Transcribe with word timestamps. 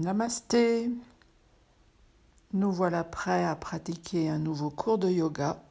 Namasté. 0.00 0.90
Nous 2.54 2.72
voilà 2.72 3.04
prêts 3.04 3.44
à 3.44 3.54
pratiquer 3.54 4.30
un 4.30 4.38
nouveau 4.38 4.70
cours 4.70 4.96
de 4.96 5.10
yoga. 5.10 5.62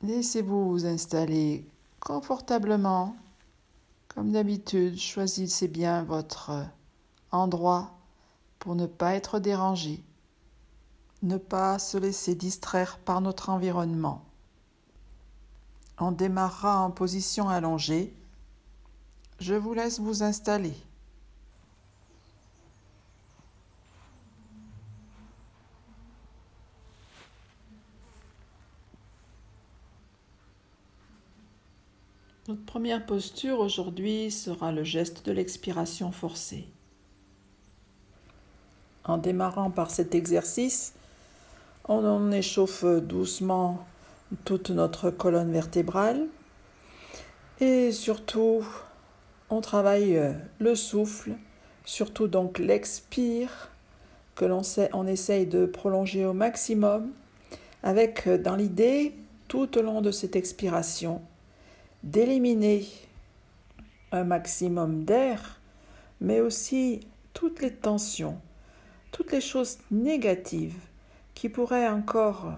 Laissez-vous 0.00 0.70
vous 0.70 0.86
installer 0.86 1.68
confortablement. 2.00 3.14
Comme 4.08 4.32
d'habitude, 4.32 4.98
choisissez 4.98 5.68
bien 5.68 6.04
votre 6.04 6.52
endroit 7.32 7.98
pour 8.58 8.76
ne 8.76 8.86
pas 8.86 9.14
être 9.14 9.38
dérangé. 9.38 10.02
Ne 11.22 11.36
pas 11.36 11.78
se 11.78 11.98
laisser 11.98 12.34
distraire 12.34 12.98
par 12.98 13.20
notre 13.20 13.50
environnement. 13.50 14.24
On 15.98 16.12
démarrera 16.12 16.80
en 16.80 16.90
position 16.90 17.50
allongée. 17.50 18.16
Je 19.38 19.54
vous 19.54 19.74
laisse 19.74 20.00
vous 20.00 20.22
installer. 20.22 20.74
Notre 32.52 32.66
première 32.66 33.06
posture 33.06 33.60
aujourd'hui 33.60 34.30
sera 34.30 34.72
le 34.72 34.84
geste 34.84 35.24
de 35.24 35.32
l'expiration 35.32 36.12
forcée. 36.12 36.66
En 39.04 39.16
démarrant 39.16 39.70
par 39.70 39.90
cet 39.90 40.14
exercice, 40.14 40.92
on 41.88 42.30
échauffe 42.30 42.84
doucement 42.84 43.86
toute 44.44 44.68
notre 44.68 45.08
colonne 45.08 45.50
vertébrale 45.50 46.26
et 47.60 47.90
surtout 47.90 48.66
on 49.48 49.62
travaille 49.62 50.20
le 50.58 50.74
souffle, 50.74 51.32
surtout 51.86 52.28
donc 52.28 52.58
l'expire 52.58 53.70
que 54.34 54.44
l'on 54.44 54.60
on 54.92 55.06
essaye 55.06 55.46
de 55.46 55.64
prolonger 55.64 56.26
au 56.26 56.34
maximum 56.34 57.12
avec 57.82 58.28
dans 58.28 58.56
l'idée 58.56 59.14
tout 59.48 59.78
au 59.78 59.80
long 59.80 60.02
de 60.02 60.10
cette 60.10 60.36
expiration 60.36 61.22
d'éliminer 62.02 62.86
un 64.10 64.24
maximum 64.24 65.04
d'air, 65.04 65.60
mais 66.20 66.40
aussi 66.40 67.00
toutes 67.32 67.62
les 67.62 67.72
tensions, 67.72 68.38
toutes 69.10 69.32
les 69.32 69.40
choses 69.40 69.78
négatives 69.90 70.78
qui 71.34 71.48
pourraient 71.48 71.88
encore 71.88 72.52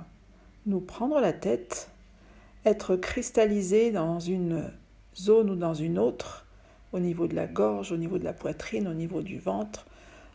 nous 0.67 0.81
prendre 0.81 1.21
la 1.21 1.33
tête, 1.33 1.91
être 2.65 2.97
cristallisées 2.97 3.91
dans 3.93 4.19
une 4.19 4.71
zone 5.17 5.51
ou 5.51 5.57
dans 5.57 5.75
une 5.75 5.99
autre, 5.99 6.47
au 6.93 6.99
niveau 6.99 7.27
de 7.27 7.35
la 7.35 7.47
gorge, 7.47 7.93
au 7.93 7.97
niveau 7.97 8.19
de 8.19 8.25
la 8.25 8.33
poitrine, 8.33 8.89
au 8.89 8.95
niveau 8.95 9.23
du 9.23 9.39
ventre. 9.39 9.87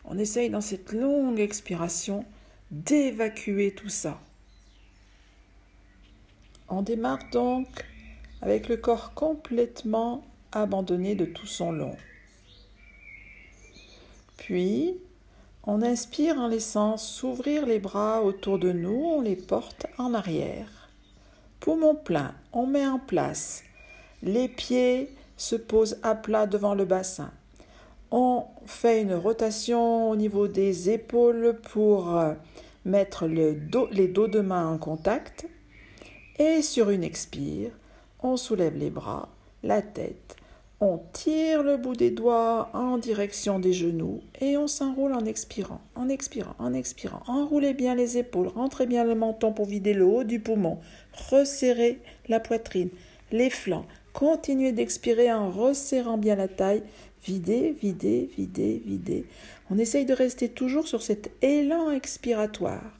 On 0.04 0.18
essaye 0.18 0.50
dans 0.50 0.60
cette 0.60 0.92
longue 0.92 1.40
expiration 1.40 2.24
d'évacuer 2.70 3.74
tout 3.74 3.88
ça. 3.88 4.20
On 6.68 6.82
démarre 6.82 7.18
donc 7.32 7.84
avec 8.42 8.68
le 8.68 8.76
corps 8.76 9.14
complètement 9.14 10.22
abandonné 10.52 11.14
de 11.14 11.24
tout 11.24 11.46
son 11.46 11.72
long. 11.72 11.96
Puis, 14.36 14.96
on 15.64 15.82
inspire 15.82 16.38
en 16.38 16.48
laissant 16.48 16.96
s'ouvrir 16.96 17.66
les 17.66 17.78
bras 17.78 18.22
autour 18.22 18.58
de 18.58 18.72
nous, 18.72 19.02
on 19.04 19.20
les 19.20 19.36
porte 19.36 19.86
en 19.98 20.14
arrière. 20.14 20.88
Poumon 21.60 21.94
plein, 21.94 22.34
on 22.52 22.66
met 22.66 22.86
en 22.86 22.98
place. 22.98 23.62
Les 24.22 24.48
pieds 24.48 25.14
se 25.36 25.56
posent 25.56 25.98
à 26.02 26.14
plat 26.14 26.46
devant 26.46 26.74
le 26.74 26.86
bassin. 26.86 27.30
On 28.10 28.44
fait 28.66 29.02
une 29.02 29.14
rotation 29.14 30.10
au 30.10 30.16
niveau 30.16 30.48
des 30.48 30.90
épaules 30.90 31.58
pour 31.70 32.16
euh, 32.16 32.32
mettre 32.84 33.26
les 33.26 33.52
dos 33.52 34.28
de 34.28 34.40
main 34.40 34.66
en 34.66 34.78
contact. 34.78 35.46
Et 36.38 36.62
sur 36.62 36.90
une 36.90 37.04
expire, 37.04 37.70
on 38.22 38.36
soulève 38.36 38.76
les 38.76 38.90
bras, 38.90 39.28
la 39.62 39.82
tête, 39.82 40.36
on 40.82 40.98
tire 41.12 41.62
le 41.62 41.76
bout 41.76 41.94
des 41.94 42.10
doigts 42.10 42.70
en 42.72 42.96
direction 42.96 43.58
des 43.58 43.74
genoux 43.74 44.22
et 44.40 44.56
on 44.56 44.66
s'enroule 44.66 45.12
en 45.12 45.26
expirant, 45.26 45.82
en 45.94 46.08
expirant, 46.08 46.54
en 46.58 46.72
expirant. 46.72 47.22
Enroulez 47.26 47.74
bien 47.74 47.94
les 47.94 48.16
épaules, 48.16 48.48
rentrez 48.48 48.86
bien 48.86 49.04
le 49.04 49.14
menton 49.14 49.52
pour 49.52 49.66
vider 49.66 49.92
le 49.92 50.06
haut 50.06 50.24
du 50.24 50.40
poumon. 50.40 50.78
Resserrez 51.30 52.00
la 52.28 52.40
poitrine, 52.40 52.88
les 53.30 53.50
flancs. 53.50 53.84
Continuez 54.14 54.72
d'expirer 54.72 55.30
en 55.30 55.50
resserrant 55.50 56.16
bien 56.16 56.36
la 56.36 56.48
taille. 56.48 56.82
Videz, 57.26 57.76
videz, 57.78 58.30
videz, 58.38 58.82
videz. 58.86 59.26
On 59.68 59.76
essaye 59.76 60.06
de 60.06 60.14
rester 60.14 60.48
toujours 60.48 60.88
sur 60.88 61.02
cet 61.02 61.30
élan 61.42 61.90
expiratoire. 61.90 62.99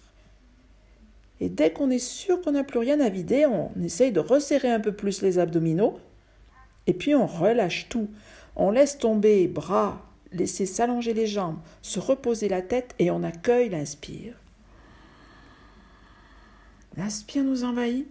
Et 1.40 1.48
dès 1.48 1.72
qu'on 1.72 1.90
est 1.90 1.98
sûr 1.98 2.40
qu'on 2.42 2.52
n'a 2.52 2.64
plus 2.64 2.78
rien 2.78 3.00
à 3.00 3.08
vider, 3.08 3.46
on 3.46 3.72
essaye 3.82 4.12
de 4.12 4.20
resserrer 4.20 4.70
un 4.70 4.80
peu 4.80 4.92
plus 4.92 5.22
les 5.22 5.38
abdominaux. 5.38 5.98
Et 6.86 6.92
puis 6.92 7.14
on 7.14 7.26
relâche 7.26 7.88
tout. 7.88 8.08
On 8.56 8.70
laisse 8.70 8.98
tomber 8.98 9.48
bras, 9.48 10.04
laisser 10.32 10.66
s'allonger 10.66 11.14
les 11.14 11.26
jambes, 11.26 11.58
se 11.82 11.98
reposer 11.98 12.48
la 12.48 12.62
tête 12.62 12.94
et 12.98 13.10
on 13.10 13.22
accueille 13.22 13.70
l'inspire. 13.70 14.34
L'inspire 16.96 17.44
nous 17.44 17.64
envahit 17.64 18.06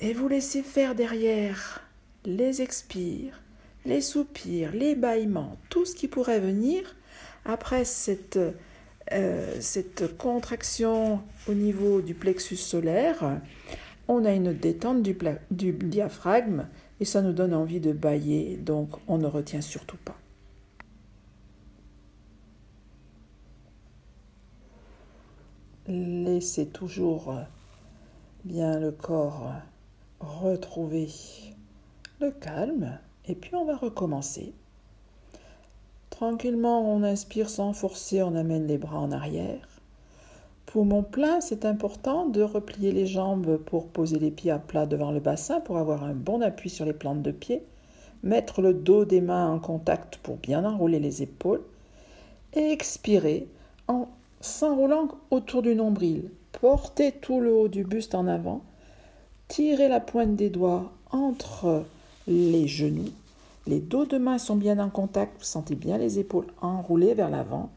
et 0.00 0.12
vous 0.12 0.28
laissez 0.28 0.62
faire 0.62 0.94
derrière 0.94 1.80
les 2.24 2.60
expires, 2.60 3.40
les 3.86 4.00
soupirs, 4.00 4.72
les 4.72 4.94
bâillements, 4.94 5.56
tout 5.70 5.84
ce 5.84 5.94
qui 5.94 6.08
pourrait 6.08 6.40
venir 6.40 6.96
après 7.44 7.84
cette 7.84 8.38
euh, 9.10 9.56
cette 9.60 10.16
contraction 10.16 11.20
au 11.48 11.54
niveau 11.54 12.00
du 12.00 12.14
plexus 12.14 12.56
solaire, 12.56 13.40
on 14.08 14.24
a 14.24 14.32
une 14.32 14.52
détente 14.52 15.02
du, 15.02 15.16
du 15.50 15.72
diaphragme 15.72 16.68
et 17.00 17.04
ça 17.04 17.20
nous 17.22 17.32
donne 17.32 17.54
envie 17.54 17.80
de 17.80 17.92
bailler, 17.92 18.56
donc 18.56 18.90
on 19.08 19.18
ne 19.18 19.26
retient 19.26 19.60
surtout 19.60 19.96
pas. 20.04 20.16
Laissez 25.88 26.68
toujours 26.68 27.34
bien 28.44 28.78
le 28.78 28.92
corps 28.92 29.52
retrouver 30.20 31.08
le 32.20 32.30
calme 32.30 32.98
et 33.26 33.34
puis 33.34 33.54
on 33.54 33.64
va 33.64 33.76
recommencer. 33.76 34.54
Tranquillement, 36.22 36.88
on 36.88 37.02
inspire 37.02 37.50
sans 37.50 37.72
forcer, 37.72 38.22
on 38.22 38.36
amène 38.36 38.68
les 38.68 38.78
bras 38.78 39.00
en 39.00 39.10
arrière. 39.10 39.66
Poumon 40.66 41.02
plein, 41.02 41.40
c'est 41.40 41.64
important 41.64 42.26
de 42.26 42.42
replier 42.42 42.92
les 42.92 43.08
jambes 43.08 43.56
pour 43.56 43.88
poser 43.88 44.20
les 44.20 44.30
pieds 44.30 44.52
à 44.52 44.60
plat 44.60 44.86
devant 44.86 45.10
le 45.10 45.18
bassin 45.18 45.58
pour 45.58 45.78
avoir 45.78 46.04
un 46.04 46.14
bon 46.14 46.40
appui 46.40 46.70
sur 46.70 46.84
les 46.84 46.92
plantes 46.92 47.22
de 47.22 47.32
pied. 47.32 47.64
Mettre 48.22 48.62
le 48.62 48.72
dos 48.72 49.04
des 49.04 49.20
mains 49.20 49.52
en 49.52 49.58
contact 49.58 50.18
pour 50.18 50.36
bien 50.36 50.64
enrouler 50.64 51.00
les 51.00 51.24
épaules. 51.24 51.64
Et 52.54 52.70
expirer 52.70 53.48
en 53.88 54.06
s'enroulant 54.40 55.08
autour 55.32 55.60
du 55.60 55.74
nombril. 55.74 56.30
Portez 56.52 57.10
tout 57.10 57.40
le 57.40 57.52
haut 57.52 57.66
du 57.66 57.82
buste 57.82 58.14
en 58.14 58.28
avant. 58.28 58.62
Tirez 59.48 59.88
la 59.88 59.98
pointe 59.98 60.36
des 60.36 60.50
doigts 60.50 60.92
entre 61.10 61.84
les 62.28 62.68
genoux 62.68 63.10
les 63.66 63.80
dos 63.80 64.06
de 64.06 64.18
main 64.18 64.38
sont 64.38 64.56
bien 64.56 64.78
en 64.80 64.90
contact, 64.90 65.38
vous 65.38 65.44
sentez 65.44 65.76
bien 65.76 65.96
les 65.96 66.18
épaules 66.18 66.48
enroulées 66.60 67.14
vers 67.14 67.30
l'avant. 67.30 67.70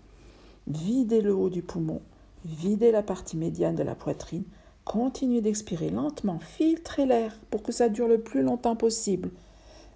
Videz 0.68 1.22
le 1.22 1.34
haut 1.34 1.52
du 1.52 1.62
poumon, 1.62 2.02
videz 2.44 2.92
la 2.92 3.04
partie 3.04 3.38
médiane 3.38 3.76
de 3.76 3.84
la 3.84 3.94
poitrine. 3.94 4.46
Continuez 4.84 5.42
d'expirer 5.42 5.90
lentement, 5.90 6.40
filtrez 6.40 7.06
l'air 7.06 7.36
pour 7.52 7.62
que 7.62 7.72
ça 7.72 7.90
dure 7.90 8.08
le 8.08 8.20
plus 8.20 8.42
longtemps 8.42 8.76
possible. 8.76 9.30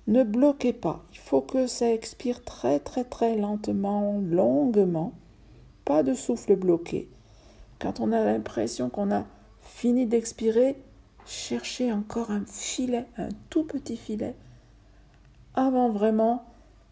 Ne 0.07 0.23
bloquez 0.23 0.73
pas, 0.73 1.03
il 1.11 1.19
faut 1.19 1.41
que 1.41 1.66
ça 1.66 1.91
expire 1.91 2.44
très 2.44 2.79
très 2.79 3.03
très 3.03 3.35
lentement, 3.35 4.21
longuement. 4.21 5.13
Pas 5.86 6.03
de 6.03 6.13
souffle 6.13 6.56
bloqué. 6.56 7.09
Quand 7.80 8.00
on 8.00 8.12
a 8.12 8.24
l'impression 8.24 8.89
qu'on 8.89 9.12
a 9.12 9.25
fini 9.62 10.06
d'expirer, 10.06 10.75
cherchez 11.25 11.91
encore 11.91 12.30
un 12.30 12.44
filet, 12.45 13.06
un 13.18 13.30
tout 13.50 13.63
petit 13.63 13.97
filet 13.97 14.36
avant 15.56 15.90
vraiment 15.90 16.46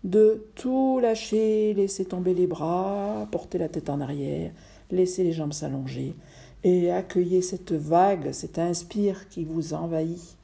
de 0.03 0.45
tout 0.55 0.99
lâcher, 0.99 1.73
laisser 1.73 2.05
tomber 2.05 2.33
les 2.33 2.47
bras, 2.47 3.27
porter 3.31 3.57
la 3.57 3.69
tête 3.69 3.89
en 3.89 4.01
arrière, 4.01 4.51
laisser 4.91 5.23
les 5.23 5.33
jambes 5.33 5.53
s'allonger 5.53 6.15
et 6.63 6.91
accueillir 6.91 7.43
cette 7.43 7.73
vague, 7.73 8.31
cet 8.31 8.59
inspire 8.59 9.29
qui 9.29 9.43
vous 9.43 9.73
envahit. 9.73 10.37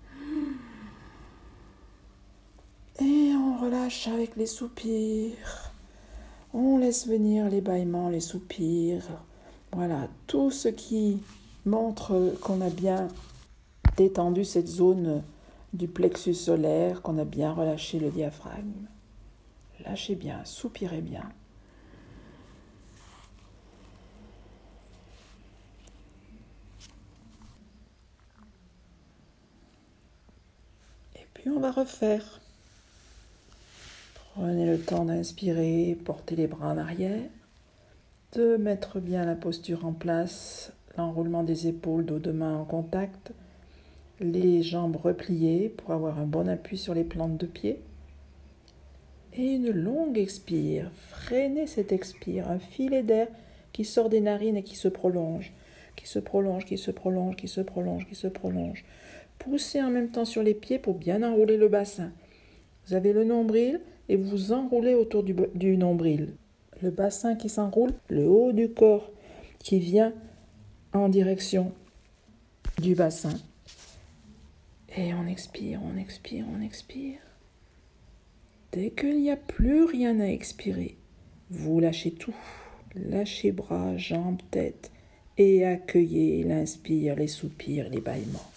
Et 3.00 3.32
on 3.36 3.58
relâche 3.58 4.08
avec 4.08 4.36
les 4.36 4.46
soupirs. 4.46 5.72
On 6.54 6.78
laisse 6.78 7.08
venir 7.08 7.50
les 7.50 7.62
bâillements, 7.62 8.10
les 8.10 8.20
soupirs. 8.20 9.08
Voilà, 9.72 10.08
tout 10.28 10.52
ce 10.52 10.68
qui 10.68 11.20
montre 11.66 12.36
qu'on 12.42 12.62
a 12.62 12.70
bien 12.70 13.08
détendu 13.98 14.46
cette 14.46 14.68
zone 14.68 15.24
du 15.74 15.88
plexus 15.88 16.36
solaire, 16.36 17.02
qu'on 17.02 17.18
a 17.18 17.26
bien 17.26 17.52
relâché 17.52 18.00
le 18.00 18.12
diaphragme. 18.12 18.88
Lâchez 19.84 20.16
bien, 20.16 20.46
soupirez 20.46 21.02
bien. 21.02 21.30
Et 31.16 31.28
puis 31.34 31.50
on 31.50 31.60
va 31.60 31.72
refaire. 31.72 32.40
Prenez 34.36 34.66
le 34.66 34.80
temps 34.80 35.06
d'inspirer, 35.06 35.98
portez 36.06 36.36
les 36.36 36.48
bras 36.48 36.70
en 36.70 36.78
arrière, 36.78 37.30
de 38.32 38.58
mettre 38.58 39.00
bien 39.00 39.26
la 39.26 39.36
posture 39.36 39.86
en 39.86 39.94
place, 39.94 40.72
l'enroulement 40.98 41.44
des 41.44 41.68
épaules, 41.68 42.06
dos 42.06 42.20
de 42.20 42.32
main 42.32 42.58
en 42.58 42.66
contact 42.66 43.34
les 44.20 44.62
jambes 44.62 44.96
repliées 44.96 45.70
pour 45.70 45.92
avoir 45.92 46.20
un 46.20 46.26
bon 46.26 46.48
appui 46.48 46.78
sur 46.78 46.94
les 46.94 47.04
plantes 47.04 47.38
de 47.38 47.46
pied. 47.46 47.80
Et 49.34 49.56
une 49.56 49.72
longue 49.72 50.18
expire. 50.18 50.92
Freinez 51.10 51.66
cette 51.66 51.92
expire, 51.92 52.50
un 52.50 52.60
filet 52.60 53.02
d'air 53.02 53.28
qui 53.72 53.84
sort 53.84 54.10
des 54.10 54.22
narines 54.22 54.58
et 54.58 54.64
qui 54.64 54.76
se 54.76 54.88
prolonge, 54.88 55.52
qui 55.96 56.08
se 56.08 56.20
prolonge, 56.20 56.66
qui 56.66 56.78
se 56.78 56.92
prolonge, 56.92 57.36
qui 57.36 57.48
se 57.48 57.62
prolonge, 57.62 58.08
qui 58.08 58.16
se 58.16 58.28
prolonge. 58.28 58.86
Poussez 59.40 59.82
en 59.82 59.90
même 59.90 60.10
temps 60.10 60.26
sur 60.26 60.44
les 60.44 60.54
pieds 60.54 60.78
pour 60.78 60.94
bien 60.94 61.24
enrouler 61.24 61.58
le 61.58 61.68
bassin. 61.68 62.12
Vous 62.86 62.94
avez 62.94 63.12
le 63.12 63.24
nombril 63.24 63.82
et 64.08 64.16
vous 64.16 64.52
enroulez 64.52 64.94
autour 64.94 65.24
du 65.24 65.78
nombril. 65.78 66.36
Le 66.82 66.92
bassin 66.92 67.36
qui 67.36 67.50
s'enroule, 67.50 67.94
le 68.10 68.28
haut 68.28 68.52
du 68.52 68.70
corps 68.70 69.10
qui 69.60 69.80
vient 69.80 70.14
en 70.94 71.10
direction 71.10 71.72
du 72.80 72.94
bassin. 72.94 73.34
Et 74.96 75.14
on 75.14 75.26
expire, 75.26 75.80
on 75.84 75.98
expire, 75.98 76.46
on 76.56 76.62
expire. 76.62 77.20
Dès 78.72 78.92
qu'il 78.92 79.22
n'y 79.22 79.32
a 79.32 79.38
plus 79.38 79.86
rien 79.86 80.20
à 80.20 80.28
expirer, 80.28 80.98
vous 81.50 81.80
lâchez 81.80 82.12
tout. 82.12 82.36
Lâchez 82.96 83.52
bras, 83.52 83.98
jambes, 83.98 84.42
tête 84.52 84.92
et 85.38 85.66
accueillez 85.66 86.44
l'inspire, 86.44 87.16
les 87.16 87.28
soupirs, 87.28 87.90
les 87.90 88.02
bâillements. 88.02 88.52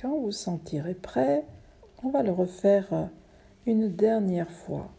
Quand 0.00 0.18
vous 0.20 0.32
sentirez 0.32 0.94
prêt, 0.94 1.44
on 2.04 2.10
va 2.10 2.22
le 2.22 2.30
refaire 2.30 3.10
une 3.66 3.94
dernière 3.94 4.50
fois. 4.50 4.90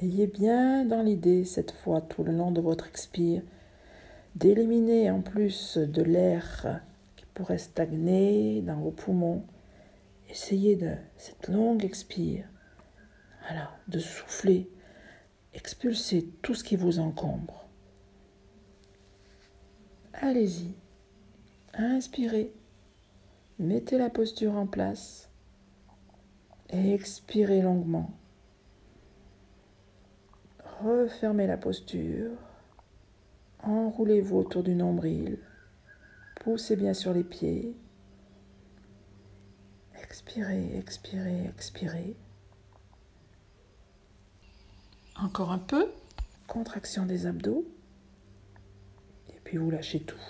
Ayez 0.00 0.26
bien 0.26 0.84
dans 0.84 1.02
l'idée 1.02 1.44
cette 1.44 1.70
fois 1.70 2.00
tout 2.00 2.24
le 2.24 2.32
long 2.32 2.50
de 2.50 2.60
votre 2.60 2.88
expire 2.88 3.42
d'éliminer 4.34 5.08
en 5.10 5.22
plus 5.22 5.78
de 5.78 6.02
l'air 6.02 6.82
qui 7.14 7.24
pourrait 7.26 7.58
stagner 7.58 8.60
dans 8.60 8.80
vos 8.80 8.90
poumons. 8.90 9.44
Essayez 10.28 10.74
de 10.74 10.94
cette 11.16 11.46
longue 11.46 11.84
expire, 11.84 12.44
voilà, 13.46 13.70
de 13.86 14.00
souffler, 14.00 14.68
expulser 15.52 16.28
tout 16.42 16.54
ce 16.54 16.64
qui 16.64 16.74
vous 16.74 16.98
encombre. 16.98 17.64
Allez-y, 20.14 20.74
inspirez. 21.74 22.52
Mettez 23.60 23.98
la 23.98 24.10
posture 24.10 24.56
en 24.56 24.66
place 24.66 25.30
et 26.70 26.94
expirez 26.94 27.62
longuement. 27.62 28.10
Refermez 30.84 31.46
la 31.46 31.56
posture. 31.56 32.32
Enroulez-vous 33.62 34.36
autour 34.36 34.62
du 34.62 34.74
nombril. 34.74 35.38
Poussez 36.40 36.76
bien 36.76 36.92
sur 36.92 37.14
les 37.14 37.24
pieds. 37.24 37.74
Expirez, 40.02 40.76
expirez, 40.76 41.46
expirez. 41.46 42.14
Encore 45.18 45.52
un 45.52 45.58
peu. 45.58 45.90
Contraction 46.46 47.06
des 47.06 47.24
abdos. 47.24 47.64
Et 49.30 49.40
puis 49.42 49.56
vous 49.56 49.70
lâchez 49.70 50.00
tout. 50.00 50.20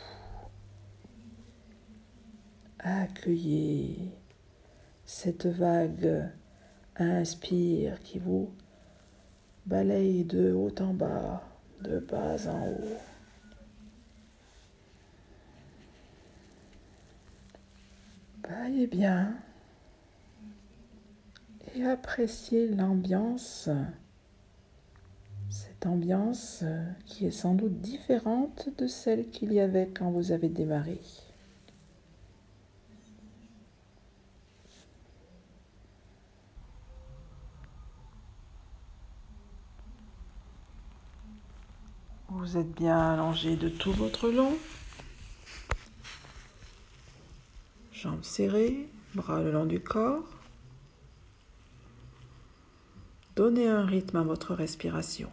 Accueillez 2.78 4.12
cette 5.04 5.46
vague 5.46 6.30
inspire 6.94 8.00
qui 8.02 8.20
vous 8.20 8.54
balaye 9.66 10.24
de 10.24 10.52
haut 10.52 10.74
en 10.80 10.92
bas, 10.92 11.42
de 11.82 11.98
bas 12.00 12.48
en 12.48 12.68
haut. 12.68 12.98
Baillez 18.42 18.86
bien 18.86 19.34
et 21.74 21.84
appréciez 21.86 22.68
l'ambiance, 22.68 23.70
cette 25.48 25.86
ambiance 25.86 26.62
qui 27.06 27.26
est 27.26 27.30
sans 27.30 27.54
doute 27.54 27.80
différente 27.80 28.68
de 28.78 28.86
celle 28.86 29.30
qu'il 29.30 29.52
y 29.52 29.60
avait 29.60 29.88
quand 29.88 30.10
vous 30.10 30.30
avez 30.30 30.50
démarré. 30.50 31.00
Vous 42.44 42.58
êtes 42.58 42.72
bien 42.72 42.98
allongé 42.98 43.56
de 43.56 43.70
tout 43.70 43.92
votre 43.92 44.28
long. 44.28 44.58
Jambes 47.90 48.22
serrées, 48.22 48.86
bras 49.14 49.40
le 49.40 49.50
long 49.50 49.64
du 49.64 49.80
corps. 49.80 50.28
Donnez 53.34 53.66
un 53.66 53.86
rythme 53.86 54.18
à 54.18 54.22
votre 54.22 54.52
respiration. 54.52 55.32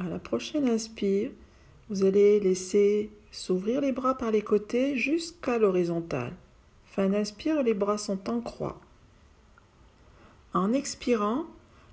À 0.00 0.08
la 0.08 0.18
prochaine 0.18 0.68
inspire, 0.68 1.30
vous 1.88 2.04
allez 2.04 2.40
laisser 2.40 3.10
s'ouvrir 3.30 3.80
les 3.80 3.92
bras 3.92 4.16
par 4.16 4.30
les 4.30 4.42
côtés 4.42 4.96
jusqu'à 4.96 5.58
l'horizontale. 5.58 6.32
Fin 6.84 7.08
d'inspire, 7.08 7.62
les 7.62 7.74
bras 7.74 7.98
sont 7.98 8.30
en 8.30 8.40
croix. 8.40 8.80
En 10.54 10.72
expirant, 10.72 11.44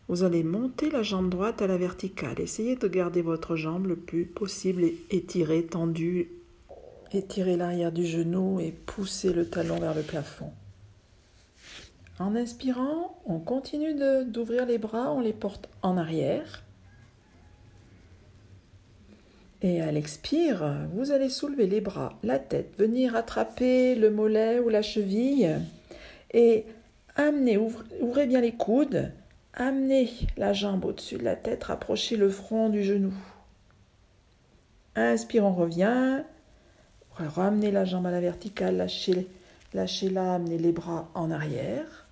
vous 0.08 0.24
allez 0.24 0.44
monter 0.44 0.90
la 0.90 1.04
jambe 1.04 1.30
droite 1.30 1.62
à 1.62 1.68
la 1.68 1.78
verticale. 1.78 2.40
Essayez 2.40 2.76
de 2.76 2.88
garder 2.88 3.22
votre 3.22 3.56
jambe 3.56 3.88
le 3.88 3.96
plus 3.96 4.26
possible 4.26 4.84
étirée, 5.12 5.66
tendue. 5.66 6.30
Étirez 7.12 7.58
l'arrière 7.58 7.92
du 7.92 8.06
genou 8.06 8.60
et 8.60 8.72
poussez 8.72 9.34
le 9.34 9.48
talon 9.48 9.80
vers 9.80 9.94
le 9.94 10.02
plafond. 10.02 10.52
En 12.20 12.36
inspirant, 12.36 13.22
on 13.26 13.40
continue 13.40 13.96
d'ouvrir 14.26 14.66
les 14.66 14.78
bras, 14.78 15.12
on 15.12 15.20
les 15.20 15.34
porte 15.34 15.70
en 15.82 15.98
arrière. 15.98 16.64
Et 19.64 19.82
à 19.82 19.94
l'expire, 19.94 20.88
vous 20.94 21.12
allez 21.12 21.30
soulever 21.30 21.68
les 21.68 21.80
bras, 21.80 22.20
la 22.22 22.38
tête, 22.38 22.78
venir 22.78 23.16
attraper 23.16 23.96
le 23.96 24.12
mollet 24.12 24.60
ou 24.60 24.68
la 24.68 24.82
cheville 24.82 25.58
et 26.34 26.66
amener, 27.16 27.58
ouvrez, 27.58 28.28
bien 28.28 28.42
les 28.42 28.52
coudes, 28.52 29.14
amenez 29.54 30.10
la 30.36 30.52
jambe 30.52 30.84
au-dessus 30.84 31.16
de 31.18 31.24
la 31.24 31.38
tête, 31.38 31.64
rapprochez 31.64 32.18
le 32.18 32.30
front 32.30 32.68
du 32.68 32.84
genou. 32.84 33.14
Inspire, 34.96 35.46
on 35.46 35.54
revient. 35.54 36.24
Ramenez 37.16 37.72
la 37.72 37.86
jambe 37.86 38.08
à 38.08 38.12
la 38.12 38.20
verticale, 38.20 38.76
lâchez, 38.76 39.28
lâchez-la, 39.74 40.36
amenez 40.36 40.58
les 40.58 40.74
bras 40.74 41.10
en 41.14 41.32
arrière. 41.32 42.08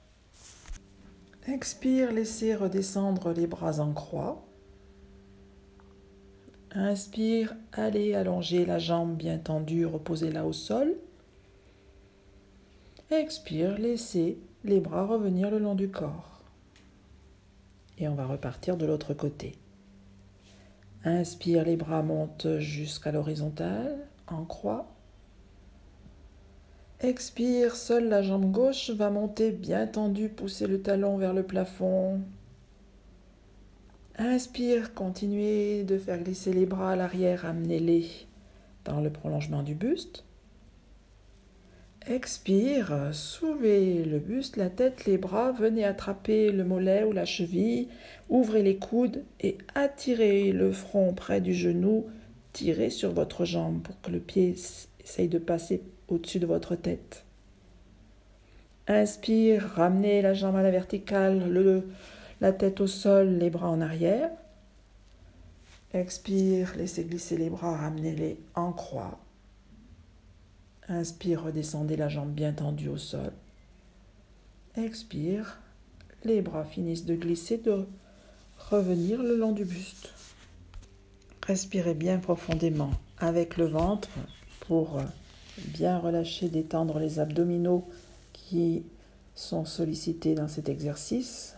Expire, 1.47 2.13
laissez 2.13 2.55
redescendre 2.55 3.33
les 3.33 3.47
bras 3.47 3.79
en 3.79 3.91
croix. 3.91 4.45
Inspire, 6.73 7.53
allez 7.73 8.13
allonger 8.15 8.65
la 8.65 8.79
jambe 8.79 9.17
bien 9.17 9.37
tendue, 9.37 9.85
reposez-la 9.85 10.45
au 10.45 10.53
sol. 10.53 10.95
Expire, 13.09 13.77
laissez 13.77 14.37
les 14.63 14.79
bras 14.79 15.05
revenir 15.05 15.51
le 15.51 15.59
long 15.59 15.75
du 15.75 15.89
corps. 15.89 16.43
Et 17.97 18.07
on 18.07 18.15
va 18.15 18.25
repartir 18.25 18.77
de 18.77 18.85
l'autre 18.85 19.13
côté. 19.13 19.57
Inspire, 21.03 21.65
les 21.65 21.75
bras 21.75 22.03
montent 22.03 22.59
jusqu'à 22.59 23.11
l'horizontale, 23.11 24.07
en 24.27 24.45
croix. 24.45 24.87
Expire, 27.01 27.75
seule 27.75 28.07
la 28.07 28.21
jambe 28.21 28.49
gauche 28.49 28.91
va 28.91 29.09
monter 29.09 29.51
bien 29.51 29.87
tendue, 29.87 30.29
pousser 30.29 30.67
le 30.67 30.81
talon 30.81 31.17
vers 31.17 31.33
le 31.33 31.43
plafond, 31.43 32.21
Inspire, 34.17 34.93
continuez 34.93 35.83
de 35.83 35.97
faire 35.97 36.19
glisser 36.19 36.53
les 36.53 36.65
bras 36.65 36.91
à 36.91 36.95
l'arrière, 36.95 37.45
amenez-les 37.45 38.05
dans 38.83 38.99
le 38.99 39.09
prolongement 39.09 39.63
du 39.63 39.73
buste. 39.73 40.25
Expire, 42.07 43.11
soulevez 43.13 44.03
le 44.03 44.19
buste, 44.19 44.57
la 44.57 44.69
tête, 44.69 45.05
les 45.05 45.17
bras, 45.17 45.51
venez 45.51 45.85
attraper 45.85 46.51
le 46.51 46.65
mollet 46.65 47.03
ou 47.03 47.11
la 47.13 47.25
cheville, 47.25 47.87
ouvrez 48.27 48.63
les 48.63 48.77
coudes 48.77 49.23
et 49.39 49.57
attirez 49.75 50.51
le 50.51 50.71
front 50.71 51.13
près 51.13 51.41
du 51.41 51.53
genou, 51.53 52.07
tirez 52.53 52.89
sur 52.89 53.11
votre 53.11 53.45
jambe 53.45 53.81
pour 53.81 54.01
que 54.01 54.11
le 54.11 54.19
pied 54.19 54.55
essaye 55.03 55.27
de 55.27 55.37
passer 55.37 55.83
au-dessus 56.07 56.39
de 56.39 56.47
votre 56.47 56.75
tête. 56.75 57.23
Inspire, 58.87 59.63
ramenez 59.75 60.21
la 60.21 60.33
jambe 60.33 60.55
à 60.55 60.63
la 60.63 60.71
verticale, 60.71 61.49
le, 61.49 61.87
la 62.41 62.51
tête 62.51 62.81
au 62.81 62.87
sol, 62.87 63.37
les 63.37 63.49
bras 63.49 63.69
en 63.69 63.81
arrière. 63.81 64.31
Expire, 65.93 66.73
laissez 66.75 67.03
glisser 67.03 67.37
les 67.37 67.49
bras, 67.49 67.77
ramenez-les 67.77 68.39
en 68.55 68.73
croix. 68.73 69.19
Inspire, 70.87 71.43
redescendez 71.43 71.95
la 71.95 72.09
jambe 72.09 72.31
bien 72.31 72.53
tendue 72.53 72.89
au 72.89 72.97
sol. 72.97 73.31
Expire, 74.75 75.59
les 76.23 76.41
bras 76.41 76.65
finissent 76.65 77.05
de 77.05 77.15
glisser, 77.15 77.57
de 77.57 77.85
revenir 78.69 79.21
le 79.21 79.37
long 79.37 79.51
du 79.51 79.65
buste. 79.65 80.09
Respirez 81.45 81.93
bien 81.93 82.19
profondément 82.19 82.91
avec 83.17 83.57
le 83.57 83.65
ventre 83.65 84.09
pour 84.61 85.01
bien 85.57 85.99
relâcher, 85.99 86.49
détendre 86.49 86.99
les 86.99 87.19
abdominaux 87.19 87.87
qui 88.33 88.83
sont 89.35 89.65
sollicités 89.65 90.35
dans 90.35 90.47
cet 90.47 90.69
exercice. 90.69 91.55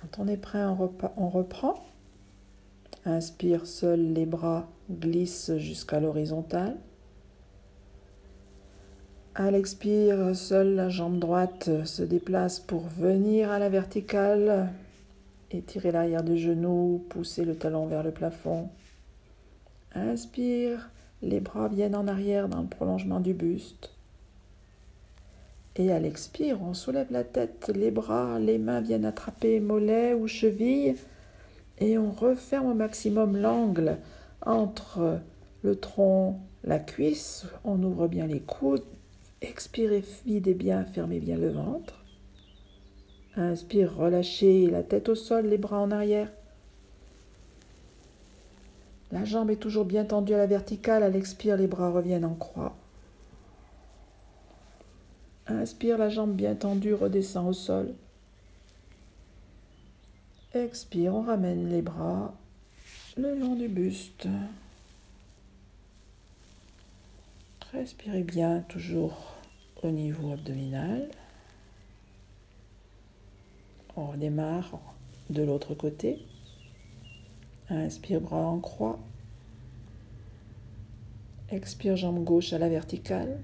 Quand 0.00 0.22
on 0.22 0.28
est 0.28 0.36
prêt, 0.36 0.64
on, 0.64 1.28
reprend. 1.28 1.84
Inspire, 3.04 3.66
seuls 3.66 4.12
les 4.12 4.26
bras 4.26 4.68
glissent 4.90 5.56
jusqu'à 5.56 6.00
l'horizontale. 6.00 6.76
À 9.34 9.50
l'expire, 9.50 10.34
seule 10.36 10.74
la 10.74 10.88
jambe 10.88 11.18
droite 11.18 11.84
se 11.84 12.02
déplace 12.02 12.60
pour 12.60 12.82
venir 12.82 13.50
à 13.50 13.58
la 13.58 13.68
verticale. 13.68 14.70
Étirez 15.50 15.92
l'arrière 15.92 16.22
du 16.22 16.36
genou, 16.36 17.04
poussez 17.08 17.44
le 17.44 17.56
talon 17.56 17.86
vers 17.86 18.02
le 18.02 18.10
plafond. 18.10 18.68
Inspire, 19.94 20.90
les 21.22 21.40
bras 21.40 21.68
viennent 21.68 21.96
en 21.96 22.06
arrière 22.06 22.48
dans 22.48 22.62
le 22.62 22.68
prolongement 22.68 23.20
du 23.20 23.32
buste. 23.32 23.90
Et 25.78 25.92
à 25.92 26.00
l'expire, 26.00 26.60
on 26.60 26.74
soulève 26.74 27.12
la 27.12 27.22
tête, 27.22 27.70
les 27.72 27.92
bras, 27.92 28.40
les 28.40 28.58
mains 28.58 28.80
viennent 28.80 29.04
attraper 29.04 29.60
mollets 29.60 30.12
ou 30.12 30.26
chevilles 30.26 30.96
et 31.78 31.96
on 31.96 32.10
referme 32.10 32.66
au 32.66 32.74
maximum 32.74 33.36
l'angle 33.36 33.98
entre 34.44 35.20
le 35.62 35.76
tronc, 35.76 36.40
la 36.64 36.80
cuisse. 36.80 37.46
On 37.62 37.80
ouvre 37.84 38.08
bien 38.08 38.26
les 38.26 38.40
coudes. 38.40 38.82
Expirez, 39.40 40.02
videz 40.26 40.54
bien, 40.54 40.84
fermez 40.84 41.20
bien 41.20 41.36
le 41.36 41.50
ventre. 41.50 42.04
Inspire, 43.36 43.94
relâchez 43.94 44.68
la 44.68 44.82
tête 44.82 45.08
au 45.08 45.14
sol, 45.14 45.46
les 45.46 45.58
bras 45.58 45.78
en 45.78 45.92
arrière. 45.92 46.32
La 49.12 49.24
jambe 49.24 49.50
est 49.50 49.56
toujours 49.56 49.84
bien 49.84 50.04
tendue 50.04 50.34
à 50.34 50.38
la 50.38 50.46
verticale. 50.46 51.04
À 51.04 51.08
l'expire, 51.08 51.56
les 51.56 51.68
bras 51.68 51.90
reviennent 51.90 52.24
en 52.24 52.34
croix. 52.34 52.74
Inspire, 55.48 55.96
la 55.96 56.10
jambe 56.10 56.34
bien 56.34 56.54
tendue 56.54 56.92
redescend 56.92 57.48
au 57.48 57.52
sol. 57.54 57.94
Expire, 60.54 61.14
on 61.14 61.22
ramène 61.22 61.70
les 61.70 61.82
bras 61.82 62.34
le 63.16 63.34
long 63.34 63.54
du 63.54 63.68
buste. 63.68 64.28
Respirez 67.72 68.22
bien, 68.22 68.60
toujours 68.68 69.34
au 69.82 69.90
niveau 69.90 70.32
abdominal. 70.32 71.08
On 73.96 74.06
redémarre 74.06 74.78
de 75.30 75.42
l'autre 75.42 75.74
côté. 75.74 76.24
Inspire, 77.70 78.20
bras 78.20 78.46
en 78.46 78.60
croix. 78.60 78.98
Expire, 81.50 81.96
jambe 81.96 82.22
gauche 82.22 82.52
à 82.52 82.58
la 82.58 82.68
verticale. 82.68 83.40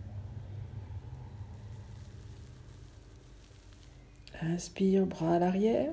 Inspire, 4.43 5.07
bras 5.07 5.37
à 5.37 5.38
l'arrière. 5.38 5.93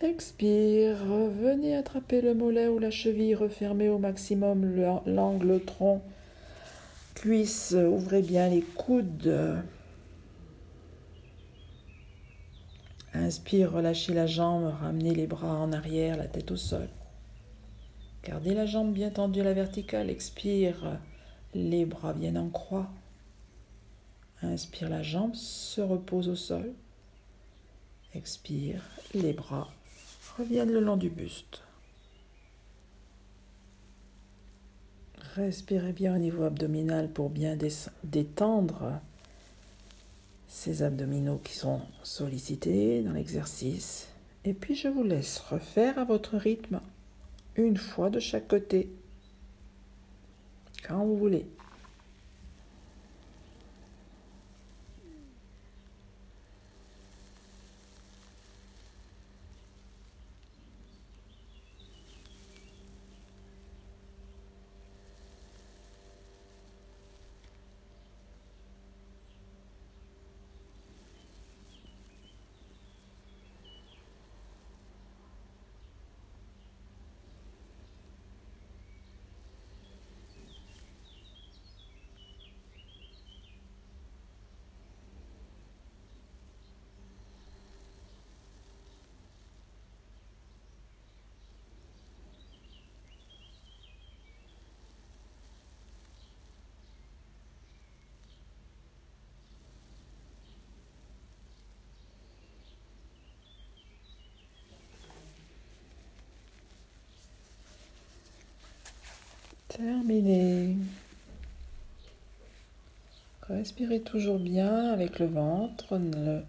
Expire, 0.00 0.98
revenez 0.98 1.74
attraper 1.74 2.20
le 2.20 2.34
mollet 2.34 2.68
ou 2.68 2.78
la 2.78 2.90
cheville, 2.90 3.34
refermez 3.34 3.88
au 3.88 3.98
maximum 3.98 4.76
l'angle 5.06 5.64
tronc, 5.64 6.02
cuisse, 7.14 7.72
ouvrez 7.72 8.20
bien 8.20 8.48
les 8.48 8.60
coudes. 8.60 9.62
Inspire, 13.14 13.72
relâchez 13.72 14.12
la 14.12 14.26
jambe, 14.26 14.74
ramenez 14.80 15.14
les 15.14 15.26
bras 15.26 15.56
en 15.58 15.72
arrière, 15.72 16.16
la 16.16 16.26
tête 16.26 16.50
au 16.50 16.56
sol. 16.56 16.88
Gardez 18.24 18.54
la 18.54 18.66
jambe 18.66 18.92
bien 18.92 19.10
tendue 19.10 19.40
à 19.40 19.44
la 19.44 19.52
verticale. 19.52 20.10
Expire, 20.10 20.98
les 21.54 21.84
bras 21.84 22.12
viennent 22.12 22.38
en 22.38 22.48
croix. 22.48 22.90
Inspire, 24.44 24.88
la 24.88 25.02
jambe 25.02 25.34
se 25.34 25.80
repose 25.80 26.28
au 26.28 26.36
sol. 26.36 26.72
Expire, 28.14 28.82
les 29.14 29.32
bras 29.32 29.72
reviennent 30.38 30.72
le 30.72 30.80
long 30.80 30.96
du 30.96 31.10
buste. 31.10 31.62
Respirez 35.34 35.92
bien 35.92 36.14
au 36.14 36.18
niveau 36.18 36.44
abdominal 36.44 37.10
pour 37.10 37.30
bien 37.30 37.56
détendre 38.04 39.00
ces 40.46 40.84
abdominaux 40.84 41.40
qui 41.42 41.54
sont 41.54 41.80
sollicités 42.04 43.02
dans 43.02 43.12
l'exercice. 43.12 44.08
Et 44.44 44.54
puis 44.54 44.76
je 44.76 44.86
vous 44.88 45.02
laisse 45.02 45.38
refaire 45.38 45.98
à 45.98 46.04
votre 46.04 46.36
rythme, 46.36 46.80
une 47.56 47.76
fois 47.76 48.10
de 48.10 48.20
chaque 48.20 48.46
côté, 48.46 48.90
quand 50.86 51.04
vous 51.04 51.16
voulez. 51.16 51.46
Terminé. 109.76 110.76
Respirez 113.42 114.02
toujours 114.02 114.38
bien 114.38 114.92
avec 114.92 115.18
le 115.18 115.26
ventre. 115.26 115.98
Ne 115.98 116.42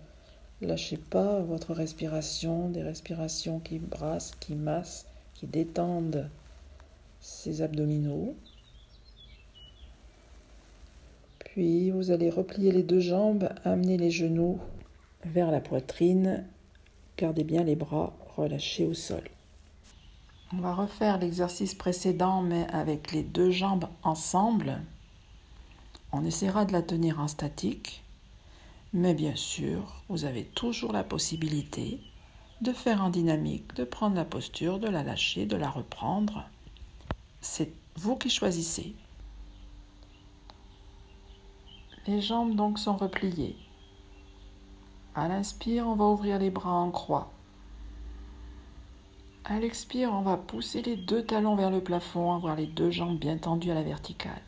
lâchez 0.62 0.98
pas 0.98 1.40
votre 1.40 1.74
respiration, 1.74 2.70
des 2.70 2.84
respirations 2.84 3.60
qui 3.60 3.80
brassent, 3.80 4.34
qui 4.40 4.54
massent, 4.54 5.08
qui 5.34 5.48
détendent 5.48 6.30
ces 7.20 7.64
abdominaux. 7.64 8.36
Puis 11.40 11.90
vous 11.90 12.12
allez 12.12 12.30
replier 12.30 12.72
les 12.72 12.84
deux 12.84 13.00
jambes, 13.00 13.50
amener 13.64 13.98
les 13.98 14.12
genoux 14.12 14.60
vers 15.26 15.50
la 15.50 15.62
poitrine. 15.62 16.46
Gardez 17.18 17.44
bien 17.44 17.64
les 17.64 17.76
bras 17.76 18.16
relâchés 18.38 18.86
au 18.86 18.94
sol. 18.94 19.24
On 20.58 20.62
va 20.62 20.74
refaire 20.74 21.18
l'exercice 21.18 21.76
précédent 21.76 22.42
mais 22.42 22.66
avec 22.72 23.12
les 23.12 23.24
deux 23.24 23.52
jambes 23.52 23.90
ensemble. 24.04 24.82
On 26.14 26.24
essaiera 26.24 26.64
de 26.64 26.72
la 26.72 26.82
tenir 26.82 27.20
en 27.20 27.28
statique, 27.28 28.04
mais 28.94 29.14
bien 29.14 29.36
sûr, 29.36 30.02
vous 30.08 30.24
avez 30.24 30.46
toujours 30.46 30.94
la 30.94 31.04
possibilité 31.04 32.00
de 32.62 32.72
faire 32.72 33.04
en 33.04 33.10
dynamique, 33.10 33.74
de 33.76 33.84
prendre 33.84 34.16
la 34.16 34.24
posture, 34.24 34.80
de 34.80 34.88
la 34.88 35.04
lâcher, 35.04 35.46
de 35.46 35.58
la 35.58 35.70
reprendre. 35.70 36.46
C'est 37.42 37.74
vous 37.98 38.16
qui 38.16 38.30
choisissez. 38.30 38.96
Les 42.08 42.22
jambes 42.22 42.56
donc 42.56 42.80
sont 42.80 42.96
repliées. 42.96 43.58
À 45.16 45.28
l'inspire, 45.28 45.86
on 45.86 45.96
va 45.96 46.06
ouvrir 46.06 46.40
les 46.40 46.50
bras 46.50 46.72
en 46.72 46.92
croix. 46.92 47.35
À 49.48 49.60
l'expire, 49.60 50.10
on 50.12 50.22
va 50.22 50.38
pousser 50.38 50.82
les 50.82 50.96
deux 50.96 51.24
talons 51.24 51.56
vers 51.56 51.70
le 51.70 51.80
plafond, 51.80 52.34
avoir 52.34 52.56
les 52.56 52.66
deux 52.66 52.90
jambes 52.90 53.20
bien 53.20 53.38
tendues 53.38 53.70
à 53.70 53.76
la 53.76 53.84
verticale. 53.84 54.42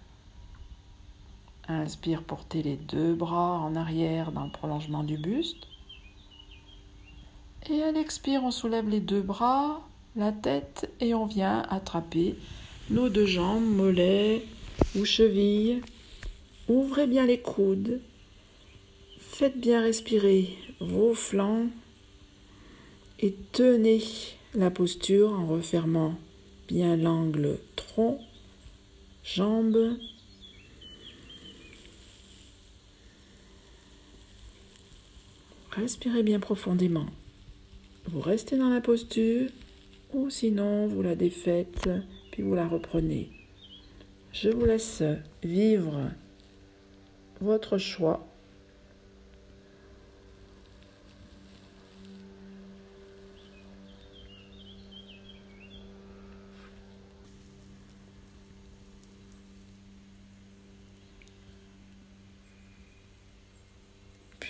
Inspire, 1.67 2.23
portez 2.23 2.63
les 2.63 2.77
deux 2.77 3.13
bras 3.13 3.59
en 3.59 3.75
arrière 3.75 4.31
dans 4.31 4.45
le 4.45 4.51
prolongement 4.51 5.03
du 5.03 5.17
buste. 5.17 5.67
Et 7.69 7.83
à 7.83 7.91
l'expire, 7.91 8.43
on 8.43 8.49
soulève 8.49 8.89
les 8.89 8.99
deux 8.99 9.21
bras, 9.21 9.87
la 10.15 10.31
tête 10.31 10.89
et 10.99 11.13
on 11.13 11.27
vient 11.27 11.61
attraper 11.69 12.35
nos 12.89 13.09
deux 13.09 13.27
jambes, 13.27 13.65
mollets 13.65 14.45
ou 14.95 15.05
chevilles. 15.05 15.81
Ouvrez 16.69 17.05
bien 17.05 17.27
les 17.27 17.39
coudes. 17.39 18.01
Faites 19.19 19.59
bien 19.59 19.79
respirer 19.79 20.57
vos 20.79 21.13
flancs 21.13 21.67
et 23.19 23.35
tenez 23.51 24.01
la 24.57 24.71
posture 24.71 25.31
en 25.33 25.45
refermant 25.45 26.15
bien 26.67 26.97
l'angle 26.97 27.59
tronc, 27.75 28.19
jambes. 29.23 29.95
Respirez 35.71 36.23
bien 36.23 36.39
profondément. 36.39 37.05
Vous 38.05 38.19
restez 38.19 38.57
dans 38.57 38.69
la 38.69 38.81
posture 38.81 39.47
ou 40.11 40.31
sinon 40.31 40.87
vous 40.87 41.03
la 41.03 41.15
défaites 41.15 41.87
puis 42.31 42.41
vous 42.41 42.55
la 42.55 42.67
reprenez. 42.67 43.29
Je 44.33 44.49
vous 44.49 44.65
laisse 44.65 45.03
vivre 45.43 46.09
votre 47.41 47.77
choix 47.77 48.26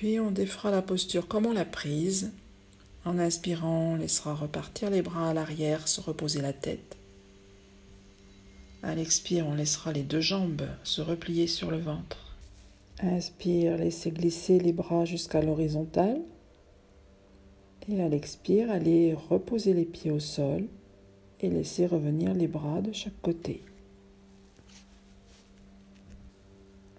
On 0.08 0.32
défera 0.32 0.72
la 0.72 0.82
posture 0.82 1.28
comme 1.28 1.46
on 1.46 1.54
l'a 1.54 1.66
prise. 1.66 2.32
En 3.04 3.20
inspirant, 3.20 3.94
on 3.94 3.96
laissera 3.98 4.34
repartir 4.34 4.90
les 4.90 5.02
bras 5.02 5.30
à 5.30 5.34
l'arrière, 5.34 5.88
se 5.88 6.00
reposer 6.00 6.42
la 6.42 6.54
tête. 6.54 6.98
À 8.84 8.96
l'expire, 8.96 9.46
on 9.48 9.56
laissera 9.56 9.92
les 9.92 10.04
deux 10.04 10.22
jambes 10.22 10.68
se 10.86 11.02
replier 11.02 11.46
sur 11.46 11.72
le 11.72 11.78
ventre. 11.78 12.38
Inspire, 13.02 13.78
laissez 13.78 14.12
glisser 14.12 14.60
les 14.60 14.72
bras 14.72 15.04
jusqu'à 15.04 15.42
l'horizontale. 15.42 16.22
Et 17.90 18.02
à 18.02 18.08
l'expire, 18.08 18.72
allez 18.72 19.14
reposer 19.14 19.74
les 19.74 19.86
pieds 19.86 20.12
au 20.12 20.22
sol 20.22 20.68
et 21.42 21.50
laissez 21.50 21.86
revenir 21.86 22.34
les 22.34 22.48
bras 22.48 22.82
de 22.82 22.94
chaque 22.94 23.22
côté. 23.22 23.62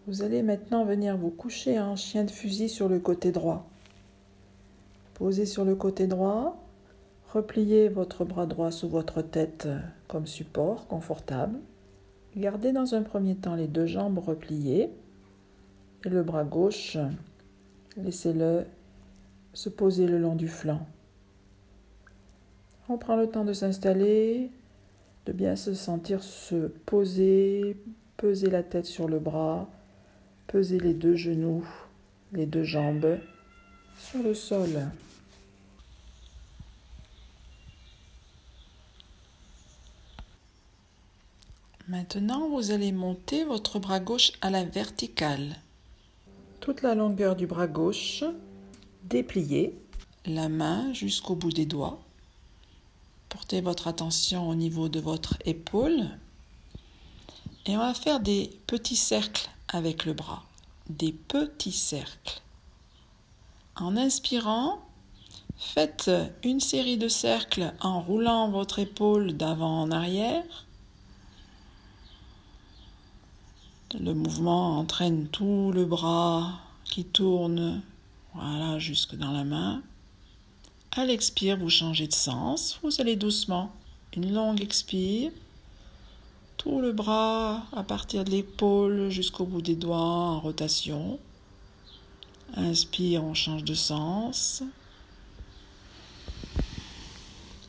Vous 0.09 0.23
allez 0.23 0.43
maintenant 0.43 0.87
venir 0.87 1.19
vous 1.19 1.29
coucher 1.29 1.79
en 1.79 1.95
chien 1.95 2.25
de 2.25 2.31
fusil 2.31 2.71
sur 2.71 2.89
le 2.89 2.99
côté 2.99 3.31
droit. 3.31 3.69
Posez 5.13 5.45
sur 5.45 5.67
le 5.67 5.75
côté 5.75 6.07
droit, 6.07 6.65
repliez 7.35 7.91
votre 7.91 8.25
bras 8.25 8.47
droit 8.47 8.71
sous 8.71 8.89
votre 8.89 9.21
tête 9.21 9.69
comme 10.07 10.27
support 10.27 10.87
confortable. 10.87 11.59
Gardez 12.35 12.73
dans 12.73 12.95
un 12.95 13.03
premier 13.03 13.37
temps 13.37 13.55
les 13.55 13.67
deux 13.67 13.85
jambes 13.85 14.19
repliées 14.19 14.89
et 16.07 16.09
le 16.09 16.23
bras 16.23 16.45
gauche, 16.45 16.97
laissez-le 17.99 18.65
se 19.53 19.69
poser 19.69 20.07
le 20.07 20.17
long 20.17 20.37
du 20.37 20.49
flanc. 20.49 20.87
On 22.89 22.97
prend 22.97 23.17
le 23.17 23.29
temps 23.29 23.45
de 23.45 23.53
s'installer, 23.53 24.51
de 25.27 25.33
bien 25.33 25.55
se 25.55 25.75
sentir 25.75 26.23
se 26.23 26.69
poser, 26.87 27.77
peser 28.17 28.49
la 28.49 28.63
tête 28.63 28.87
sur 28.87 29.07
le 29.07 29.19
bras, 29.19 29.69
Pesez 30.49 30.79
les 30.79 30.95
deux 30.95 31.15
genoux, 31.15 31.63
les 32.33 32.47
deux 32.47 32.65
jambes 32.65 33.19
sur 33.99 34.23
le 34.23 34.33
sol. 34.33 34.91
Maintenant, 41.87 42.49
vous 42.49 42.71
allez 42.71 42.93
monter 42.93 43.45
votre 43.45 43.79
bras 43.79 44.01
gauche 44.01 44.33
à 44.41 44.49
la 44.49 44.65
verticale. 44.65 45.57
Toute 46.61 46.81
la 46.81 46.95
longueur 46.95 47.37
du 47.37 47.47
bras 47.47 47.67
gauche, 47.67 48.25
dépliez 49.05 49.75
la 50.25 50.49
main 50.49 50.95
jusqu'au 50.95 51.35
bout 51.35 51.53
des 51.53 51.67
doigts. 51.67 52.01
Portez 53.29 53.61
votre 53.61 53.87
attention 53.87 54.49
au 54.49 54.55
niveau 54.55 54.89
de 54.89 55.01
votre 55.01 55.37
épaule. 55.45 56.09
Et 57.67 57.77
on 57.77 57.81
va 57.81 57.93
faire 57.93 58.21
des 58.21 58.51
petits 58.67 58.97
cercles 58.97 59.51
avec 59.69 60.05
le 60.05 60.13
bras, 60.13 60.43
des 60.89 61.13
petits 61.13 61.73
cercles. 61.73 62.41
En 63.77 63.97
inspirant, 63.97 64.81
faites 65.57 66.11
une 66.43 66.61
série 66.61 66.97
de 66.97 67.09
cercles 67.09 67.73
en 67.81 68.01
roulant 68.01 68.51
votre 68.51 68.79
épaule 68.79 69.37
d'avant 69.37 69.83
en 69.83 69.91
arrière. 69.91 70.67
Le 73.99 74.13
mouvement 74.13 74.79
entraîne 74.79 75.29
tout 75.29 75.73
le 75.73 75.85
bras 75.85 76.61
qui 76.85 77.05
tourne, 77.05 77.83
voilà, 78.35 78.79
jusque 78.79 79.15
dans 79.15 79.33
la 79.33 79.45
main. 79.45 79.83
À 80.93 81.05
l'expire, 81.05 81.59
vous 81.59 81.71
changez 81.71 82.07
de 82.07 82.15
sens, 82.15 82.79
vous 82.83 83.01
allez 83.01 83.17
doucement. 83.17 83.71
Une 84.17 84.33
longue 84.33 84.61
expire 84.61 85.31
tout 86.59 86.81
le 86.81 86.93
bras 86.93 87.63
à 87.73 87.83
partir 87.85 88.25
de 88.25 88.31
l'épaule 88.31 89.11
jusqu'au 89.11 89.45
bout 89.47 89.63
des 89.63 89.77
doigts 89.77 89.97
en 89.97 90.41
rotation. 90.41 91.19
Inspire, 92.55 93.25
on 93.25 93.35
change 93.35 93.65
de 93.65 93.75
sens. 93.75 94.63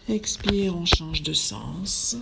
Expire, 0.09 0.75
on 0.75 0.85
change 0.85 1.21
de 1.21 1.33
sens. 1.33 2.17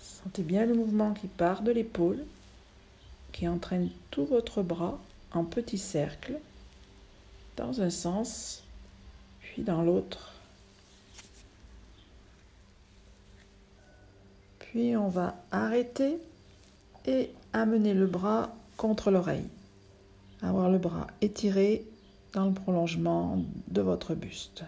Sentez 0.00 0.42
bien 0.42 0.66
le 0.66 0.74
mouvement 0.74 1.14
qui 1.14 1.28
part 1.28 1.62
de 1.62 1.70
l'épaule, 1.70 2.24
qui 3.30 3.46
entraîne 3.46 3.90
tout 4.10 4.26
votre 4.26 4.62
bras 4.62 4.98
en 5.32 5.44
petits 5.44 5.78
cercles, 5.78 6.38
dans 7.56 7.80
un 7.80 7.90
sens, 7.90 8.64
puis 9.40 9.62
dans 9.62 9.82
l'autre. 9.82 10.31
Puis 14.72 14.96
on 14.96 15.08
va 15.08 15.36
arrêter 15.50 16.16
et 17.04 17.28
amener 17.52 17.92
le 17.92 18.06
bras 18.06 18.56
contre 18.78 19.10
l'oreille. 19.10 19.46
Avoir 20.40 20.70
le 20.70 20.78
bras 20.78 21.08
étiré 21.20 21.84
dans 22.32 22.46
le 22.46 22.54
prolongement 22.54 23.44
de 23.68 23.82
votre 23.82 24.14
buste. 24.14 24.64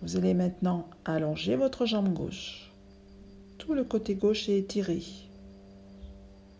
Vous 0.00 0.16
allez 0.16 0.32
maintenant 0.32 0.88
allonger 1.04 1.56
votre 1.56 1.86
jambe 1.86 2.12
gauche. 2.12 2.70
Tout 3.58 3.74
le 3.74 3.82
côté 3.82 4.14
gauche 4.14 4.48
est 4.48 4.58
étiré. 4.58 5.02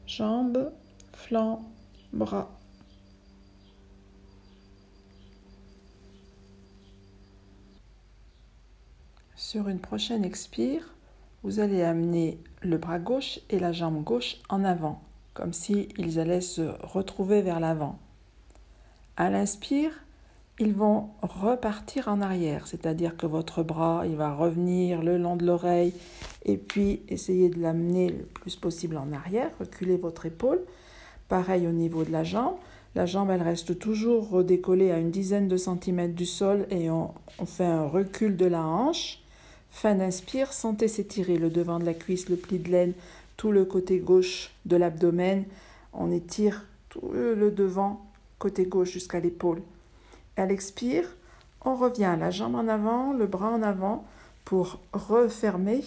Jambes, 0.08 0.72
flanc, 1.12 1.62
bras. 2.12 2.50
Sur 9.36 9.68
une 9.68 9.78
prochaine 9.78 10.24
expire, 10.24 10.95
vous 11.46 11.60
allez 11.60 11.84
amener 11.84 12.40
le 12.60 12.76
bras 12.76 12.98
gauche 12.98 13.38
et 13.50 13.60
la 13.60 13.70
jambe 13.70 14.02
gauche 14.02 14.38
en 14.48 14.64
avant, 14.64 15.00
comme 15.32 15.52
s'ils 15.52 16.18
allaient 16.18 16.40
se 16.40 16.62
retrouver 16.84 17.40
vers 17.40 17.60
l'avant. 17.60 18.00
À 19.16 19.30
l'inspire, 19.30 19.92
ils 20.58 20.72
vont 20.72 21.10
repartir 21.22 22.08
en 22.08 22.20
arrière, 22.20 22.66
c'est-à-dire 22.66 23.16
que 23.16 23.26
votre 23.26 23.62
bras, 23.62 24.02
il 24.06 24.16
va 24.16 24.34
revenir 24.34 25.04
le 25.04 25.18
long 25.18 25.36
de 25.36 25.46
l'oreille 25.46 25.94
et 26.44 26.56
puis 26.56 27.02
essayer 27.08 27.48
de 27.48 27.60
l'amener 27.60 28.08
le 28.08 28.24
plus 28.24 28.56
possible 28.56 28.96
en 28.96 29.12
arrière, 29.12 29.52
reculer 29.60 29.96
votre 29.96 30.26
épaule. 30.26 30.62
Pareil 31.28 31.68
au 31.68 31.72
niveau 31.72 32.02
de 32.02 32.10
la 32.10 32.24
jambe. 32.24 32.56
La 32.96 33.06
jambe, 33.06 33.30
elle 33.30 33.42
reste 33.42 33.78
toujours 33.78 34.30
redécollée 34.30 34.90
à 34.90 34.98
une 34.98 35.12
dizaine 35.12 35.46
de 35.46 35.56
centimètres 35.56 36.16
du 36.16 36.26
sol 36.26 36.66
et 36.70 36.90
on 36.90 37.14
fait 37.46 37.66
un 37.66 37.86
recul 37.86 38.36
de 38.36 38.46
la 38.46 38.64
hanche. 38.64 39.22
Fin 39.76 39.96
d'inspire, 39.96 40.54
sentez 40.54 40.88
s'étirer 40.88 41.36
le 41.36 41.50
devant 41.50 41.78
de 41.78 41.84
la 41.84 41.92
cuisse, 41.92 42.30
le 42.30 42.36
pli 42.36 42.58
de 42.58 42.70
laine, 42.70 42.94
tout 43.36 43.52
le 43.52 43.66
côté 43.66 43.98
gauche 43.98 44.50
de 44.64 44.74
l'abdomen. 44.74 45.44
On 45.92 46.10
étire 46.10 46.64
tout 46.88 47.10
le 47.12 47.50
devant, 47.50 48.06
côté 48.38 48.64
gauche 48.64 48.90
jusqu'à 48.92 49.20
l'épaule. 49.20 49.60
À 50.38 50.46
l'expire, 50.46 51.04
on 51.62 51.74
revient 51.74 52.16
la 52.18 52.30
jambe 52.30 52.54
en 52.54 52.68
avant, 52.68 53.12
le 53.12 53.26
bras 53.26 53.50
en 53.50 53.60
avant 53.60 54.06
pour 54.46 54.78
refermer. 54.94 55.84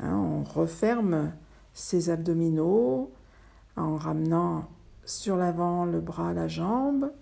Hein, 0.00 0.16
on 0.16 0.42
referme 0.42 1.30
ses 1.74 2.10
abdominaux 2.10 3.12
en 3.76 3.96
ramenant 3.96 4.68
sur 5.04 5.36
l'avant 5.36 5.84
le 5.84 6.00
bras, 6.00 6.32
la 6.32 6.48
jambe. 6.48 7.12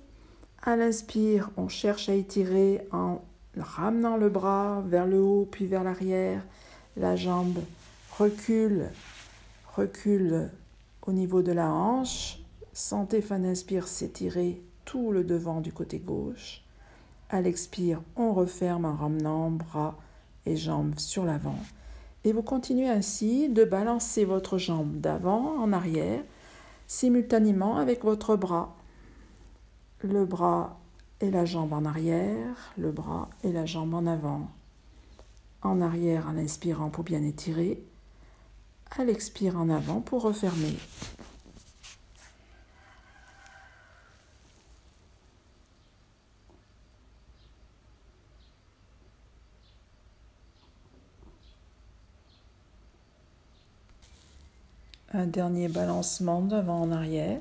À 0.62 0.76
l'inspire, 0.76 1.50
on 1.58 1.68
cherche 1.68 2.08
à 2.08 2.14
étirer 2.14 2.80
en 2.92 3.20
ramenant 3.58 4.16
le 4.16 4.28
bras 4.28 4.82
vers 4.86 5.06
le 5.06 5.20
haut 5.20 5.48
puis 5.50 5.66
vers 5.66 5.84
l'arrière. 5.84 6.42
La 6.96 7.16
jambe 7.16 7.58
recule, 8.18 8.90
recule 9.76 10.50
au 11.06 11.12
niveau 11.12 11.42
de 11.42 11.52
la 11.52 11.70
hanche. 11.70 12.38
Sentez 12.72 13.20
fin 13.22 13.38
d'inspire 13.38 13.88
s'étirer 13.88 14.62
tout 14.84 15.12
le 15.12 15.24
devant 15.24 15.60
du 15.60 15.72
côté 15.72 15.98
gauche. 15.98 16.62
À 17.28 17.40
l'expire, 17.40 18.02
on 18.16 18.32
referme 18.32 18.84
en 18.84 18.96
ramenant 18.96 19.50
bras 19.50 19.96
et 20.46 20.56
jambes 20.56 20.98
sur 20.98 21.24
l'avant. 21.24 21.58
Et 22.24 22.32
vous 22.32 22.42
continuez 22.42 22.88
ainsi 22.88 23.48
de 23.48 23.64
balancer 23.64 24.24
votre 24.24 24.58
jambe 24.58 25.00
d'avant 25.00 25.56
en 25.58 25.72
arrière 25.72 26.22
simultanément 26.86 27.76
avec 27.76 28.04
votre 28.04 28.36
bras. 28.36 28.74
Le 30.02 30.24
bras 30.24 30.80
et 31.20 31.30
la 31.30 31.44
jambe 31.44 31.72
en 31.72 31.84
arrière, 31.84 32.72
le 32.78 32.90
bras 32.90 33.28
et 33.44 33.52
la 33.52 33.66
jambe 33.66 33.94
en 33.94 34.06
avant. 34.06 34.48
En 35.62 35.80
arrière 35.80 36.26
en 36.26 36.38
inspirant 36.38 36.88
pour 36.88 37.04
bien 37.04 37.22
étirer, 37.22 37.82
à 38.98 39.04
l'expire 39.04 39.58
en 39.58 39.68
avant 39.68 40.00
pour 40.00 40.22
refermer. 40.22 40.76
Un 55.12 55.26
dernier 55.26 55.68
balancement 55.68 56.40
d'avant 56.40 56.82
en 56.82 56.92
arrière. 56.92 57.40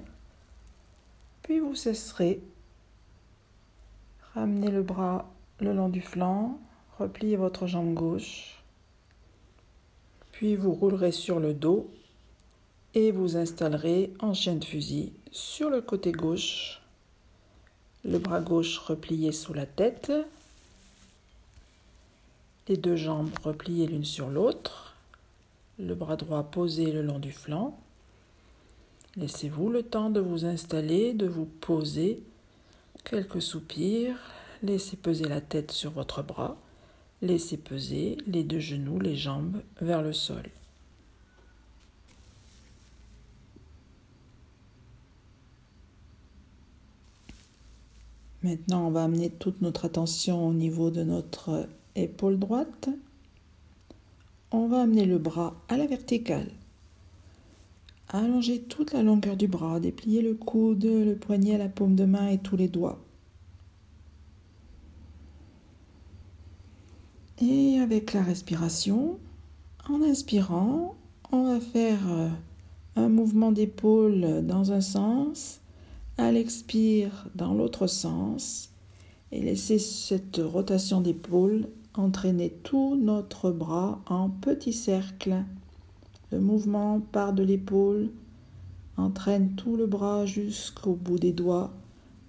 Puis 1.43 1.59
vous 1.59 1.75
cesserez. 1.75 2.41
Ramenez 4.35 4.71
le 4.71 4.83
bras 4.83 5.29
le 5.59 5.73
long 5.73 5.89
du 5.89 6.01
flanc, 6.01 6.59
repliez 6.97 7.35
votre 7.35 7.67
jambe 7.67 7.93
gauche. 7.93 8.63
Puis 10.31 10.55
vous 10.55 10.71
roulerez 10.71 11.11
sur 11.11 11.39
le 11.39 11.53
dos 11.53 11.89
et 12.93 13.11
vous 13.11 13.37
installerez 13.37 14.13
en 14.19 14.33
chien 14.33 14.55
de 14.55 14.65
fusil 14.65 15.11
sur 15.31 15.69
le 15.69 15.81
côté 15.81 16.11
gauche. 16.11 16.81
Le 18.05 18.17
bras 18.19 18.41
gauche 18.41 18.77
replié 18.77 19.31
sous 19.31 19.53
la 19.53 19.65
tête. 19.65 20.11
Les 22.67 22.77
deux 22.77 22.95
jambes 22.95 23.31
repliées 23.43 23.87
l'une 23.87 24.05
sur 24.05 24.29
l'autre 24.29 24.89
le 25.79 25.95
bras 25.95 26.17
droit 26.17 26.43
posé 26.43 26.91
le 26.91 27.01
long 27.01 27.19
du 27.19 27.31
flanc. 27.31 27.79
Laissez-vous 29.15 29.69
le 29.69 29.83
temps 29.83 30.09
de 30.09 30.19
vous 30.19 30.45
installer, 30.45 31.13
de 31.13 31.25
vous 31.27 31.45
poser. 31.45 32.21
Quelques 33.03 33.41
soupirs. 33.41 34.17
Laissez 34.61 34.97
peser 34.97 35.25
la 35.25 35.41
tête 35.41 35.71
sur 35.71 35.91
votre 35.91 36.23
bras. 36.23 36.57
Laissez 37.21 37.57
peser 37.57 38.17
les 38.27 38.43
deux 38.43 38.59
genoux, 38.59 38.99
les 38.99 39.15
jambes 39.15 39.61
vers 39.81 40.01
le 40.01 40.13
sol. 40.13 40.43
Maintenant, 48.41 48.87
on 48.87 48.91
va 48.91 49.03
amener 49.03 49.29
toute 49.29 49.61
notre 49.61 49.85
attention 49.85 50.47
au 50.47 50.53
niveau 50.53 50.91
de 50.91 51.03
notre 51.03 51.67
épaule 51.95 52.39
droite 52.39 52.89
on 54.51 54.67
va 54.67 54.81
amener 54.81 55.05
le 55.05 55.19
bras 55.19 55.55
à 55.67 55.77
la 55.77 55.85
verticale. 55.85 56.49
Allongez 58.11 58.61
toute 58.61 58.93
la 58.93 59.03
longueur 59.03 59.37
du 59.37 59.47
bras, 59.47 59.79
dépliez 59.79 60.23
le 60.23 60.33
coude, 60.33 60.83
le 60.83 61.15
poignet, 61.15 61.59
la 61.59 61.69
paume 61.69 61.95
de 61.95 62.05
main 62.05 62.27
et 62.29 62.39
tous 62.39 62.57
les 62.57 62.67
doigts. 62.67 62.99
Et 67.39 67.79
avec 67.79 68.13
la 68.13 68.23
respiration, 68.23 69.19
en 69.87 70.01
inspirant, 70.01 70.95
on 71.31 71.53
va 71.53 71.59
faire 71.59 71.99
euh, 72.09 72.29
un 72.95 73.09
mouvement 73.09 73.51
d'épaule 73.51 74.43
dans 74.43 74.71
un 74.71 74.81
sens, 74.81 75.61
à 76.17 76.31
l'expire 76.31 77.27
dans 77.35 77.53
l'autre 77.53 77.85
sens, 77.85 78.71
et 79.31 79.41
laissez 79.41 79.77
cette 79.77 80.41
rotation 80.43 80.99
d'épaule 80.99 81.69
entraîner 81.93 82.49
tout 82.63 82.95
notre 82.95 83.51
bras 83.51 84.01
en 84.07 84.29
petit 84.29 84.73
cercle. 84.73 85.43
Le 86.31 86.39
mouvement 86.39 86.99
part 86.99 87.33
de 87.33 87.43
l'épaule, 87.43 88.09
entraîne 88.97 89.55
tout 89.55 89.75
le 89.75 89.87
bras 89.87 90.25
jusqu'au 90.25 90.93
bout 90.93 91.17
des 91.17 91.31
doigts 91.31 91.73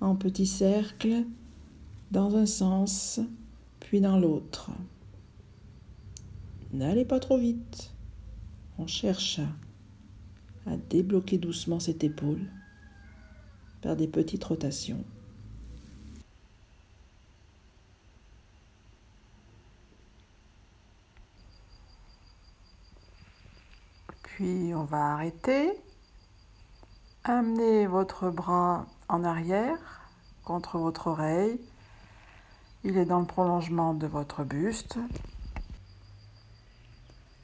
en 0.01 0.15
petit 0.15 0.47
cercle, 0.47 1.25
dans 2.11 2.37
un 2.37 2.47
sens, 2.47 3.21
puis 3.79 4.01
dans 4.01 4.19
l'autre. 4.19 4.71
N'allez 6.73 7.05
pas 7.05 7.21
trop 7.21 7.37
vite. 7.37 7.93
On 8.79 8.87
cherche 8.87 9.41
à 10.67 10.77
débloquer 10.77 11.39
doucement 11.39 11.81
cette 11.81 12.05
épaule 12.05 12.41
par 13.83 13.97
des 13.97 14.07
petites 14.07 14.45
rotations. 14.45 15.05
On 24.43 24.85
va 24.85 25.13
arrêter. 25.13 25.71
Amenez 27.25 27.87
votre 27.87 28.31
bras 28.31 28.87
en 29.11 29.23
arrière 29.23 30.09
contre 30.45 30.79
votre 30.79 31.09
oreille. 31.09 31.61
Il 32.83 32.97
est 32.97 33.05
dans 33.05 33.21
le 33.21 33.27
prolongement 33.27 33.93
de 33.93 34.07
votre 34.07 34.45
buste. 34.45 34.99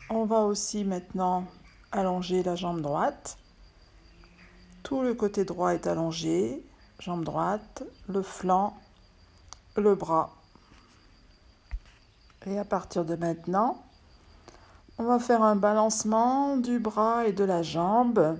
On 0.09 0.25
va 0.25 0.41
aussi 0.41 0.85
maintenant 0.85 1.45
allonger 1.93 2.43
la 2.43 2.57
jambe 2.57 2.81
droite. 2.81 3.37
Tout 4.83 5.03
le 5.03 5.13
côté 5.13 5.45
droit 5.45 5.75
est 5.75 5.87
allongé. 5.87 6.65
Jambe 6.99 7.25
droite, 7.25 7.83
le 8.09 8.23
flanc, 8.23 8.75
le 9.77 9.95
bras. 9.95 10.35
Et 12.47 12.59
à 12.59 12.65
partir 12.65 13.05
de 13.05 13.17
maintenant, 13.17 13.86
on 14.99 15.05
va 15.05 15.19
faire 15.19 15.43
un 15.43 15.57
balancement 15.57 16.57
du 16.57 16.79
bras 16.79 17.27
et 17.27 17.33
de 17.33 17.45
la 17.45 17.63
jambe. 17.63 18.39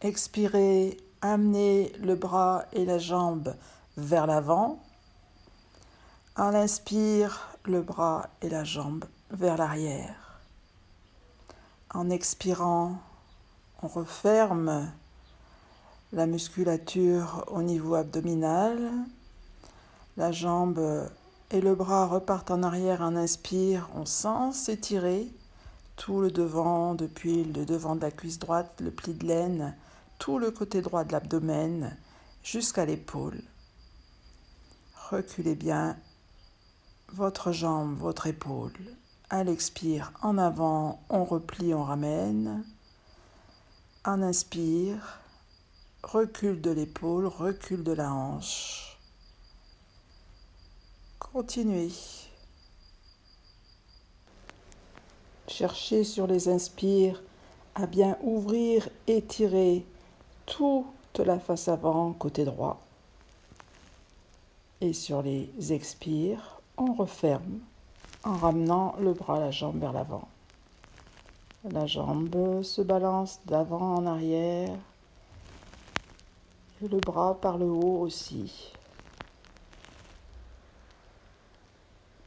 Expirez, 0.00 0.96
amenez 1.22 1.92
le 2.00 2.14
bras 2.14 2.64
et 2.72 2.84
la 2.84 2.98
jambe 2.98 3.54
vers 3.96 4.26
l'avant. 4.26 4.80
En 6.36 6.54
inspire, 6.54 7.48
le 7.64 7.82
bras 7.82 8.28
et 8.42 8.48
la 8.48 8.62
jambe 8.62 9.04
vers 9.30 9.56
l'arrière. 9.56 10.40
En 11.92 12.10
expirant, 12.10 12.98
on 13.82 13.88
referme 13.88 14.92
la 16.12 16.26
musculature 16.26 17.44
au 17.48 17.62
niveau 17.62 17.96
abdominal. 17.96 18.78
La 20.16 20.30
jambe 20.30 21.08
et 21.50 21.60
le 21.60 21.74
bras 21.74 22.06
repartent 22.06 22.52
en 22.52 22.62
arrière 22.62 23.02
en 23.02 23.16
inspire. 23.16 23.88
On 23.96 24.06
sent 24.06 24.52
s'étirer 24.52 25.28
tout 25.96 26.20
le 26.20 26.30
devant, 26.30 26.94
depuis 26.94 27.44
le 27.44 27.64
devant 27.64 27.96
de 27.96 28.00
la 28.00 28.10
cuisse 28.10 28.38
droite, 28.38 28.80
le 28.80 28.90
pli 28.90 29.14
de 29.14 29.26
laine, 29.26 29.76
tout 30.18 30.38
le 30.38 30.50
côté 30.50 30.80
droit 30.82 31.04
de 31.04 31.12
l'abdomen, 31.12 31.96
jusqu'à 32.42 32.84
l'épaule. 32.84 33.42
Reculez 35.10 35.54
bien 35.54 35.96
votre 37.12 37.52
jambe, 37.52 37.96
votre 37.98 38.26
épaule. 38.26 38.72
À 39.28 39.44
l'expire, 39.44 40.12
en 40.22 40.38
avant, 40.38 41.00
on 41.08 41.24
replie, 41.24 41.74
on 41.74 41.84
ramène. 41.84 42.64
En 44.04 44.22
inspire, 44.22 45.20
recul 46.02 46.60
de 46.60 46.70
l'épaule, 46.70 47.26
recul 47.26 47.84
de 47.84 47.92
la 47.92 48.12
hanche. 48.12 48.98
Continuez. 51.18 51.92
Cherchez 55.50 56.04
sur 56.04 56.26
les 56.26 56.48
inspires 56.48 57.20
à 57.74 57.86
bien 57.86 58.16
ouvrir, 58.22 58.88
étirer 59.08 59.84
toute 60.46 61.18
la 61.18 61.38
face 61.38 61.68
avant 61.68 62.12
côté 62.12 62.44
droit. 62.44 62.80
Et 64.80 64.92
sur 64.92 65.22
les 65.22 65.50
expires, 65.72 66.60
on 66.78 66.94
referme 66.94 67.58
en 68.22 68.36
ramenant 68.36 68.94
le 69.00 69.12
bras, 69.12 69.40
la 69.40 69.50
jambe 69.50 69.80
vers 69.80 69.92
l'avant. 69.92 70.28
La 71.64 71.84
jambe 71.84 72.62
se 72.62 72.80
balance 72.80 73.40
d'avant 73.44 73.96
en 73.96 74.06
arrière 74.06 74.78
et 76.82 76.88
le 76.88 76.98
bras 76.98 77.34
par 77.34 77.58
le 77.58 77.66
haut 77.66 78.00
aussi. 78.00 78.72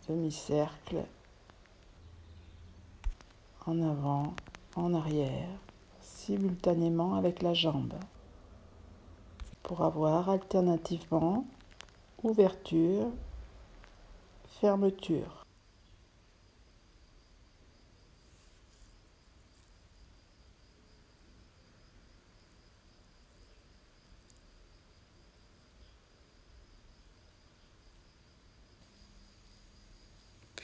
Demi-cercle 0.08 1.04
en 3.66 3.82
avant, 3.82 4.34
en 4.76 4.94
arrière, 4.94 5.48
simultanément 6.02 7.16
avec 7.16 7.42
la 7.42 7.54
jambe, 7.54 7.94
pour 9.62 9.84
avoir 9.84 10.30
alternativement 10.30 11.46
ouverture, 12.24 13.08
fermeture. 14.60 15.43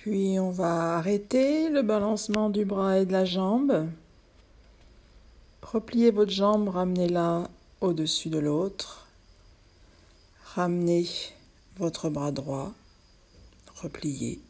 Puis 0.10 0.40
on 0.40 0.50
va 0.50 0.98
arrêter 0.98 1.70
le 1.70 1.84
balancement 1.84 2.50
du 2.50 2.66
bras 2.66 2.98
et 2.98 3.06
de 3.06 3.12
la 3.12 3.26
jambe. 3.26 3.88
Repliez 5.62 6.10
votre 6.10 6.32
jambe, 6.32 6.68
ramenez-la 6.68 7.48
au-dessus 7.80 8.30
de 8.30 8.40
l'autre. 8.40 9.06
Ramenez 10.56 11.08
votre 11.78 12.10
bras 12.10 12.32
droit, 12.32 12.72
repliez. 13.84 14.42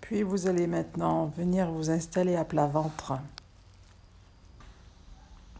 Puis 0.00 0.22
vous 0.22 0.46
allez 0.46 0.66
maintenant 0.66 1.26
venir 1.36 1.70
vous 1.70 1.90
installer 1.90 2.34
à 2.34 2.46
plat 2.46 2.66
ventre. 2.66 3.18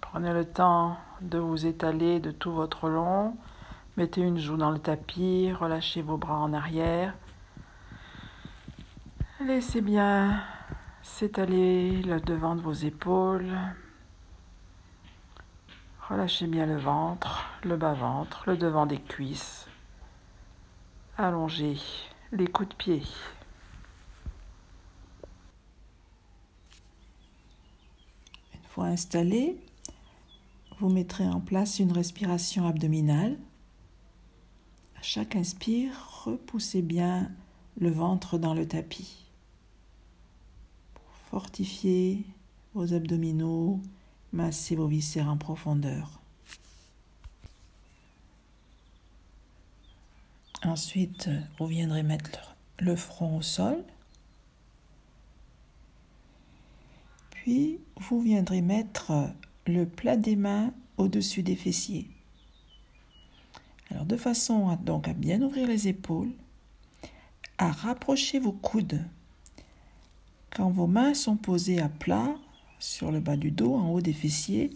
Prenez 0.01 0.33
le 0.33 0.47
temps 0.47 0.97
de 1.21 1.37
vous 1.37 1.67
étaler 1.67 2.19
de 2.19 2.31
tout 2.31 2.53
votre 2.53 2.89
long. 2.89 3.37
Mettez 3.97 4.21
une 4.21 4.39
joue 4.39 4.59
dans 4.59 4.71
le 4.71 4.79
tapis, 4.79 5.51
relâchez 5.53 6.03
vos 6.03 6.19
bras 6.19 6.39
en 6.39 6.53
arrière. 6.53 7.15
Laissez 9.41 9.81
bien 9.81 10.45
s'étaler 11.03 12.03
le 12.03 12.21
devant 12.21 12.57
de 12.57 12.61
vos 12.61 12.75
épaules. 12.75 13.57
Relâchez 16.11 16.47
bien 16.47 16.67
le 16.67 16.77
ventre, 16.77 17.47
le 17.65 17.79
bas-ventre, 17.79 18.45
le 18.47 18.59
devant 18.59 18.85
des 18.85 19.01
cuisses. 19.01 19.67
Allongez 21.17 21.79
les 22.33 22.47
coups 22.47 22.69
de 22.69 22.75
pied. 22.75 23.03
Une 28.53 28.69
fois 28.69 28.87
installé, 28.89 29.57
vous 30.81 30.91
mettrez 30.91 31.27
en 31.27 31.41
place 31.41 31.79
une 31.79 31.93
respiration 31.93 32.69
abdominale 32.69 33.39
chaque 35.07 35.37
inspire, 35.37 36.25
repoussez 36.25 36.83
bien 36.83 37.31
le 37.79 37.91
ventre 37.91 38.39
dans 38.39 38.55
le 38.55 38.67
tapis. 38.67 39.25
Pour 40.95 41.15
fortifier 41.31 42.25
vos 42.75 42.93
abdominaux, 42.93 43.81
massez 44.33 44.75
vos 44.75 44.89
viscères 44.89 45.29
en 45.29 45.37
profondeur. 45.37 46.21
Ensuite, 50.65 51.31
vous 51.61 51.67
viendrez 51.67 52.03
mettre 52.03 52.57
le 52.81 52.97
front 52.97 53.37
au 53.37 53.43
sol. 53.43 53.85
Puis, 57.31 57.79
vous 57.97 58.21
viendrez 58.21 58.61
mettre 58.61 59.13
le 59.69 59.87
plat 59.87 60.17
des 60.17 60.35
mains 60.35 60.75
au-dessus 60.97 61.45
des 61.45 61.55
fessiers. 61.55 62.11
Alors 63.91 64.05
de 64.05 64.17
façon 64.17 64.69
à, 64.69 64.77
donc 64.77 65.09
à 65.09 65.13
bien 65.13 65.41
ouvrir 65.43 65.69
les 65.69 65.89
épaules, 65.89 66.33
à 67.59 67.71
rapprocher 67.71 68.39
vos 68.39 68.53
coudes. 68.53 69.01
Quand 70.51 70.71
vos 70.71 70.87
mains 70.87 71.15
sont 71.15 71.37
posées 71.37 71.81
à 71.81 71.89
plat 71.89 72.35
sur 72.79 73.11
le 73.11 73.21
bas 73.21 73.37
du 73.37 73.51
dos, 73.51 73.75
en 73.75 73.91
haut 73.91 74.01
des 74.01 74.13
fessiers, 74.13 74.71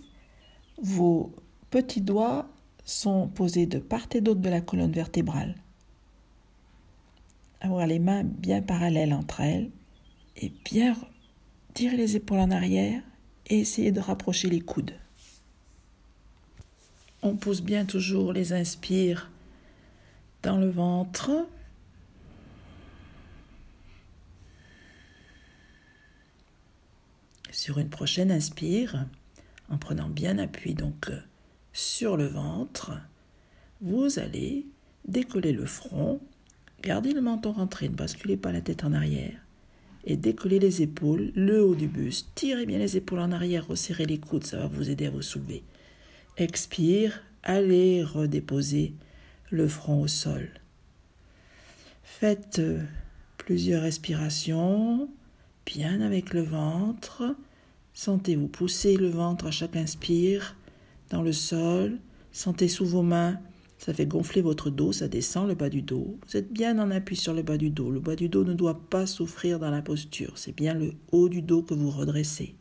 vos 0.83 1.33
petits 1.71 2.01
doigts 2.01 2.49
sont 2.85 3.29
posés 3.29 3.67
de 3.67 3.79
part 3.79 4.07
et 4.15 4.21
d'autre 4.21 4.41
de 4.41 4.49
la 4.49 4.61
colonne 4.61 4.93
vertébrale. 4.93 5.55
Avoir 7.61 7.87
les 7.87 7.99
mains 7.99 8.25
bien 8.25 8.63
parallèles 8.63 9.13
entre 9.13 9.41
elles 9.41 9.71
et 10.37 10.53
bien 10.65 10.97
tirer 11.75 11.97
les 11.97 12.17
épaules 12.17 12.41
en 12.41 12.51
arrière 12.51 13.03
et 13.47 13.61
essayer 13.61 13.93
de 13.93 14.01
rapprocher 14.01 14.49
les 14.49 14.61
coudes. 14.61 14.95
On 17.23 17.37
pousse 17.37 17.61
bien 17.61 17.85
toujours 17.85 18.33
les 18.33 18.53
inspires 18.53 19.31
dans 20.43 20.57
le 20.57 20.71
ventre. 20.71 21.31
Sur 27.51 27.79
une 27.79 27.91
prochaine 27.91 28.31
inspire, 28.31 29.07
en 29.69 29.77
prenant 29.77 30.09
bien 30.09 30.39
appui 30.39 30.75
donc 30.75 31.11
sur 31.73 32.17
le 32.17 32.27
ventre, 32.27 32.93
vous 33.83 34.19
allez 34.19 34.67
décoller 35.07 35.53
le 35.53 35.67
front, 35.67 36.21
garder 36.83 37.13
le 37.13 37.21
menton 37.21 37.53
rentré, 37.53 37.89
ne 37.89 37.95
basculez 37.95 38.37
pas 38.37 38.53
la 38.53 38.61
tête 38.61 38.85
en 38.85 38.93
arrière 38.93 39.41
et 40.05 40.17
décoller 40.17 40.59
les 40.59 40.83
épaules, 40.83 41.33
le 41.35 41.63
haut 41.63 41.75
du 41.75 41.87
buste. 41.87 42.29
Tirez 42.35 42.65
bien 42.65 42.79
les 42.79 42.97
épaules 42.97 43.21
en 43.21 43.33
arrière, 43.33 43.67
resserrez 43.67 44.07
les 44.07 44.19
coudes, 44.19 44.45
ça 44.45 44.57
va 44.57 44.67
vous 44.67 44.89
aider 44.89 45.07
à 45.07 45.11
vous 45.11 45.23
soulever. 45.23 45.63
Expire, 46.41 47.23
allez 47.43 48.03
redéposer 48.03 48.95
le 49.51 49.69
front 49.69 50.01
au 50.01 50.07
sol. 50.07 50.49
Faites 52.03 52.61
euh, 52.61 52.83
plusieurs 53.37 53.83
respirations, 53.83 55.11
bien 55.67 56.01
avec 56.01 56.33
le 56.33 56.41
ventre. 56.41 57.37
Sentez-vous 57.93 58.49
pousser 58.49 58.97
le 58.97 59.11
ventre 59.11 59.49
à 59.49 59.51
chaque 59.51 59.77
inspire 59.77 60.57
dans 61.11 61.21
le 61.21 61.35
sol. 61.35 61.99
Sentez 62.33 62.69
sous 62.69 62.87
vos 62.87 63.03
mains, 63.03 63.39
ça 63.77 63.93
fait 63.93 64.07
gonfler 64.07 64.41
votre 64.41 64.71
dos, 64.71 64.93
ça 64.93 65.09
descend 65.09 65.47
le 65.47 65.55
bas 65.55 65.69
du 65.69 65.83
dos. 65.83 66.17
Vous 66.27 66.39
êtes 66.39 66.51
bien 66.51 66.79
en 66.79 66.91
appui 66.91 67.17
sur 67.17 67.35
le 67.35 67.43
bas 67.43 67.59
du 67.59 67.69
dos. 67.69 67.91
Le 67.91 68.01
bas 68.01 68.17
du 68.17 68.31
dos 68.31 68.45
ne 68.45 68.55
doit 68.55 68.81
pas 68.89 69.05
souffrir 69.05 69.59
dans 69.59 69.71
la 69.71 69.83
posture. 69.83 70.39
C'est 70.39 70.57
bien 70.57 70.73
le 70.73 70.95
haut 71.13 71.29
du 71.29 71.43
dos 71.43 71.61
que 71.61 71.75
vous 71.75 71.91
redressez. 71.91 72.55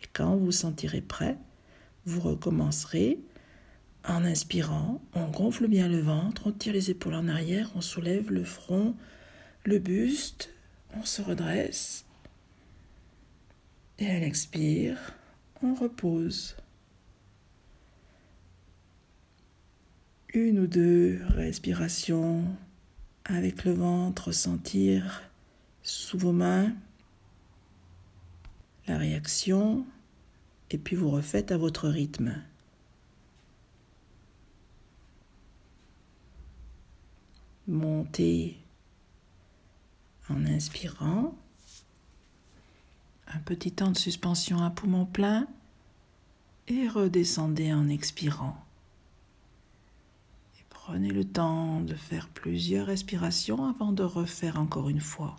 Et 0.00 0.06
quand 0.14 0.36
vous 0.36 0.52
sentirez 0.52 1.02
prêt, 1.02 1.36
vous 2.04 2.20
recommencerez 2.20 3.18
en 4.04 4.24
inspirant, 4.24 5.00
on 5.14 5.28
gonfle 5.30 5.68
bien 5.68 5.88
le 5.88 6.00
ventre, 6.00 6.46
on 6.46 6.52
tire 6.52 6.72
les 6.72 6.90
épaules 6.90 7.14
en 7.14 7.28
arrière, 7.28 7.70
on 7.76 7.80
soulève 7.80 8.32
le 8.32 8.44
front, 8.44 8.96
le 9.64 9.78
buste, 9.78 10.50
on 10.94 11.04
se 11.04 11.22
redresse. 11.22 12.04
Et 13.98 14.10
à 14.10 14.18
l'expire, 14.18 14.98
on 15.62 15.74
repose. 15.74 16.56
Une 20.34 20.58
ou 20.58 20.66
deux 20.66 21.20
respirations 21.28 22.44
avec 23.24 23.64
le 23.64 23.72
ventre, 23.72 24.32
sentir 24.32 25.22
sous 25.82 26.18
vos 26.18 26.32
mains 26.32 26.72
la 28.88 28.98
réaction 28.98 29.86
et 30.74 30.78
puis 30.78 30.96
vous 30.96 31.10
refaites 31.10 31.52
à 31.52 31.58
votre 31.58 31.88
rythme. 31.88 32.42
Montez 37.68 38.58
en 40.28 40.44
inspirant. 40.46 41.34
Un 43.28 43.38
petit 43.38 43.72
temps 43.72 43.90
de 43.90 43.96
suspension 43.96 44.62
à 44.62 44.70
poumon 44.70 45.06
plein 45.06 45.46
et 46.68 46.88
redescendez 46.88 47.72
en 47.72 47.88
expirant. 47.88 48.56
Et 50.58 50.64
prenez 50.68 51.10
le 51.10 51.24
temps 51.24 51.80
de 51.80 51.94
faire 51.94 52.28
plusieurs 52.28 52.86
respirations 52.86 53.64
avant 53.64 53.92
de 53.92 54.02
refaire 54.02 54.58
encore 54.60 54.88
une 54.88 55.00
fois. 55.00 55.36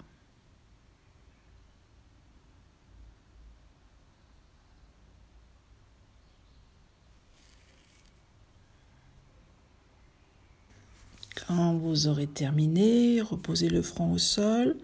Quand 11.47 11.73
vous 11.73 12.07
aurez 12.07 12.27
terminé, 12.27 13.21
reposez 13.21 13.67
le 13.67 13.81
front 13.81 14.13
au 14.13 14.17
sol 14.17 14.77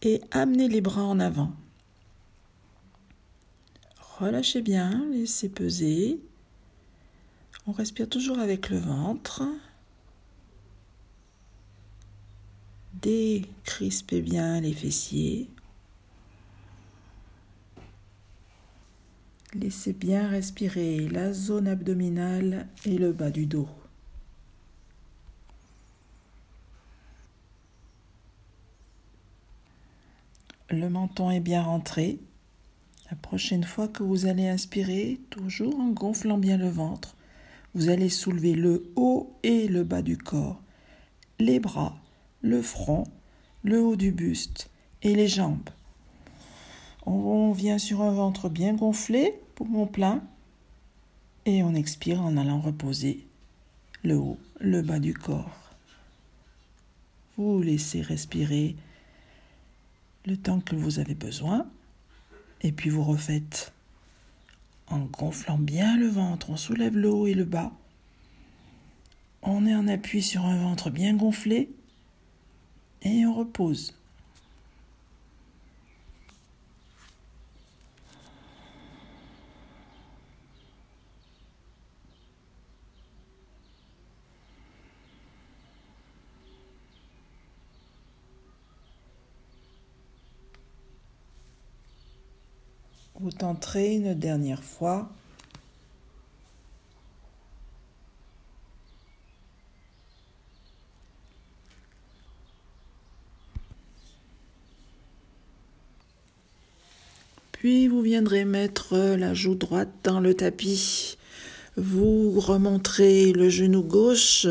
et 0.00 0.20
amenez 0.30 0.68
les 0.68 0.80
bras 0.80 1.02
en 1.02 1.18
avant. 1.18 1.52
Relâchez 4.18 4.62
bien, 4.62 5.04
laissez 5.10 5.48
peser. 5.48 6.20
On 7.66 7.72
respire 7.72 8.08
toujours 8.08 8.38
avec 8.38 8.70
le 8.70 8.78
ventre. 8.78 9.42
Décrispez 12.94 14.20
bien 14.20 14.60
les 14.60 14.72
fessiers. 14.72 15.48
Laissez 19.54 19.92
bien 19.92 20.28
respirer 20.28 21.08
la 21.08 21.32
zone 21.32 21.66
abdominale 21.66 22.68
et 22.84 22.96
le 22.96 23.12
bas 23.12 23.30
du 23.30 23.46
dos. 23.46 23.68
Le 30.72 30.88
menton 30.88 31.30
est 31.30 31.40
bien 31.40 31.62
rentré. 31.62 32.18
La 33.10 33.16
prochaine 33.18 33.62
fois 33.62 33.88
que 33.88 34.02
vous 34.02 34.24
allez 34.24 34.48
inspirer, 34.48 35.20
toujours 35.28 35.78
en 35.78 35.90
gonflant 35.90 36.38
bien 36.38 36.56
le 36.56 36.70
ventre, 36.70 37.14
vous 37.74 37.90
allez 37.90 38.08
soulever 38.08 38.54
le 38.54 38.90
haut 38.96 39.36
et 39.42 39.68
le 39.68 39.84
bas 39.84 40.00
du 40.00 40.16
corps, 40.16 40.62
les 41.38 41.60
bras, 41.60 41.98
le 42.40 42.62
front, 42.62 43.04
le 43.62 43.82
haut 43.82 43.96
du 43.96 44.12
buste 44.12 44.70
et 45.02 45.14
les 45.14 45.28
jambes. 45.28 45.68
On 47.04 47.52
vient 47.52 47.78
sur 47.78 48.00
un 48.00 48.12
ventre 48.12 48.48
bien 48.48 48.72
gonflé, 48.72 49.34
poumon 49.56 49.86
plein, 49.86 50.24
et 51.44 51.62
on 51.62 51.74
expire 51.74 52.22
en 52.22 52.38
allant 52.38 52.62
reposer 52.62 53.26
le 54.04 54.16
haut, 54.16 54.38
le 54.58 54.80
bas 54.80 55.00
du 55.00 55.12
corps. 55.12 55.74
Vous 57.36 57.60
laissez 57.60 58.00
respirer 58.00 58.74
le 60.26 60.36
temps 60.36 60.60
que 60.60 60.76
vous 60.76 60.98
avez 60.98 61.14
besoin, 61.14 61.66
et 62.62 62.72
puis 62.72 62.90
vous 62.90 63.04
refaites 63.04 63.72
en 64.88 65.00
gonflant 65.00 65.58
bien 65.58 65.96
le 65.96 66.08
ventre, 66.08 66.50
on 66.50 66.56
soulève 66.56 66.96
le 66.96 67.10
haut 67.10 67.26
et 67.26 67.34
le 67.34 67.44
bas. 67.44 67.72
On 69.42 69.66
est 69.66 69.74
en 69.74 69.88
appui 69.88 70.22
sur 70.22 70.44
un 70.44 70.62
ventre 70.62 70.90
bien 70.90 71.14
gonflé 71.14 71.70
et 73.02 73.26
on 73.26 73.34
repose. 73.34 73.98
Vous 93.22 93.30
tenterez 93.30 93.94
une 93.94 94.14
dernière 94.14 94.64
fois. 94.64 95.08
Puis 107.52 107.86
vous 107.86 108.02
viendrez 108.02 108.44
mettre 108.44 108.96
la 108.96 109.34
joue 109.34 109.54
droite 109.54 109.88
dans 110.02 110.18
le 110.18 110.34
tapis. 110.34 111.16
Vous 111.76 112.40
remonterez 112.40 113.32
le 113.32 113.48
genou 113.48 113.84
gauche, 113.84 114.48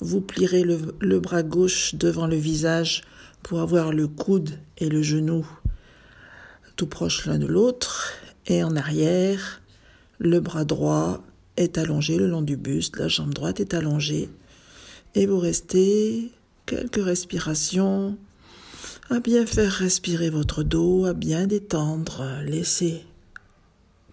vous 0.00 0.22
plierez 0.22 0.62
le, 0.62 0.96
le, 0.98 1.20
bras 1.20 1.42
gauche 1.42 1.94
devant 1.94 2.26
le 2.26 2.36
visage 2.36 3.02
pour 3.42 3.60
avoir 3.60 3.92
le 3.92 4.08
coude 4.08 4.58
et 4.78 4.88
le 4.88 5.02
genou 5.02 5.46
tout 6.76 6.86
proche 6.86 7.26
l'un 7.26 7.38
de 7.38 7.46
l'autre, 7.46 8.12
et 8.46 8.62
en 8.64 8.76
arrière, 8.76 9.62
le 10.18 10.40
bras 10.40 10.64
droit 10.64 11.22
est 11.56 11.78
allongé 11.78 12.16
le 12.16 12.26
long 12.26 12.42
du 12.42 12.56
buste, 12.56 12.96
la 12.96 13.08
jambe 13.08 13.32
droite 13.32 13.60
est 13.60 13.74
allongée, 13.74 14.28
et 15.14 15.26
vous 15.26 15.38
restez 15.38 16.32
quelques 16.66 17.04
respirations 17.04 18.18
à 19.10 19.20
bien 19.20 19.46
faire 19.46 19.70
respirer 19.70 20.30
votre 20.30 20.62
dos, 20.62 21.04
à 21.04 21.12
bien 21.12 21.46
détendre, 21.46 22.40
laissez 22.44 23.04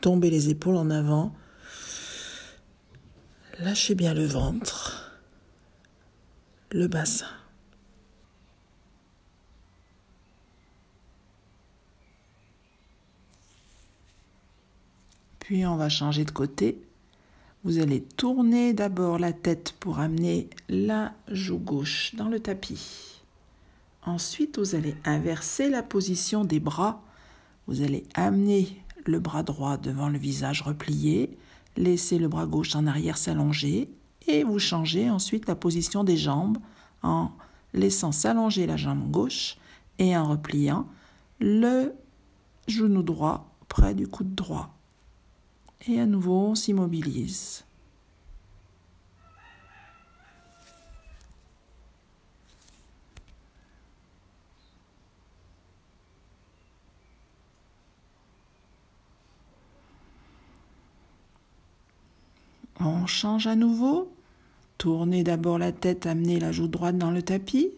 tomber 0.02 0.30
les 0.30 0.50
épaules 0.50 0.76
en 0.76 0.90
avant, 0.90 1.34
lâchez 3.60 3.96
bien 3.96 4.14
le 4.14 4.26
ventre, 4.26 5.12
le 6.72 6.88
bassin. 6.88 7.26
Puis 15.52 15.66
on 15.66 15.76
va 15.76 15.90
changer 15.90 16.24
de 16.24 16.32
côté. 16.32 16.82
Vous 17.66 17.80
allez 17.80 18.02
tourner 18.02 18.72
d'abord 18.72 19.20
la 19.20 19.34
tête 19.34 19.76
pour 19.82 20.00
amener 20.00 20.50
la 20.70 21.12
joue 21.28 21.58
gauche 21.58 22.16
dans 22.16 22.30
le 22.30 22.40
tapis. 22.40 23.22
Ensuite, 24.06 24.60
vous 24.60 24.76
allez 24.76 24.96
inverser 25.04 25.68
la 25.70 25.84
position 25.84 26.46
des 26.46 26.62
bras. 26.62 27.04
Vous 27.68 27.82
allez 27.82 28.06
amener 28.14 28.82
le 29.06 29.20
bras 29.20 29.44
droit 29.44 29.76
devant 29.76 30.08
le 30.08 30.18
visage 30.18 30.62
replié, 30.62 31.38
laisser 31.76 32.18
le 32.18 32.30
bras 32.30 32.46
gauche 32.46 32.74
en 32.78 32.88
arrière 32.88 33.18
s'allonger 33.18 33.90
et 34.30 34.46
vous 34.46 34.58
changez 34.58 35.10
ensuite 35.10 35.50
la 35.50 35.56
position 35.56 36.06
des 36.06 36.16
jambes 36.16 36.60
en 37.04 37.30
laissant 37.74 38.14
s'allonger 38.14 38.68
la 38.68 38.78
jambe 38.78 39.12
gauche 39.12 39.58
et 40.00 40.16
en 40.16 40.30
repliant 40.30 40.88
le 41.42 41.94
genou 42.70 43.04
droit 43.04 43.54
près 43.68 43.94
du 43.94 44.08
coude 44.08 44.34
droit. 44.34 44.78
Et 45.88 46.00
à 46.00 46.06
nouveau, 46.06 46.50
on 46.50 46.56
s'immobilise. 46.56 47.64
On 62.80 63.06
change 63.06 63.48
à 63.48 63.56
nouveau. 63.56 64.12
Tournez 64.78 65.24
d'abord 65.24 65.60
la 65.60 65.72
tête, 65.72 66.08
amenez 66.08 66.40
la 66.40 66.52
joue 66.52 66.68
droite 66.68 66.98
dans 66.98 67.12
le 67.12 67.22
tapis. 67.22 67.70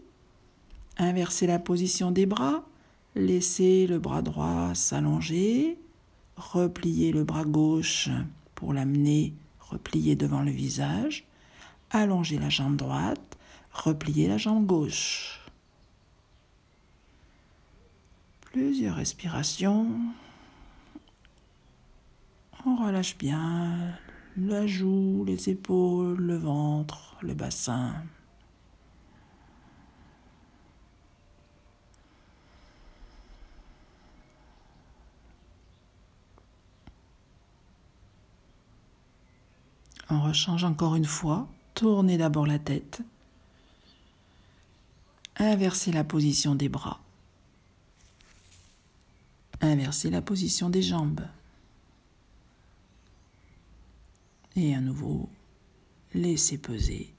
Inversez 0.98 1.48
la 1.48 1.60
position 1.60 2.12
des 2.12 2.26
bras. 2.26 2.64
Laissez 3.16 3.88
le 3.88 4.00
bras 4.00 4.22
droit 4.22 4.74
s'allonger 4.74 5.78
replier 6.52 7.12
le 7.12 7.24
bras 7.24 7.46
gauche 7.46 8.10
pour 8.56 8.74
l'amener 8.74 9.34
replier 9.60 10.16
devant 10.16 10.42
le 10.42 10.52
visage, 10.52 11.26
allonger 11.90 12.38
la 12.38 12.50
jambe 12.50 12.76
droite, 12.76 13.38
replier 13.72 14.28
la 14.28 14.38
jambe 14.38 14.66
gauche. 14.66 15.40
Plusieurs 18.42 18.96
respirations. 18.96 19.88
On 22.66 22.76
relâche 22.76 23.18
bien 23.18 23.98
la 24.38 24.66
joue, 24.66 25.24
les 25.26 25.50
épaules, 25.50 26.20
le 26.20 26.38
ventre, 26.38 27.18
le 27.22 27.34
bassin. 27.34 27.94
On 40.14 40.22
rechange 40.22 40.64
encore 40.64 40.96
une 40.96 41.06
fois. 41.06 41.48
Tournez 41.74 42.20
d'abord 42.20 42.46
la 42.46 42.60
tête. 42.60 43.02
Inversez 45.38 45.92
la 45.92 46.04
position 46.04 46.54
des 46.54 46.70
bras. 46.70 47.00
Inversez 49.60 50.12
la 50.12 50.22
position 50.22 50.70
des 50.70 50.84
jambes. 50.84 51.26
Et 54.56 54.76
à 54.76 54.82
nouveau, 54.82 55.30
laissez 56.14 56.60
peser. 56.60 57.12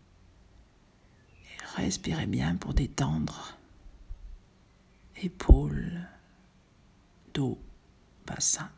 Et 1.42 1.64
respirez 1.74 2.26
bien 2.26 2.54
pour 2.54 2.74
détendre 2.74 3.59
épaules, 5.20 6.07
dos, 7.33 7.59
bassin. 8.24 8.70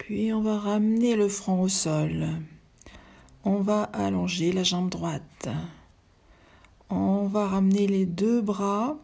Puis 0.00 0.32
on 0.32 0.40
va 0.40 0.58
ramener 0.58 1.14
le 1.14 1.28
front 1.28 1.60
au 1.60 1.68
sol. 1.68 2.26
On 3.44 3.60
va 3.60 3.82
allonger 3.82 4.50
la 4.50 4.62
jambe 4.62 4.88
droite. 4.88 5.48
On 6.88 7.26
va 7.26 7.46
ramener 7.46 7.86
les 7.86 8.06
deux 8.06 8.40
bras, 8.40 8.96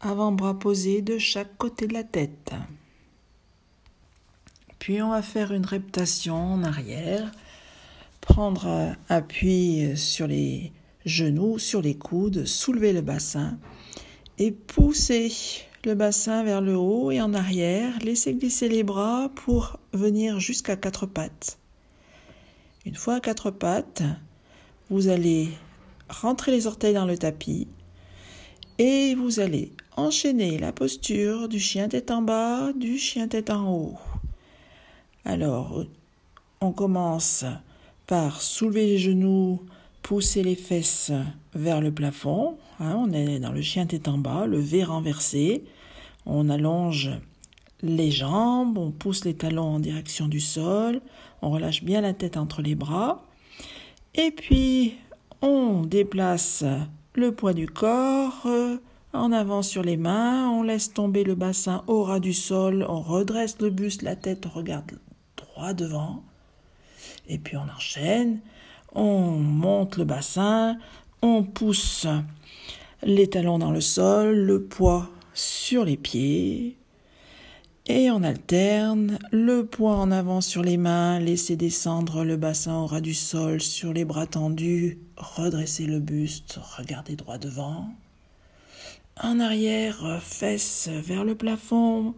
avant-bras 0.00 0.58
posés 0.58 1.00
de 1.00 1.16
chaque 1.16 1.56
côté 1.56 1.86
de 1.86 1.94
la 1.94 2.04
tête. 2.04 2.52
Puis 4.78 5.00
on 5.00 5.08
va 5.08 5.22
faire 5.22 5.52
une 5.52 5.64
reptation 5.64 6.36
en 6.36 6.62
arrière, 6.62 7.32
prendre 8.20 8.94
appui 9.08 9.96
sur 9.96 10.26
les 10.26 10.70
genoux, 11.06 11.58
sur 11.58 11.80
les 11.80 11.96
coudes, 11.96 12.44
soulever 12.44 12.92
le 12.92 13.00
bassin 13.00 13.58
et 14.38 14.52
pousser 14.52 15.32
le 15.86 15.94
bassin 15.94 16.42
vers 16.42 16.60
le 16.60 16.76
haut 16.76 17.12
et 17.12 17.20
en 17.20 17.32
arrière. 17.32 17.92
Laissez 18.02 18.34
glisser 18.34 18.68
les 18.68 18.82
bras 18.82 19.30
pour 19.36 19.78
venir 19.92 20.40
jusqu'à 20.40 20.74
quatre 20.74 21.06
pattes. 21.06 21.58
Une 22.84 22.96
fois 22.96 23.14
à 23.14 23.20
quatre 23.20 23.52
pattes, 23.52 24.02
vous 24.90 25.06
allez 25.06 25.48
rentrer 26.08 26.50
les 26.50 26.66
orteils 26.66 26.94
dans 26.94 27.06
le 27.06 27.16
tapis 27.16 27.68
et 28.78 29.14
vous 29.14 29.38
allez 29.38 29.72
enchaîner 29.96 30.58
la 30.58 30.72
posture 30.72 31.48
du 31.48 31.60
chien 31.60 31.88
tête 31.88 32.10
en 32.10 32.20
bas, 32.20 32.72
du 32.72 32.98
chien 32.98 33.28
tête 33.28 33.50
en 33.50 33.72
haut. 33.72 33.98
Alors, 35.24 35.84
on 36.60 36.72
commence 36.72 37.44
par 38.08 38.42
soulever 38.42 38.86
les 38.86 38.98
genoux 38.98 39.60
poussez 40.06 40.44
les 40.44 40.54
fesses 40.54 41.10
vers 41.52 41.80
le 41.80 41.90
plafond. 41.90 42.58
Hein, 42.78 42.94
on 42.96 43.12
est 43.12 43.40
dans 43.40 43.50
le 43.50 43.60
chien 43.60 43.86
tête 43.86 44.06
en 44.06 44.18
bas, 44.18 44.46
le 44.46 44.60
V 44.60 44.84
renversé. 44.84 45.64
On 46.26 46.50
allonge 46.50 47.10
les 47.82 48.10
jambes, 48.10 48.78
on 48.78 48.90
pousse 48.90 49.24
les 49.24 49.34
talons 49.34 49.76
en 49.76 49.80
direction 49.80 50.28
du 50.28 50.40
sol, 50.40 51.00
on 51.40 51.50
relâche 51.50 51.84
bien 51.84 52.00
la 52.00 52.12
tête 52.12 52.36
entre 52.36 52.62
les 52.62 52.74
bras. 52.74 53.24
Et 54.14 54.30
puis, 54.30 54.94
on 55.42 55.82
déplace 55.82 56.64
le 57.14 57.32
poids 57.32 57.52
du 57.52 57.66
corps 57.66 58.42
euh, 58.46 58.76
en 59.12 59.32
avant 59.32 59.62
sur 59.62 59.82
les 59.82 59.96
mains, 59.96 60.50
on 60.50 60.62
laisse 60.62 60.92
tomber 60.92 61.24
le 61.24 61.34
bassin 61.34 61.82
au 61.86 62.02
ras 62.02 62.20
du 62.20 62.34
sol, 62.34 62.84
on 62.88 63.00
redresse 63.00 63.58
le 63.60 63.70
buste, 63.70 64.02
la 64.02 64.16
tête, 64.16 64.46
on 64.46 64.50
regarde 64.50 64.98
droit 65.36 65.72
devant. 65.72 66.22
Et 67.28 67.38
puis 67.38 67.56
on 67.56 67.66
enchaîne, 67.74 68.40
on 68.94 69.30
monte 69.30 69.96
le 69.96 70.04
bassin, 70.04 70.76
on 71.22 71.44
pousse 71.44 72.06
les 73.02 73.28
talons 73.28 73.58
dans 73.58 73.70
le 73.70 73.80
sol, 73.80 74.34
le 74.34 74.62
poids 74.62 75.08
sur 75.36 75.84
les 75.84 75.96
pieds, 75.98 76.78
et 77.86 78.10
on 78.10 78.24
alterne 78.24 79.18
le 79.30 79.64
poids 79.64 79.96
en 79.96 80.10
avant 80.10 80.40
sur 80.40 80.62
les 80.62 80.76
mains, 80.76 81.20
laissez 81.20 81.54
descendre 81.54 82.24
le 82.24 82.36
bassin 82.36 82.78
au 82.78 82.86
ras 82.86 83.00
du 83.00 83.14
sol 83.14 83.60
sur 83.60 83.92
les 83.92 84.04
bras 84.04 84.26
tendus, 84.26 84.98
redressez 85.16 85.86
le 85.86 86.00
buste, 86.00 86.58
regardez 86.78 87.14
droit 87.14 87.38
devant. 87.38 87.88
En 89.22 89.38
arrière, 89.38 90.20
fesses 90.20 90.88
vers 90.88 91.24
le 91.24 91.36
plafond, 91.36 92.14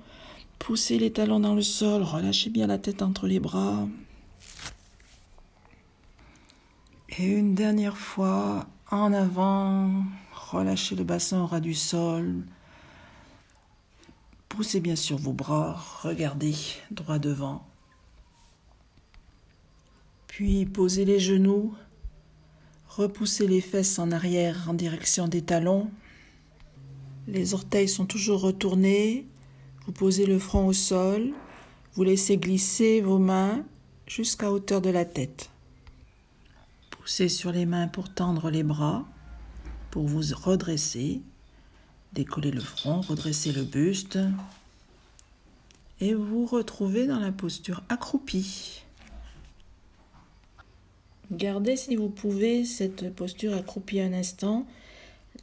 poussez 0.59 0.99
les 0.99 1.13
talons 1.13 1.41
dans 1.41 1.55
le 1.55 1.63
sol, 1.63 2.03
relâchez 2.03 2.51
bien 2.51 2.67
la 2.67 2.79
tête 2.79 3.03
entre 3.03 3.27
les 3.27 3.41
bras. 3.41 3.87
Et 7.19 7.27
une 7.27 7.55
dernière 7.55 7.99
fois, 7.99 8.67
en 8.91 9.13
avant, 9.13 9.91
relâchez 10.51 10.95
le 10.95 11.05
bassin 11.05 11.43
au 11.43 11.47
ras 11.47 11.61
du 11.61 11.75
sol, 11.75 12.45
Poussez 14.49 14.81
bien 14.81 14.97
sur 14.97 15.19
vos 15.19 15.33
bras, 15.33 15.75
regardez 16.03 16.55
droit 16.91 17.19
devant. 17.19 17.67
Puis 20.27 20.67
posez 20.67 21.05
les 21.05 21.21
genoux, 21.21 21.75
repoussez 22.89 23.47
les 23.47 23.61
fesses 23.61 23.99
en 23.99 24.11
arrière 24.11 24.67
en 24.69 24.75
direction 24.75 25.29
des 25.29 25.43
talons. 25.43 25.91
Les 27.27 27.55
orteils 27.55 27.89
sont 27.89 28.07
toujours 28.07 28.41
retournés. 28.41 29.27
Vous 29.85 29.93
posez 29.93 30.27
le 30.27 30.39
front 30.39 30.67
au 30.67 30.73
sol. 30.73 31.33
Vous 31.95 32.03
laissez 32.03 32.39
glisser 32.39 33.01
vos 33.01 33.19
mains 33.19 33.65
jusqu'à 34.07 34.51
hauteur 34.51 34.81
de 34.81 34.91
la 34.91 35.05
tête. 35.05 35.51
Poussez 36.91 37.29
sur 37.29 37.53
les 37.53 37.67
mains 37.67 37.89
pour 37.89 38.13
tendre 38.13 38.51
les 38.51 38.63
bras, 38.63 39.07
pour 39.91 40.07
vous 40.07 40.23
redresser. 40.35 41.21
Décollez 42.19 42.51
le 42.51 42.61
front, 42.61 43.01
redressez 43.01 43.53
le 43.53 43.63
buste 43.63 44.19
et 46.01 46.15
vous 46.15 46.47
retrouvez 46.47 47.07
dans 47.07 47.21
la 47.21 47.31
posture 47.31 47.85
accroupie. 47.89 48.83
Gardez 51.31 51.77
si 51.77 51.95
vous 51.95 52.09
pouvez 52.09 52.65
cette 52.65 53.15
posture 53.15 53.55
accroupie 53.55 54.01
un 54.01 54.13
instant. 54.13 54.67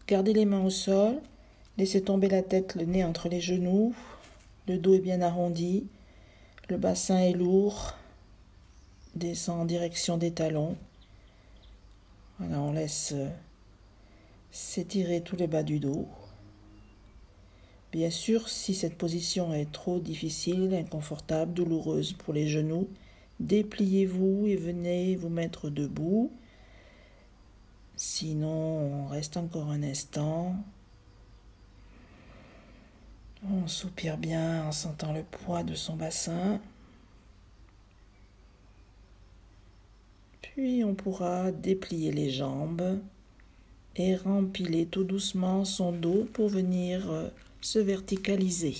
Gardez 0.06 0.34
les 0.34 0.44
mains 0.44 0.66
au 0.66 0.70
sol. 0.70 1.22
Laissez 1.78 2.02
tomber 2.02 2.28
la 2.28 2.42
tête, 2.42 2.76
le 2.76 2.84
nez 2.84 3.06
entre 3.06 3.30
les 3.30 3.40
genoux. 3.40 3.96
Le 4.68 4.78
dos 4.78 4.96
est 4.96 5.00
bien 5.00 5.22
arrondi. 5.22 5.88
Le 6.68 6.76
bassin 6.76 7.20
est 7.20 7.32
lourd. 7.32 7.94
Descend 9.16 9.62
en 9.62 9.66
direction 9.66 10.18
des 10.18 10.32
talons. 10.32 10.76
Voilà, 12.38 12.60
on 12.60 12.74
laisse 12.74 13.14
s'étirer 14.52 15.22
tous 15.22 15.38
les 15.38 15.48
bas 15.48 15.64
du 15.64 15.80
dos. 15.80 16.06
Bien 17.92 18.10
sûr, 18.10 18.50
si 18.50 18.74
cette 18.74 18.98
position 18.98 19.54
est 19.54 19.72
trop 19.72 20.00
difficile, 20.00 20.74
inconfortable, 20.74 21.54
douloureuse 21.54 22.14
pour 22.14 22.34
les 22.34 22.48
genoux, 22.48 22.90
dépliez-vous 23.40 24.48
et 24.48 24.56
venez 24.56 25.16
vous 25.16 25.30
mettre 25.30 25.70
debout. 25.70 26.32
Sinon, 27.96 28.50
on 28.50 29.08
reste 29.08 29.38
encore 29.38 29.70
un 29.70 29.82
instant. 29.82 30.56
On 33.50 33.68
soupire 33.68 34.18
bien 34.18 34.66
en 34.68 34.72
sentant 34.72 35.14
le 35.14 35.24
poids 35.24 35.64
de 35.64 35.76
son 35.76 35.96
bassin. 35.96 36.60
Puis 40.42 40.84
on 40.84 40.96
pourra 40.96 41.52
déplier 41.52 42.12
les 42.12 42.30
jambes 42.30 43.00
et 43.96 44.16
rempiler 44.16 44.86
tout 44.86 45.04
doucement 45.04 45.64
son 45.64 45.92
dos 45.92 46.28
pour 46.34 46.50
venir 46.50 47.10
euh, 47.10 47.30
se 47.66 47.80
verticaliser. 47.80 48.78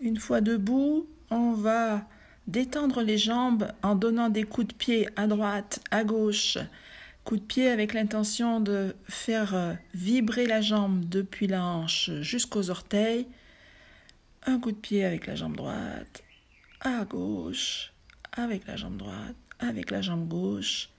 Une 0.00 0.18
fois 0.18 0.40
debout, 0.40 1.06
on 1.30 1.52
va 1.52 2.04
détendre 2.48 3.02
les 3.02 3.16
jambes 3.16 3.70
en 3.84 3.94
donnant 3.94 4.30
des 4.30 4.42
coups 4.42 4.66
de 4.66 4.74
pied 4.74 5.08
à 5.14 5.28
droite, 5.28 5.80
à 5.92 6.02
gauche. 6.02 6.58
Coups 7.22 7.40
de 7.42 7.46
pied 7.46 7.68
avec 7.68 7.94
l'intention 7.94 8.58
de 8.58 8.96
faire 9.04 9.78
vibrer 9.94 10.46
la 10.46 10.60
jambe 10.60 11.08
depuis 11.08 11.46
la 11.46 11.64
hanche 11.64 12.10
jusqu'aux 12.20 12.70
orteils. 12.70 13.28
Un 14.46 14.58
coup 14.58 14.72
de 14.72 14.76
pied 14.76 15.04
avec 15.04 15.28
la 15.28 15.36
jambe 15.36 15.56
droite, 15.56 16.24
à 16.80 17.04
gauche, 17.04 17.92
avec 18.32 18.66
la 18.66 18.74
jambe 18.74 18.96
droite, 18.96 19.36
avec 19.60 19.92
la 19.92 20.02
jambe 20.02 20.26
gauche. 20.26 20.90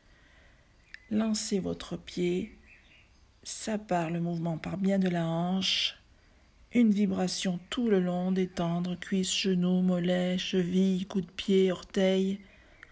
Lancez 1.12 1.60
votre 1.60 1.98
pied 1.98 2.58
ça 3.46 3.78
part, 3.78 4.10
le 4.10 4.20
mouvement 4.20 4.58
part 4.58 4.78
bien 4.78 4.98
de 4.98 5.08
la 5.08 5.26
hanche. 5.28 5.98
Une 6.74 6.92
vibration 6.92 7.60
tout 7.70 7.90
le 7.90 8.00
long, 8.00 8.32
détendre 8.32 9.00
cuisses, 9.00 9.38
genoux, 9.38 9.82
mollets, 9.82 10.40
chevilles, 10.40 11.06
coups 11.06 11.28
de 11.28 11.32
pied, 11.32 11.72
orteils. 11.72 12.40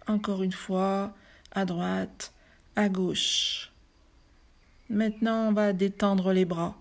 Encore 0.05 0.43
une 0.43 0.53
fois, 0.53 1.15
à 1.51 1.65
droite, 1.65 2.33
à 2.75 2.87
gauche. 2.87 3.71
Maintenant, 4.89 5.49
on 5.49 5.53
va 5.53 5.73
détendre 5.73 6.31
les 6.31 6.45
bras. 6.45 6.77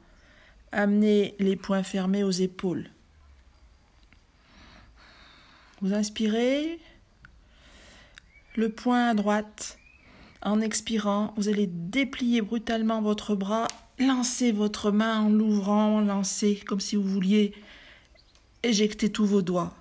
Amener 0.70 1.34
les 1.38 1.56
poings 1.56 1.82
fermés 1.82 2.24
aux 2.24 2.30
épaules. 2.30 2.90
Vous 5.80 5.94
inspirez. 5.94 6.78
Le 8.54 8.68
poing 8.68 9.08
à 9.08 9.14
droite, 9.14 9.78
en 10.42 10.60
expirant, 10.60 11.32
vous 11.36 11.48
allez 11.48 11.68
déplier 11.68 12.42
brutalement 12.42 13.00
votre 13.00 13.34
bras, 13.34 13.68
lancer 13.98 14.52
votre 14.52 14.90
main 14.90 15.20
en 15.20 15.28
l'ouvrant, 15.28 16.00
lancez 16.00 16.56
comme 16.66 16.80
si 16.80 16.96
vous 16.96 17.08
vouliez 17.08 17.52
éjecter 18.62 19.10
tous 19.10 19.26
vos 19.26 19.42
doigts. 19.42 19.74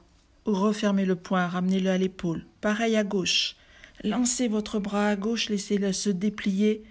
Refermez 0.45 1.05
le 1.05 1.15
poing, 1.15 1.47
ramenez-le 1.47 1.89
à 1.89 1.97
l'épaule. 1.97 2.45
Pareil 2.61 2.95
à 2.95 3.03
gauche. 3.03 3.55
Lancez 4.03 4.47
votre 4.47 4.79
bras 4.79 5.09
à 5.09 5.15
gauche, 5.15 5.49
laissez-le 5.49 5.93
se 5.93 6.09
déplier 6.09 6.83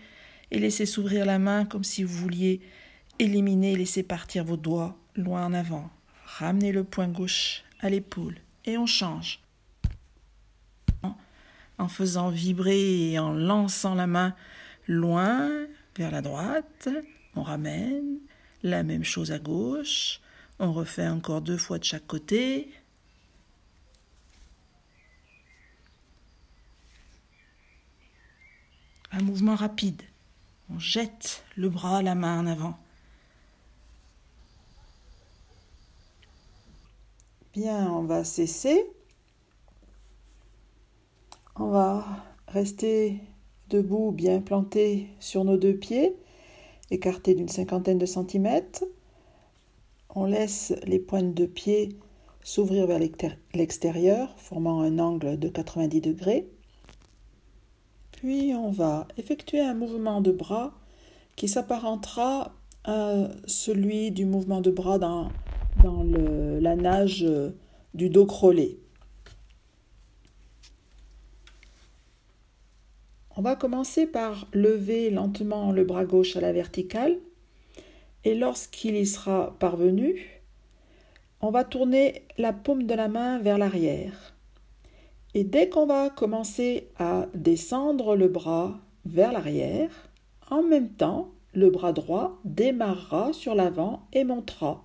et 0.51 0.59
laissez 0.59 0.87
s'ouvrir 0.87 1.27
la 1.27 1.39
main 1.39 1.65
comme 1.65 1.85
si 1.85 2.05
vous 2.05 2.17
vouliez 2.17 2.61
éliminer, 3.19 3.77
laisser 3.77 4.03
partir 4.03 4.45
vos 4.45 4.57
doigts 4.57 4.97
loin 5.17 5.45
en 5.45 5.53
avant. 5.53 5.91
Ramenez 6.25 6.73
le 6.73 6.85
poing 6.85 7.09
gauche 7.09 7.65
à 7.81 7.91
l'épaule 7.91 8.37
et 8.65 8.79
on 8.79 8.87
change 8.87 9.41
en 11.81 11.89
faisant 11.89 12.29
vibrer 12.29 13.13
et 13.13 13.19
en 13.19 13.33
lançant 13.33 13.95
la 13.95 14.07
main 14.07 14.35
loin 14.87 15.67
vers 15.97 16.11
la 16.11 16.21
droite. 16.21 16.89
On 17.35 17.43
ramène. 17.43 18.19
La 18.63 18.83
même 18.83 19.05
chose 19.05 19.33
à 19.33 19.39
gauche. 19.39 20.21
On 20.59 20.73
refait 20.73 21.09
encore 21.09 21.41
deux 21.41 21.57
fois 21.57 21.79
de 21.79 21.85
chaque 21.85 22.07
côté. 22.07 22.71
Un 29.13 29.23
mouvement 29.23 29.55
rapide. 29.55 30.03
On 30.69 30.79
jette 30.79 31.43
le 31.57 31.71
bras, 31.71 32.03
la 32.03 32.15
main 32.15 32.41
en 32.41 32.47
avant. 32.47 32.79
Bien, 37.55 37.91
on 37.91 38.03
va 38.03 38.23
cesser. 38.23 38.87
On 41.63 41.69
va 41.69 42.07
rester 42.49 43.21
debout, 43.69 44.13
bien 44.13 44.41
planté 44.41 45.09
sur 45.21 45.45
nos 45.45 45.59
deux 45.59 45.77
pieds, 45.77 46.17
écartés 46.91 47.35
d'une 47.35 47.51
cinquantaine 47.51 47.99
de 47.99 48.07
centimètres. 48.07 48.83
On 50.15 50.25
laisse 50.25 50.73
les 50.87 50.99
pointes 50.99 51.35
de 51.35 51.45
pied 51.45 51.99
s'ouvrir 52.43 52.87
vers 52.87 52.99
l'extérieur, 53.53 54.33
formant 54.39 54.81
un 54.81 54.99
angle 54.99 55.39
de 55.39 55.49
90 55.51 56.01
degrés. 56.01 56.49
Puis 58.13 58.55
on 58.55 58.71
va 58.71 59.07
effectuer 59.19 59.61
un 59.61 59.75
mouvement 59.75 60.23
de 60.23 60.33
bras 60.33 60.73
qui 61.37 61.47
s'apparentera 61.47 62.55
à 62.85 63.29
celui 63.45 64.13
du 64.13 64.25
mouvement 64.25 64.63
de 64.63 64.71
bras 64.71 64.99
dans, 64.99 65.29
la 65.85 66.75
nage 66.75 67.29
du 67.93 68.09
dos 68.09 68.25
crawlé. 68.25 68.79
On 73.37 73.43
va 73.43 73.57
commencer 73.57 74.07
par 74.07 74.49
lever 74.53 75.11
lentement 75.11 75.73
le 75.73 75.85
bras 75.85 76.05
gauche 76.05 76.37
à 76.37 76.41
la 76.41 76.53
verticale 76.53 77.19
et 78.25 78.35
lorsqu'il 78.35 78.97
y 78.97 79.07
sera 79.07 79.57
parvenu, 79.59 80.43
on 81.41 81.51
va 81.51 81.65
tourner 81.65 82.23
la 82.39 82.53
paume 82.53 82.85
de 82.85 82.95
la 82.95 83.09
main 83.09 83.39
vers 83.39 83.57
l'arrière. 83.57 84.35
Et 85.33 85.45
dès 85.45 85.69
qu'on 85.69 85.87
va 85.87 86.11
commencer 86.11 86.89
à 86.99 87.27
descendre 87.35 88.17
le 88.17 88.29
bras 88.29 88.79
vers 89.07 89.33
l'arrière, 89.33 89.91
en 90.51 90.63
même 90.63 90.91
temps, 90.91 91.31
le 91.55 91.71
bras 91.71 91.93
droit 91.93 92.39
démarrera 92.45 93.33
sur 93.33 93.55
l'avant 93.55 94.07
et 94.13 94.25
montera. 94.25 94.85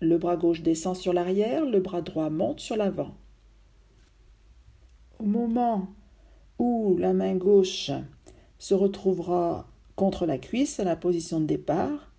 Le 0.00 0.18
bras 0.18 0.36
gauche 0.36 0.62
descend 0.62 0.96
sur 0.96 1.12
l'arrière, 1.12 1.64
le 1.64 1.80
bras 1.80 2.00
droit 2.00 2.30
monte 2.30 2.60
sur 2.60 2.76
l'avant. 2.76 3.14
Au 5.20 5.24
moment 5.24 5.88
où 6.62 6.96
la 6.96 7.12
main 7.12 7.34
gauche 7.34 7.90
se 8.60 8.72
retrouvera 8.72 9.66
contre 9.96 10.26
la 10.26 10.38
cuisse 10.38 10.78
à 10.78 10.84
la 10.84 10.94
position 10.94 11.40
de 11.40 11.46
départ, 11.46 12.12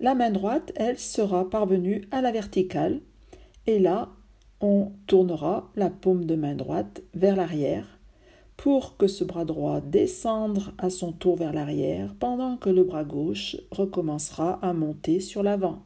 la 0.00 0.14
main 0.14 0.30
droite, 0.30 0.70
elle, 0.76 0.98
sera 0.98 1.48
parvenue 1.48 2.06
à 2.10 2.20
la 2.20 2.30
verticale. 2.30 3.00
Et 3.66 3.78
là, 3.78 4.10
on 4.60 4.92
tournera 5.06 5.70
la 5.76 5.88
paume 5.88 6.26
de 6.26 6.34
main 6.34 6.54
droite 6.54 7.02
vers 7.14 7.36
l'arrière 7.36 7.86
pour 8.58 8.98
que 8.98 9.06
ce 9.06 9.24
bras 9.24 9.46
droit 9.46 9.80
descende 9.80 10.60
à 10.76 10.90
son 10.90 11.12
tour 11.12 11.36
vers 11.36 11.54
l'arrière 11.54 12.14
pendant 12.18 12.58
que 12.58 12.68
le 12.68 12.84
bras 12.84 13.04
gauche 13.04 13.56
recommencera 13.70 14.58
à 14.60 14.74
monter 14.74 15.20
sur 15.20 15.42
l'avant. 15.42 15.82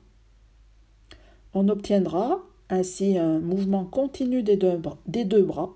On 1.55 1.69
obtiendra 1.69 2.41
ainsi 2.71 3.19
un 3.19 3.39
mouvement 3.39 3.85
continu 3.85 4.43
des 4.43 4.57
deux, 4.57 4.81
des 5.07 5.25
deux 5.25 5.43
bras, 5.43 5.71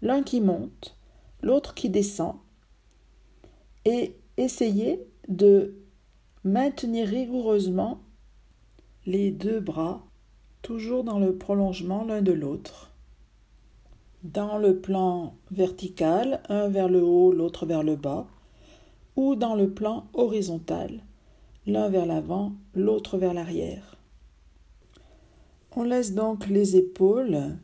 l'un 0.00 0.22
qui 0.22 0.40
monte, 0.40 0.96
l'autre 1.42 1.74
qui 1.74 1.88
descend, 1.88 2.34
et 3.84 4.16
essayez 4.36 5.06
de 5.28 5.74
maintenir 6.44 7.08
rigoureusement 7.08 8.00
les 9.06 9.30
deux 9.30 9.60
bras 9.60 10.02
toujours 10.62 11.04
dans 11.04 11.18
le 11.18 11.36
prolongement 11.36 12.04
l'un 12.04 12.22
de 12.22 12.32
l'autre. 12.32 12.92
Dans 14.22 14.58
le 14.58 14.78
plan 14.78 15.34
vertical, 15.50 16.42
un 16.48 16.68
vers 16.68 16.88
le 16.88 17.02
haut, 17.02 17.32
l'autre 17.32 17.64
vers 17.64 17.82
le 17.82 17.96
bas, 17.96 18.26
ou 19.16 19.34
dans 19.34 19.54
le 19.54 19.70
plan 19.70 20.06
horizontal, 20.12 21.02
l'un 21.66 21.88
vers 21.88 22.06
l'avant, 22.06 22.52
l'autre 22.74 23.16
vers 23.16 23.32
l'arrière. 23.32 23.96
On 25.74 25.84
laisse 25.84 26.14
donc 26.14 26.48
les 26.48 26.76
épaules 26.76 27.56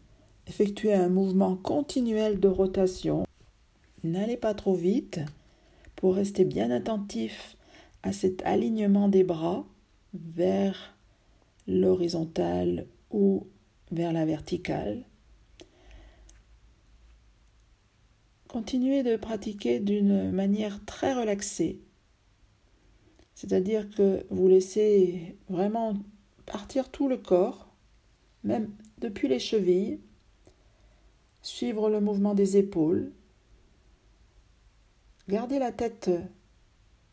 effectuer 0.46 0.94
un 0.94 1.08
mouvement 1.08 1.56
continuel 1.56 2.38
de 2.40 2.48
rotation. 2.48 3.26
N'allez 4.06 4.36
pas 4.36 4.54
trop 4.54 4.74
vite 4.74 5.18
pour 5.96 6.14
rester 6.14 6.44
bien 6.44 6.70
attentif 6.70 7.56
à 8.04 8.12
cet 8.12 8.40
alignement 8.46 9.08
des 9.08 9.24
bras 9.24 9.66
vers 10.14 10.94
l'horizontale 11.66 12.86
ou 13.10 13.48
vers 13.90 14.12
la 14.12 14.24
verticale. 14.24 15.02
Continuez 18.46 19.02
de 19.02 19.16
pratiquer 19.16 19.80
d'une 19.80 20.30
manière 20.30 20.84
très 20.84 21.12
relaxée, 21.12 21.80
c'est-à-dire 23.34 23.90
que 23.90 24.24
vous 24.30 24.46
laissez 24.46 25.36
vraiment 25.48 25.94
partir 26.46 26.92
tout 26.92 27.08
le 27.08 27.16
corps, 27.16 27.74
même 28.44 28.70
depuis 28.98 29.26
les 29.26 29.40
chevilles, 29.40 29.98
suivre 31.42 31.90
le 31.90 32.00
mouvement 32.00 32.34
des 32.34 32.56
épaules, 32.56 33.10
gardez 35.28 35.58
la 35.58 35.72
tête 35.72 36.10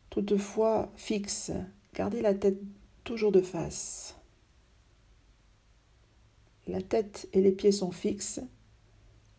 toutefois 0.10 0.92
fixe, 0.96 1.52
gardez 1.94 2.22
la 2.22 2.34
tête 2.34 2.60
toujours 3.04 3.32
de 3.32 3.42
face. 3.42 4.16
La 6.68 6.82
tête 6.82 7.28
et 7.34 7.42
les 7.42 7.52
pieds 7.52 7.72
sont 7.72 7.92
fixes, 7.92 8.40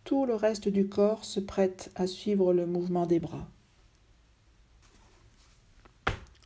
tout 0.04 0.26
le 0.26 0.34
reste 0.34 0.68
du 0.68 0.88
corps 0.88 1.24
se 1.24 1.40
prête 1.40 1.90
à 1.94 2.06
suivre 2.06 2.52
le 2.52 2.66
mouvement 2.66 3.06
des 3.06 3.20
bras. 3.20 3.48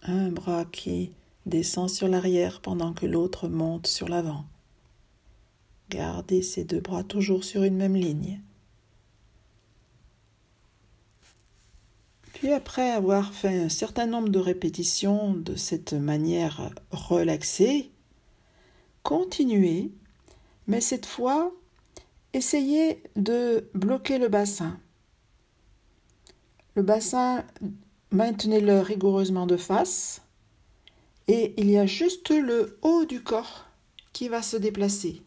Un 0.02 0.30
bras 0.30 0.64
qui 0.64 1.12
descend 1.46 1.90
sur 1.90 2.06
l'arrière 2.06 2.60
pendant 2.60 2.92
que 2.92 3.06
l'autre 3.06 3.48
monte 3.48 3.86
sur 3.86 4.08
l'avant. 4.08 4.44
Gardez 5.90 6.42
ces 6.42 6.64
deux 6.64 6.80
bras 6.80 7.02
toujours 7.02 7.42
sur 7.42 7.64
une 7.64 7.76
même 7.76 7.96
ligne. 7.96 8.40
Puis 12.38 12.52
après 12.52 12.90
avoir 12.90 13.32
fait 13.32 13.62
un 13.62 13.68
certain 13.68 14.06
nombre 14.06 14.28
de 14.28 14.38
répétitions 14.38 15.32
de 15.34 15.56
cette 15.56 15.92
manière 15.92 16.70
relaxée, 16.90 17.90
continuez 19.02 19.90
mais 20.68 20.82
cette 20.82 21.06
fois, 21.06 21.50
essayez 22.34 23.02
de 23.16 23.68
bloquer 23.72 24.18
le 24.18 24.28
bassin. 24.28 24.78
Le 26.74 26.82
bassin, 26.82 27.44
maintenez-le 28.12 28.80
rigoureusement 28.80 29.46
de 29.46 29.56
face 29.56 30.20
et 31.26 31.54
il 31.56 31.70
y 31.70 31.78
a 31.78 31.86
juste 31.86 32.30
le 32.30 32.78
haut 32.82 33.06
du 33.06 33.22
corps 33.22 33.66
qui 34.12 34.28
va 34.28 34.42
se 34.42 34.58
déplacer. 34.58 35.22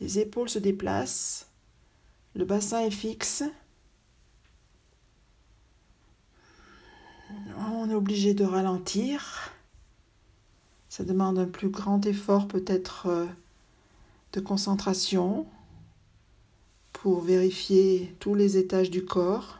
Les 0.00 0.18
épaules 0.18 0.50
se 0.50 0.58
déplacent, 0.58 1.46
le 2.34 2.44
bassin 2.44 2.80
est 2.80 2.90
fixe. 2.90 3.44
Obligé 7.92 8.34
de 8.34 8.44
ralentir. 8.44 9.50
Ça 10.88 11.02
demande 11.02 11.40
un 11.40 11.46
plus 11.46 11.70
grand 11.70 12.06
effort 12.06 12.46
peut-être 12.46 13.06
euh, 13.06 13.26
de 14.32 14.40
concentration 14.40 15.44
pour 16.92 17.20
vérifier 17.20 18.14
tous 18.20 18.36
les 18.36 18.56
étages 18.56 18.90
du 18.90 19.04
corps. 19.04 19.58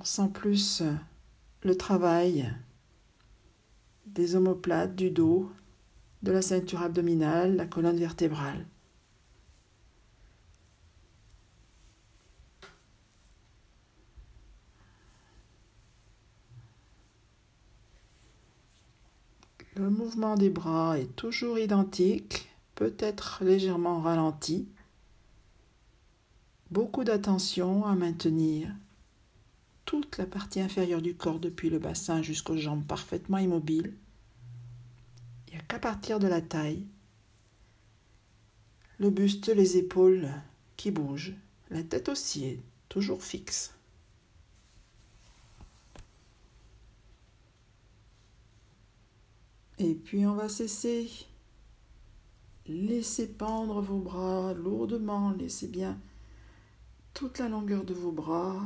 On 0.00 0.04
sent 0.04 0.30
plus 0.32 0.82
le 1.62 1.76
travail 1.76 2.50
des 4.06 4.34
omoplates, 4.34 4.96
du 4.96 5.10
dos, 5.10 5.50
de 6.22 6.32
la 6.32 6.40
ceinture 6.40 6.80
abdominale, 6.80 7.56
la 7.56 7.66
colonne 7.66 7.98
vertébrale. 7.98 8.64
Le 19.78 19.90
mouvement 19.90 20.34
des 20.34 20.50
bras 20.50 20.98
est 20.98 21.14
toujours 21.14 21.56
identique, 21.56 22.48
peut-être 22.74 23.44
légèrement 23.44 24.00
ralenti. 24.00 24.66
Beaucoup 26.72 27.04
d'attention 27.04 27.86
à 27.86 27.94
maintenir 27.94 28.74
toute 29.84 30.18
la 30.18 30.26
partie 30.26 30.60
inférieure 30.60 31.00
du 31.00 31.14
corps 31.14 31.38
depuis 31.38 31.70
le 31.70 31.78
bassin 31.78 32.22
jusqu'aux 32.22 32.56
jambes 32.56 32.84
parfaitement 32.84 33.38
immobiles. 33.38 33.94
Il 35.46 35.54
n'y 35.54 35.60
a 35.60 35.62
qu'à 35.62 35.78
partir 35.78 36.18
de 36.18 36.26
la 36.26 36.40
taille, 36.40 36.84
le 38.98 39.10
buste, 39.10 39.46
les 39.46 39.76
épaules 39.76 40.28
qui 40.76 40.90
bougent, 40.90 41.36
la 41.70 41.84
tête 41.84 42.08
aussi 42.08 42.46
est 42.46 42.60
toujours 42.88 43.22
fixe. 43.22 43.77
Et 49.78 49.94
puis 49.94 50.26
on 50.26 50.34
va 50.34 50.48
cesser. 50.48 51.08
Laissez 52.66 53.28
pendre 53.28 53.80
vos 53.80 54.00
bras 54.00 54.52
lourdement, 54.54 55.30
laissez 55.30 55.68
bien 55.68 55.98
toute 57.18 57.38
la 57.38 57.48
longueur 57.48 57.82
de 57.82 57.94
vos 57.94 58.12
bras, 58.12 58.64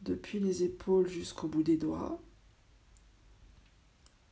depuis 0.00 0.40
les 0.40 0.62
épaules 0.62 1.08
jusqu'au 1.08 1.46
bout 1.46 1.62
des 1.62 1.76
doigts. 1.76 2.18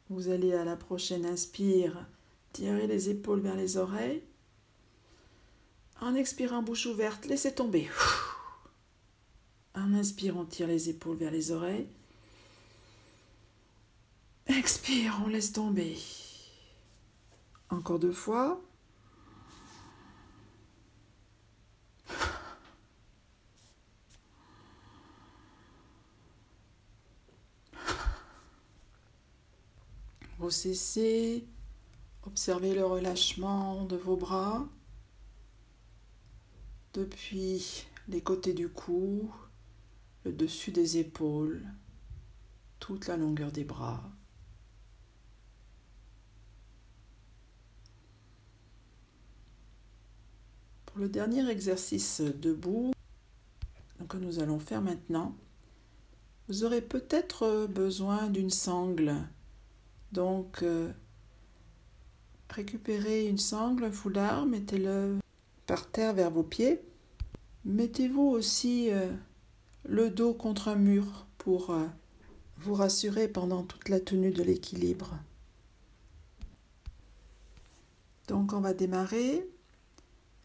Vous 0.09 0.31
allez 0.31 0.55
à 0.55 0.65
la 0.65 0.77
prochaine 0.77 1.27
inspire, 1.27 2.07
tirer 2.55 2.87
les 2.87 3.11
épaules 3.11 3.41
vers 3.41 3.57
les 3.57 3.77
oreilles. 3.77 4.23
En 6.01 6.15
expirant 6.15 6.63
bouche 6.63 6.87
ouverte, 6.87 7.27
laissez 7.27 7.55
tomber. 7.55 7.91
En 9.75 9.93
inspirant, 9.93 10.47
tire 10.47 10.69
les 10.69 10.89
épaules 10.89 11.19
vers 11.19 11.31
les 11.31 11.51
oreilles. 11.51 11.89
Expire, 14.47 15.21
on 15.25 15.29
laisse 15.29 15.53
tomber. 15.53 15.99
Encore 17.71 17.99
deux 17.99 18.13
fois. 18.13 18.61
Cessez, 30.51 31.47
observez 32.23 32.75
le 32.75 32.87
relâchement 32.87 33.85
de 33.85 33.97
vos 33.97 34.17
bras. 34.17 34.67
depuis 36.95 37.87
les 38.07 38.21
côtés 38.21 38.55
du 38.55 38.69
cou, 38.69 39.35
le 40.25 40.33
dessus 40.33 40.71
des 40.71 40.99
épaules, 40.99 41.67
toute 42.79 43.09
la 43.09 43.17
longueur 43.17 43.51
des 43.51 43.65
bras. 43.65 44.09
Pour 50.95 51.03
le 51.03 51.09
dernier 51.09 51.51
exercice 51.51 52.21
debout 52.21 52.93
que 54.09 54.17
nous 54.17 54.39
allons 54.39 54.61
faire 54.61 54.81
maintenant, 54.81 55.35
vous 56.47 56.63
aurez 56.63 56.81
peut-être 56.81 57.67
besoin 57.67 58.29
d'une 58.29 58.51
sangle. 58.51 59.17
Donc, 60.13 60.63
euh, 60.63 60.93
récupérez 62.49 63.27
une 63.27 63.39
sangle, 63.39 63.83
un 63.83 63.91
foulard, 63.91 64.47
mettez-le 64.47 65.19
par 65.67 65.91
terre 65.91 66.15
vers 66.15 66.31
vos 66.31 66.45
pieds. 66.45 66.81
Mettez-vous 67.65 68.29
aussi 68.29 68.93
euh, 68.93 69.11
le 69.83 70.11
dos 70.11 70.33
contre 70.33 70.69
un 70.69 70.77
mur 70.77 71.27
pour 71.39 71.71
euh, 71.71 71.87
vous 72.59 72.75
rassurer 72.75 73.27
pendant 73.27 73.65
toute 73.65 73.89
la 73.89 73.99
tenue 73.99 74.31
de 74.31 74.45
l'équilibre. 74.45 75.19
Donc 78.29 78.53
on 78.53 78.61
va 78.61 78.75
démarrer, 78.75 79.45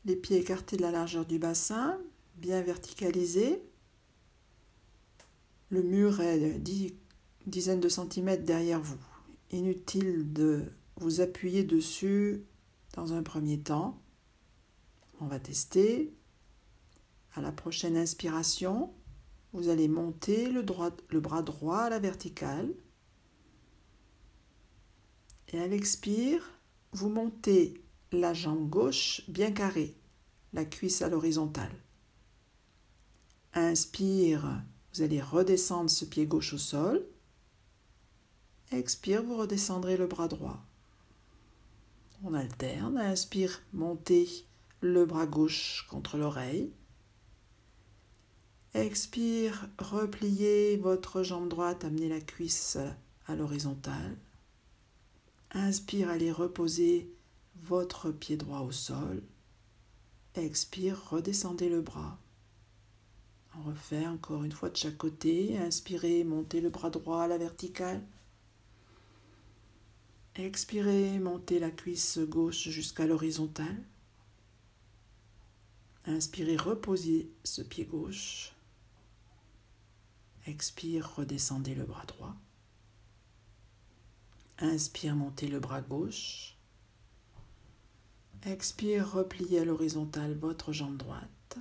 les 0.10 0.16
pieds 0.16 0.40
écartés 0.40 0.76
de 0.76 0.82
la 0.82 0.90
largeur 0.90 1.24
du 1.24 1.38
bassin, 1.38 2.02
bien 2.36 2.64
verticalisés. 2.64 3.62
Le 5.70 5.84
mur 5.84 6.20
est 6.20 6.56
une 6.58 6.92
dizaine 7.46 7.80
de 7.80 7.90
centimètres 7.90 8.44
derrière 8.44 8.82
vous. 8.82 8.98
Inutile 9.52 10.34
de 10.34 10.64
vous 10.96 11.22
appuyer 11.22 11.64
dessus 11.64 12.44
dans 12.94 13.14
un 13.14 13.22
premier 13.22 13.60
temps. 13.60 14.02
On 15.22 15.28
va 15.28 15.40
tester. 15.40 16.12
À 17.36 17.42
la 17.42 17.52
prochaine 17.52 17.96
inspiration, 17.96 18.92
vous 19.54 19.70
allez 19.70 19.88
monter 19.88 20.50
le, 20.50 20.66
le 21.10 21.20
bras 21.20 21.44
droit 21.44 21.82
à 21.82 21.90
la 21.92 22.00
verticale. 22.00 22.74
Et 25.50 25.60
à 25.60 25.68
l'expire, 25.68 26.60
vous 26.94 27.10
montez 27.10 27.84
la 28.12 28.34
jambe 28.34 28.68
gauche 28.68 29.22
bien 29.28 29.52
carrée, 29.52 29.99
la 30.54 30.66
cuisse 30.66 31.02
à 31.02 31.10
l'horizontale. 31.10 31.72
Inspire, 33.54 34.62
vous 34.94 35.02
allez 35.02 35.22
redescendre 35.22 35.90
ce 35.90 36.06
pied 36.06 36.26
gauche 36.26 36.54
au 36.54 36.58
sol. 36.58 37.06
Expire, 38.72 39.24
vous 39.24 39.38
redescendrez 39.38 39.98
le 39.98 40.08
bras 40.08 40.28
droit. 40.28 40.64
On 42.24 42.34
alterne. 42.34 42.98
Inspire, 42.98 43.62
montez 43.74 44.28
le 44.82 45.06
bras 45.06 45.26
gauche 45.26 45.88
contre 45.90 46.18
l'oreille. 46.18 46.72
Expire, 48.76 49.68
repliez 49.80 50.78
votre 50.78 51.24
jambe 51.24 51.50
droite, 51.50 51.86
amenez 51.86 52.08
la 52.08 52.22
cuisse 52.22 52.78
à 53.26 53.36
l'horizontale. 53.36 54.16
Inspire, 55.52 56.10
allez 56.10 56.32
reposer 56.32 57.12
votre 57.56 58.12
pied 58.12 58.38
droit 58.38 58.60
au 58.60 58.72
sol. 58.72 59.24
Expire, 60.40 61.10
redescendez 61.10 61.68
le 61.68 61.82
bras. 61.82 62.18
On 63.58 63.64
refait 63.64 64.08
encore 64.08 64.44
une 64.44 64.52
fois 64.52 64.70
de 64.70 64.78
chaque 64.78 64.98
côté. 64.98 65.58
Inspirez, 65.58 66.24
montez 66.24 66.62
le 66.62 66.70
bras 66.70 66.90
droit 66.90 67.24
à 67.24 67.28
la 67.28 67.38
verticale. 67.38 68.02
Expirez, 70.36 71.20
montez 71.20 71.60
la 71.60 71.72
cuisse 71.72 72.20
gauche 72.20 72.70
jusqu'à 72.70 73.06
l'horizontale. 73.06 73.84
Inspirez, 76.06 76.56
reposez 76.56 77.30
ce 77.44 77.62
pied 77.62 77.86
gauche. 77.86 78.54
Expire, 80.46 81.16
redescendez 81.18 81.76
le 81.76 81.84
bras 81.84 82.06
droit. 82.06 82.36
Inspire, 84.60 85.16
montez 85.16 85.48
le 85.48 85.60
bras 85.60 85.82
gauche. 85.82 86.56
Expire, 88.46 89.12
repliez 89.12 89.60
à 89.60 89.66
l'horizontale 89.66 90.34
votre 90.34 90.72
jambe 90.72 90.98
droite. 90.98 91.58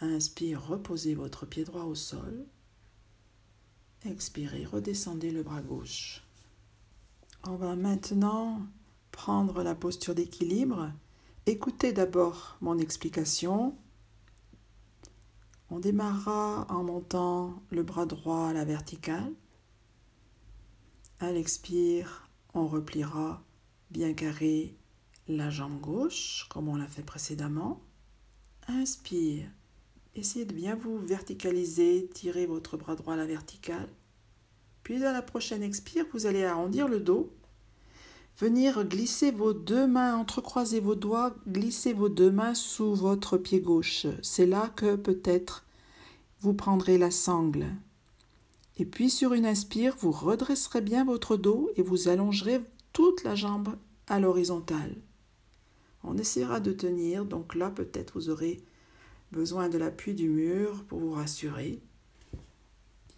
Inspire, 0.00 0.66
reposez 0.66 1.14
votre 1.14 1.46
pied 1.46 1.64
droit 1.64 1.84
au 1.84 1.94
sol. 1.94 2.46
Expirez, 4.04 4.64
redescendez 4.64 5.30
le 5.30 5.42
bras 5.42 5.62
gauche. 5.62 6.22
On 7.44 7.56
va 7.56 7.76
maintenant 7.76 8.60
prendre 9.10 9.62
la 9.62 9.74
posture 9.74 10.14
d'équilibre. 10.14 10.92
Écoutez 11.46 11.92
d'abord 11.92 12.56
mon 12.60 12.78
explication 12.78 13.76
on 15.74 15.80
démarrera 15.80 16.66
en 16.68 16.82
montant 16.82 17.62
le 17.70 17.82
bras 17.82 18.04
droit 18.04 18.48
à 18.48 18.52
la 18.52 18.66
verticale. 18.66 19.32
À 21.18 21.32
l'expire, 21.32 22.28
on 22.52 22.66
repliera 22.66 23.42
bien 23.92 24.14
carré 24.14 24.74
la 25.28 25.50
jambe 25.50 25.80
gauche, 25.80 26.46
comme 26.48 26.68
on 26.68 26.76
l'a 26.76 26.86
fait 26.86 27.02
précédemment. 27.02 27.80
Inspire. 28.66 29.48
Essayez 30.14 30.44
de 30.44 30.54
bien 30.54 30.74
vous 30.74 30.98
verticaliser, 30.98 32.08
tirez 32.12 32.46
votre 32.46 32.76
bras 32.76 32.96
droit 32.96 33.14
à 33.14 33.16
la 33.16 33.26
verticale. 33.26 33.88
Puis 34.82 35.04
à 35.04 35.12
la 35.12 35.22
prochaine 35.22 35.62
expire, 35.62 36.06
vous 36.12 36.26
allez 36.26 36.44
arrondir 36.44 36.88
le 36.88 37.00
dos. 37.00 37.32
Venir 38.38 38.84
glisser 38.84 39.30
vos 39.30 39.52
deux 39.52 39.86
mains, 39.86 40.16
entrecroiser 40.16 40.80
vos 40.80 40.94
doigts, 40.94 41.34
glisser 41.46 41.92
vos 41.92 42.08
deux 42.08 42.30
mains 42.30 42.54
sous 42.54 42.94
votre 42.94 43.36
pied 43.36 43.60
gauche. 43.60 44.06
C'est 44.22 44.46
là 44.46 44.70
que 44.74 44.96
peut-être 44.96 45.64
vous 46.40 46.54
prendrez 46.54 46.98
la 46.98 47.10
sangle. 47.10 47.66
Et 48.78 48.86
puis 48.86 49.10
sur 49.10 49.34
une 49.34 49.46
inspire, 49.46 49.94
vous 49.98 50.12
redresserez 50.12 50.80
bien 50.80 51.04
votre 51.04 51.36
dos 51.36 51.70
et 51.76 51.82
vous 51.82 52.08
allongerez 52.08 52.60
toute 52.92 53.24
la 53.24 53.34
jambe 53.34 53.76
à 54.06 54.20
l'horizontale. 54.20 54.96
On 56.04 56.18
essaiera 56.18 56.60
de 56.60 56.72
tenir, 56.72 57.24
donc 57.24 57.54
là 57.54 57.70
peut-être 57.70 58.14
vous 58.14 58.28
aurez 58.28 58.60
besoin 59.30 59.68
de 59.68 59.78
l'appui 59.78 60.14
du 60.14 60.28
mur 60.28 60.84
pour 60.84 60.98
vous 60.98 61.12
rassurer. 61.12 61.80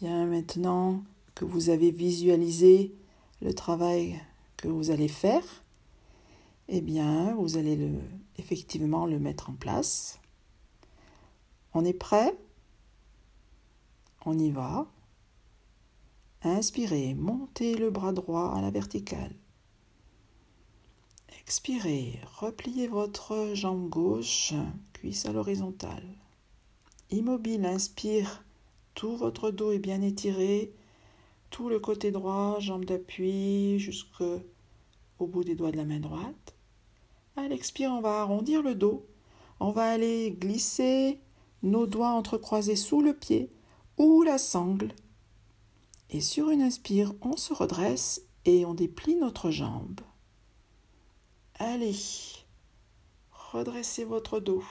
Bien 0.01 0.27
maintenant 0.27 1.03
que 1.35 1.45
vous 1.45 1.71
avez 1.71 1.91
visualisé 1.91 2.95
le 3.41 3.55
travail 3.55 4.21
que 4.57 4.69
vous 4.69 4.91
allez 4.91 5.09
faire, 5.09 5.45
eh 6.69 6.81
bien 6.81 7.35
vous 7.35 7.57
allez 7.57 7.77
le, 7.77 7.99
effectivement 8.39 9.07
le 9.07 9.19
mettre 9.19 9.51
en 9.51 9.55
place. 9.55 10.21
On 11.73 11.85
est 11.85 11.93
prêt? 11.93 12.37
On 14.25 14.39
y 14.39 14.51
va. 14.51 14.87
Inspirez, 16.43 17.15
montez 17.15 17.75
le 17.75 17.91
bras 17.91 18.13
droit 18.13 18.55
à 18.55 18.61
la 18.61 18.71
verticale. 18.71 19.35
Expirez, 21.47 22.19
repliez 22.39 22.89
votre 22.89 23.51
jambe 23.53 23.91
gauche, 23.91 24.55
cuisse 24.95 25.27
à 25.27 25.33
l'horizontale. 25.33 26.07
Immobile, 27.11 27.67
inspire, 27.67 28.43
tout 28.95 29.15
votre 29.15 29.51
dos 29.51 29.71
est 29.71 29.79
bien 29.79 30.01
étiré, 30.01 30.73
tout 31.51 31.69
le 31.69 31.79
côté 31.79 32.11
droit, 32.11 32.61
jambe 32.61 32.87
d'appui 32.87 33.79
jusqu'au 33.79 34.41
bout 35.21 35.45
des 35.45 35.55
doigts 35.55 35.71
de 35.71 35.77
la 35.77 35.85
main 35.85 36.01
droite. 36.01 36.55
À 37.37 37.47
l'expire, 37.47 37.91
on 37.91 38.01
va 38.01 38.23
arrondir 38.23 38.63
le 38.63 38.75
dos. 38.75 39.05
On 39.61 39.71
va 39.71 39.85
aller 39.85 40.31
glisser 40.31 41.21
nos 41.63 41.87
doigts 41.87 42.13
entrecroisés 42.13 42.75
sous 42.75 43.03
le 43.03 43.13
pied 43.13 43.51
ou 43.99 44.23
la 44.23 44.39
sangle. 44.39 44.95
Et 46.09 46.23
sur 46.23 46.49
une 46.49 46.63
inspire, 46.63 47.13
on 47.21 47.37
se 47.37 47.53
redresse 47.53 48.23
et 48.47 48.65
on 48.65 48.73
déplie 48.73 49.17
notre 49.17 49.51
jambe. 49.51 50.01
Allez, 51.59 51.97
redressez 53.53 54.05
votre 54.05 54.41
dos. 54.41 54.65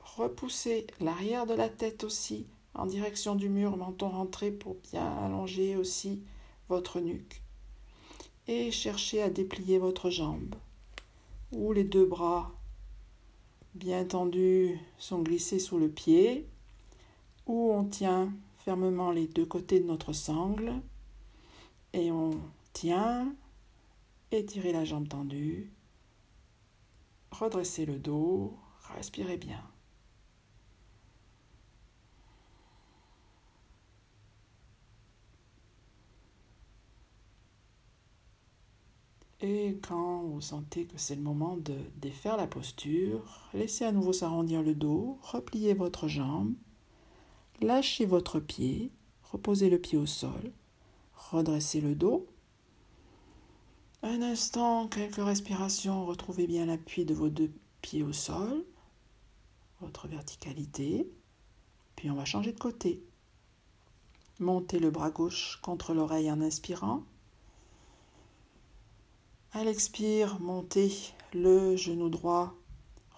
Repoussez 0.00 0.86
l'arrière 1.00 1.46
de 1.46 1.54
la 1.54 1.68
tête 1.68 2.02
aussi 2.02 2.46
en 2.74 2.86
direction 2.86 3.34
du 3.34 3.48
mur, 3.48 3.76
menton 3.76 4.08
rentré 4.08 4.50
pour 4.50 4.76
bien 4.92 5.06
allonger 5.18 5.76
aussi 5.76 6.22
votre 6.68 7.00
nuque. 7.00 7.42
Et 8.46 8.70
cherchez 8.70 9.22
à 9.22 9.30
déplier 9.30 9.78
votre 9.78 10.10
jambe. 10.10 10.54
Ou 11.52 11.72
les 11.72 11.84
deux 11.84 12.06
bras 12.06 12.52
bien 13.74 14.04
tendus 14.04 14.78
sont 14.98 15.22
glissés 15.22 15.58
sous 15.58 15.78
le 15.78 15.88
pied. 15.88 16.46
Ou 17.46 17.72
on 17.72 17.84
tient 17.84 18.32
fermement 18.64 19.10
les 19.10 19.26
deux 19.26 19.46
côtés 19.46 19.80
de 19.80 19.86
notre 19.86 20.12
sangle 20.12 20.74
et 21.92 22.10
on 22.10 22.40
tient, 22.72 23.34
étirez 24.30 24.72
la 24.72 24.84
jambe 24.84 25.08
tendue, 25.08 25.70
redressez 27.30 27.86
le 27.86 27.98
dos, 27.98 28.56
respirez 28.94 29.36
bien. 29.36 29.62
Et 39.40 39.78
quand 39.82 40.22
vous 40.22 40.40
sentez 40.40 40.86
que 40.86 40.98
c'est 40.98 41.14
le 41.14 41.22
moment 41.22 41.56
de 41.56 41.76
défaire 41.96 42.36
la 42.36 42.48
posture, 42.48 43.48
laissez 43.54 43.84
à 43.84 43.92
nouveau 43.92 44.12
s'arrondir 44.12 44.62
le 44.62 44.74
dos, 44.74 45.18
repliez 45.22 45.74
votre 45.74 46.08
jambe, 46.08 46.54
lâchez 47.60 48.04
votre 48.04 48.40
pied, 48.40 48.90
reposez 49.22 49.70
le 49.70 49.78
pied 49.78 49.96
au 49.96 50.06
sol, 50.06 50.52
redressez 51.14 51.80
le 51.80 51.94
dos. 51.94 52.26
Un 54.02 54.22
instant, 54.22 54.86
quelques 54.86 55.16
respirations, 55.16 56.06
retrouvez 56.06 56.46
bien 56.46 56.66
l'appui 56.66 57.04
de 57.04 57.14
vos 57.14 57.28
deux 57.28 57.50
pieds 57.82 58.04
au 58.04 58.12
sol, 58.12 58.64
votre 59.80 60.06
verticalité, 60.06 61.10
puis 61.96 62.08
on 62.08 62.14
va 62.14 62.24
changer 62.24 62.52
de 62.52 62.60
côté. 62.60 63.02
Montez 64.38 64.78
le 64.78 64.90
bras 64.90 65.10
gauche 65.10 65.58
contre 65.62 65.94
l'oreille 65.94 66.30
en 66.30 66.40
inspirant. 66.40 67.02
À 69.52 69.64
l'expire, 69.64 70.38
montez 70.38 70.92
le 71.34 71.74
genou 71.74 72.08
droit, 72.08 72.54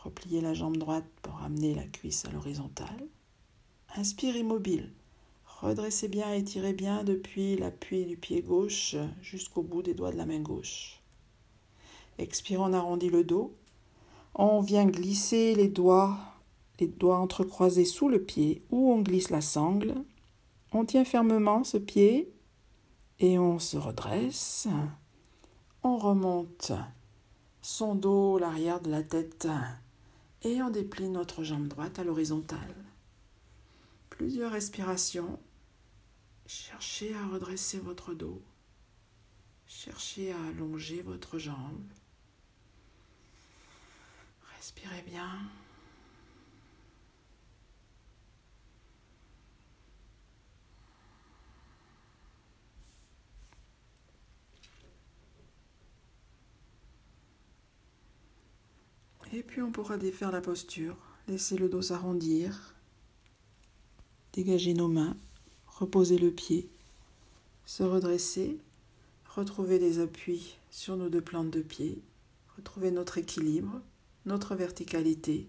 repliez 0.03 0.41
la 0.41 0.55
jambe 0.55 0.79
droite 0.79 1.05
pour 1.21 1.43
amener 1.43 1.75
la 1.75 1.85
cuisse 1.85 2.25
à 2.25 2.31
l'horizontale. 2.31 3.07
Inspire 3.97 4.35
immobile. 4.35 4.91
Redressez 5.63 6.09
bien, 6.09 6.33
étirez 6.33 6.73
bien 6.73 7.05
depuis 7.05 7.57
l'appui 7.57 8.07
du 8.07 8.17
pied 8.17 8.43
gauche 8.43 8.97
jusqu'au 9.21 9.63
bout 9.63 9.83
des 9.83 9.95
doigts 9.95 10.13
de 10.13 10.17
la 10.17 10.27
main 10.27 10.41
gauche. 10.41 11.03
Expire, 12.19 12.61
on 12.61 12.73
arrondit 12.73 13.11
le 13.11 13.25
dos. 13.25 13.53
On 14.35 14.61
vient 14.61 14.87
glisser 14.87 15.55
les 15.55 15.69
doigts, 15.69 16.19
les 16.79 16.87
doigts 16.87 17.19
entrecroisés 17.19 17.85
sous 17.85 18.09
le 18.09 18.23
pied 18.23 18.63
ou 18.71 18.93
on 18.93 19.01
glisse 19.01 19.31
la 19.31 19.41
sangle 19.41 19.95
on 20.73 20.85
tient 20.85 21.05
fermement 21.05 21.65
ce 21.65 21.77
pied 21.77 22.33
et 23.19 23.39
on 23.39 23.59
se 23.59 23.77
redresse. 23.77 24.69
On 25.83 25.97
remonte 25.97 26.73
son 27.61 27.95
dos, 27.95 28.39
l'arrière 28.39 28.81
de 28.81 28.91
la 28.91 29.03
tête 29.03 29.49
et 30.43 30.63
on 30.63 30.71
déplie 30.71 31.09
notre 31.09 31.43
jambe 31.43 31.69
droite 31.69 31.99
à 31.99 32.05
l'horizontale. 32.05 32.75
Plusieurs 34.11 34.53
respirations. 34.53 35.39
Cherchez 36.53 37.15
à 37.15 37.29
redresser 37.29 37.79
votre 37.79 38.13
dos. 38.13 38.43
Cherchez 39.69 40.33
à 40.33 40.47
allonger 40.49 41.01
votre 41.01 41.39
jambe. 41.39 41.87
Respirez 44.57 45.03
bien. 45.03 45.49
Et 59.33 59.45
puis 59.45 59.63
on 59.63 59.71
pourra 59.71 59.99
défaire 59.99 60.33
la 60.33 60.41
posture, 60.41 60.97
laisser 61.29 61.57
le 61.57 61.69
dos 61.69 61.83
s'arrondir, 61.83 62.75
dégager 64.33 64.75
nos 64.75 64.89
mains, 64.89 65.17
reposer 65.81 66.19
le 66.19 66.31
pied, 66.31 66.69
se 67.65 67.83
redresser, 67.83 68.59
retrouver 69.35 69.79
des 69.79 69.99
appuis 69.99 70.57
sur 70.71 70.97
nos 70.97 71.09
deux 71.09 71.23
plantes 71.23 71.51
de 71.51 71.63
pied, 71.63 72.03
retrouver 72.57 72.91
notre 72.91 73.17
équilibre, 73.17 73.81
notre 74.27 74.55
verticalité, 74.55 75.49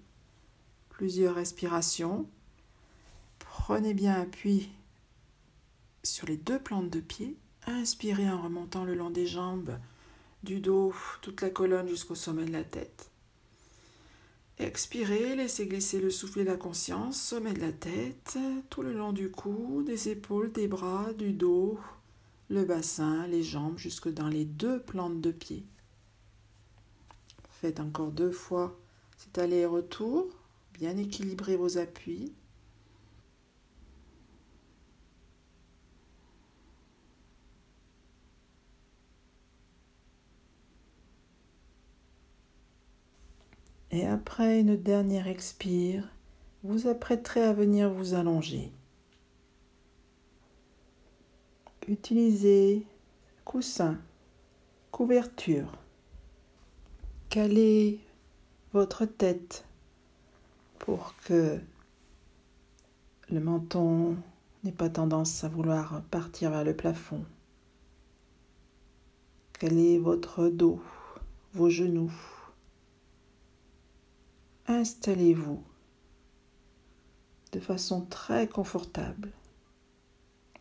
plusieurs 0.89 1.35
respirations. 1.35 2.29
Prenez 3.39 3.93
bien 3.93 4.21
appui 4.21 4.69
sur 6.03 6.27
les 6.27 6.37
deux 6.37 6.59
plantes 6.59 6.89
de 6.89 7.01
pied. 7.01 7.35
Inspirez 7.67 8.29
en 8.29 8.41
remontant 8.41 8.85
le 8.85 8.95
long 8.95 9.09
des 9.09 9.27
jambes, 9.27 9.77
du 10.43 10.61
dos, 10.61 10.95
toute 11.21 11.41
la 11.41 11.49
colonne 11.49 11.89
jusqu'au 11.89 12.15
sommet 12.15 12.45
de 12.45 12.53
la 12.53 12.63
tête. 12.63 13.10
Expirez, 14.59 15.35
laissez 15.35 15.65
glisser 15.65 15.99
le 15.99 16.11
souffle 16.11 16.41
et 16.41 16.43
la 16.43 16.55
conscience, 16.55 17.19
sommet 17.19 17.53
de 17.53 17.61
la 17.61 17.71
tête, 17.71 18.37
tout 18.69 18.83
le 18.83 18.93
long 18.93 19.11
du 19.11 19.31
cou, 19.31 19.83
des 19.83 20.09
épaules, 20.09 20.51
des 20.51 20.67
bras, 20.67 21.13
du 21.13 21.31
dos, 21.33 21.79
le 22.49 22.63
bassin, 22.63 23.25
les 23.27 23.43
jambes, 23.43 23.77
jusque 23.77 24.09
dans 24.09 24.27
les 24.27 24.45
deux 24.45 24.79
plantes 24.79 25.21
de 25.21 25.31
pied. 25.31 25.63
Faites 27.49 27.79
encore 27.79 28.11
deux 28.11 28.31
fois 28.31 28.77
cet 29.17 29.37
aller-retour, 29.37 30.27
bien 30.73 30.97
équilibrez 30.97 31.55
vos 31.55 31.77
appuis. 31.77 32.33
Et 43.91 44.07
après 44.07 44.61
une 44.61 44.77
dernière 44.77 45.27
expire, 45.27 46.07
vous 46.63 46.87
apprêterez 46.87 47.43
à 47.43 47.51
venir 47.51 47.89
vous 47.89 48.13
allonger. 48.13 48.71
Utilisez 51.87 52.85
coussin, 53.43 53.99
couverture. 54.91 55.77
Calez 57.29 57.99
votre 58.71 59.05
tête 59.05 59.65
pour 60.79 61.13
que 61.25 61.59
le 63.29 63.39
menton 63.41 64.15
n'ait 64.63 64.71
pas 64.71 64.89
tendance 64.89 65.43
à 65.43 65.49
vouloir 65.49 66.01
partir 66.11 66.51
vers 66.51 66.63
le 66.63 66.75
plafond. 66.75 67.25
Calez 69.53 69.99
votre 69.99 70.47
dos, 70.47 70.81
vos 71.53 71.69
genoux 71.69 72.11
installez-vous 74.71 75.63
de 77.51 77.59
façon 77.59 78.05
très 78.05 78.47
confortable. 78.47 79.31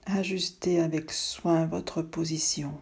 Ajustez 0.06 0.80
avec 0.80 1.12
soin 1.12 1.66
votre 1.66 2.02
position. 2.02 2.80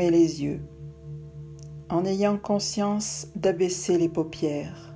Les 0.00 0.44
yeux 0.44 0.60
en 1.90 2.04
ayant 2.04 2.38
conscience 2.38 3.26
d'abaisser 3.34 3.98
les 3.98 4.08
paupières. 4.08 4.94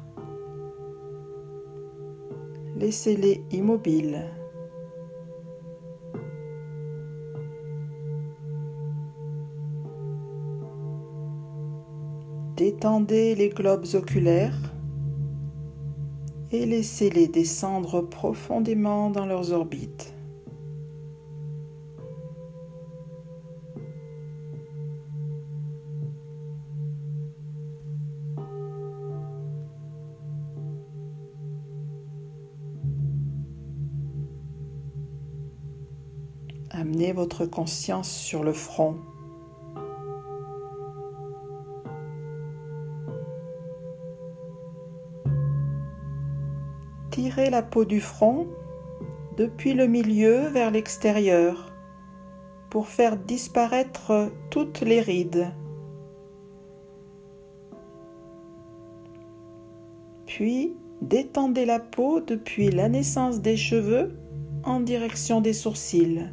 Laissez-les 2.76 3.42
immobiles. 3.50 4.24
Détendez 12.56 13.34
les 13.34 13.48
globes 13.48 13.86
oculaires 13.94 14.72
et 16.52 16.64
laissez-les 16.64 17.26
descendre 17.26 18.02
profondément 18.02 19.10
dans 19.10 19.26
leurs 19.26 19.50
orbites. 19.50 20.14
Votre 37.12 37.44
conscience 37.44 38.10
sur 38.10 38.42
le 38.42 38.54
front. 38.54 38.96
Tirez 47.10 47.50
la 47.50 47.62
peau 47.62 47.84
du 47.84 48.00
front 48.00 48.46
depuis 49.36 49.74
le 49.74 49.86
milieu 49.86 50.48
vers 50.48 50.70
l'extérieur 50.70 51.70
pour 52.70 52.88
faire 52.88 53.18
disparaître 53.18 54.32
toutes 54.48 54.80
les 54.80 55.02
rides. 55.02 55.52
Puis 60.24 60.74
détendez 61.02 61.66
la 61.66 61.80
peau 61.80 62.20
depuis 62.20 62.70
la 62.70 62.88
naissance 62.88 63.42
des 63.42 63.58
cheveux 63.58 64.16
en 64.64 64.80
direction 64.80 65.42
des 65.42 65.52
sourcils. 65.52 66.30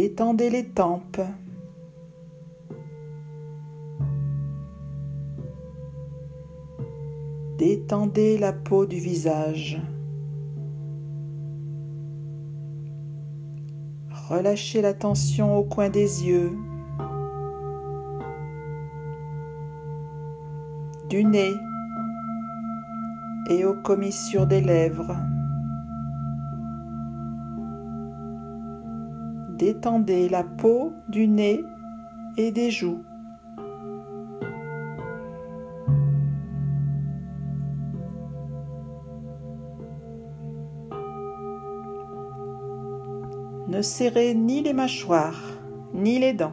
Détendez 0.00 0.48
les 0.48 0.64
tempes. 0.64 1.20
Détendez 7.58 8.38
la 8.38 8.52
peau 8.52 8.86
du 8.86 9.00
visage. 9.00 9.82
Relâchez 14.28 14.82
la 14.82 14.94
tension 14.94 15.56
au 15.56 15.64
coin 15.64 15.88
des 15.88 16.24
yeux, 16.24 16.52
du 21.08 21.24
nez 21.24 21.54
et 23.50 23.64
aux 23.64 23.74
commissures 23.82 24.46
des 24.46 24.60
lèvres. 24.60 25.16
Détendez 29.58 30.28
la 30.28 30.44
peau 30.44 30.92
du 31.08 31.26
nez 31.26 31.64
et 32.36 32.52
des 32.52 32.70
joues. 32.70 33.02
Ne 43.66 43.82
serrez 43.82 44.34
ni 44.34 44.62
les 44.62 44.72
mâchoires, 44.72 45.42
ni 45.92 46.20
les 46.20 46.34
dents. 46.34 46.52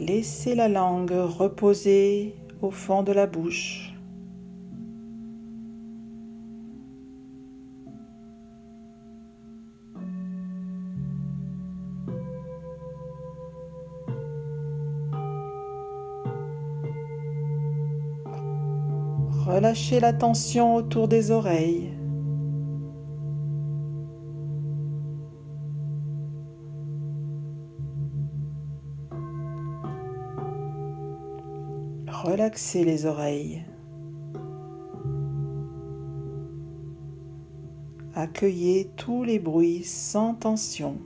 Laissez 0.00 0.56
la 0.56 0.68
langue 0.68 1.12
reposer 1.12 2.34
au 2.62 2.72
fond 2.72 3.04
de 3.04 3.12
la 3.12 3.28
bouche. 3.28 3.91
Relâchez 19.62 20.00
la 20.00 20.12
tension 20.12 20.74
autour 20.74 21.06
des 21.06 21.30
oreilles. 21.30 21.92
Relaxez 32.08 32.82
les 32.82 33.06
oreilles. 33.06 33.64
Accueillez 38.16 38.90
tous 38.96 39.22
les 39.22 39.38
bruits 39.38 39.84
sans 39.84 40.34
tension. 40.34 40.98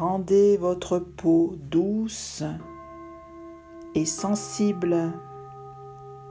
Rendez 0.00 0.56
votre 0.56 0.98
peau 0.98 1.56
douce 1.70 2.42
et 3.94 4.06
sensible 4.06 5.12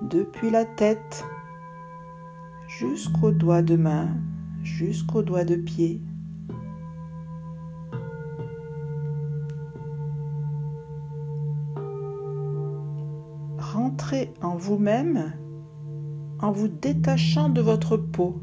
depuis 0.01 0.49
la 0.49 0.65
tête 0.65 1.23
jusqu'aux 2.67 3.29
doigts 3.29 3.61
de 3.61 3.75
main, 3.75 4.07
jusqu'aux 4.63 5.21
doigts 5.21 5.45
de 5.45 5.55
pied. 5.55 6.01
Rentrez 13.59 14.33
en 14.41 14.55
vous-même 14.55 15.31
en 16.39 16.51
vous 16.51 16.69
détachant 16.69 17.49
de 17.49 17.61
votre 17.61 17.97
peau. 17.97 18.41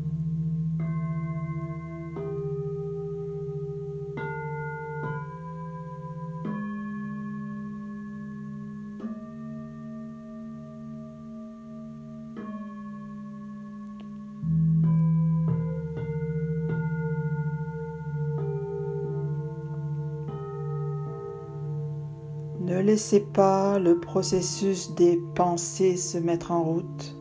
Laissez 22.97 23.21
pas 23.21 23.79
le 23.79 24.01
processus 24.01 24.95
des 24.95 25.21
pensées 25.35 25.99
se 25.99 26.17
mettre 26.17 26.51
en 26.51 26.63
route. 26.63 27.15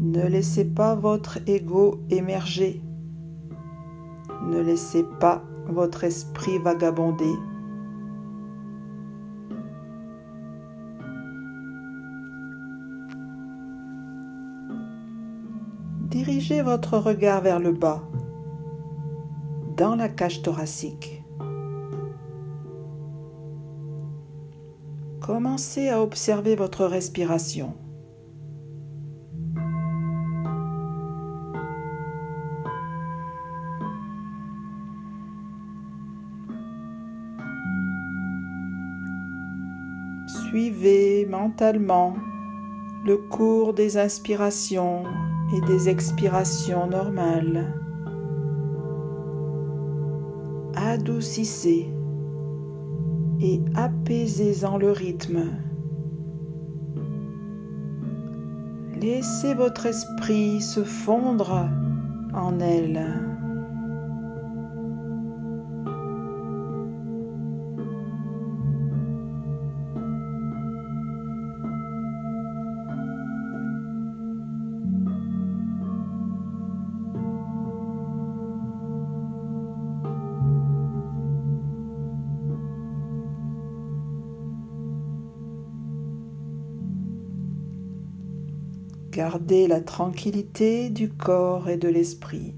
Ne 0.00 0.26
laissez 0.26 0.64
pas 0.64 0.94
votre 0.94 1.40
ego 1.46 2.00
émerger. 2.08 2.82
Ne 4.46 4.62
laissez 4.62 5.04
pas 5.20 5.42
votre 5.66 6.04
esprit 6.04 6.56
vagabonder. 6.56 7.34
Dirigez 16.08 16.62
votre 16.62 16.96
regard 16.96 17.42
vers 17.42 17.60
le 17.60 17.72
bas, 17.72 18.02
dans 19.76 19.96
la 19.96 20.08
cage 20.08 20.40
thoracique. 20.40 21.19
Commencez 25.60 25.90
à 25.90 26.00
observer 26.00 26.56
votre 26.56 26.86
respiration. 26.86 27.74
Suivez 40.26 41.26
mentalement 41.26 42.14
le 43.04 43.18
cours 43.18 43.74
des 43.74 43.98
inspirations 43.98 45.04
et 45.54 45.60
des 45.66 45.90
expirations 45.90 46.86
normales. 46.86 47.74
Adoucissez 50.74 51.99
et 53.40 53.60
apaisez-en 53.74 54.76
le 54.76 54.92
rythme. 54.92 55.50
Laissez 59.00 59.54
votre 59.54 59.86
esprit 59.86 60.60
se 60.60 60.84
fondre 60.84 61.68
en 62.34 62.60
elle. 62.60 63.29
Gardez 89.20 89.66
la 89.66 89.82
tranquillité 89.82 90.88
du 90.88 91.10
corps 91.10 91.68
et 91.68 91.76
de 91.76 91.90
l'esprit. 91.90 92.54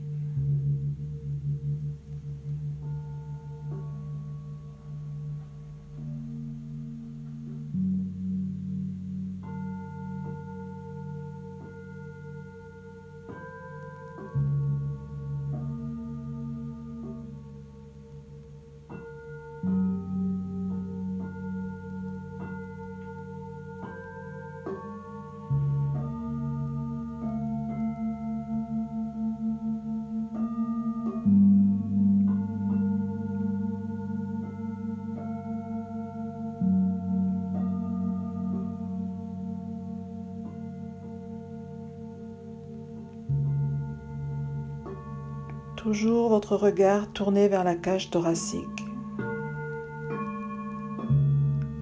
Regard 46.55 47.13
tourné 47.13 47.49
vers 47.49 47.65
la 47.65 47.75
cage 47.75 48.11
thoracique. 48.11 48.85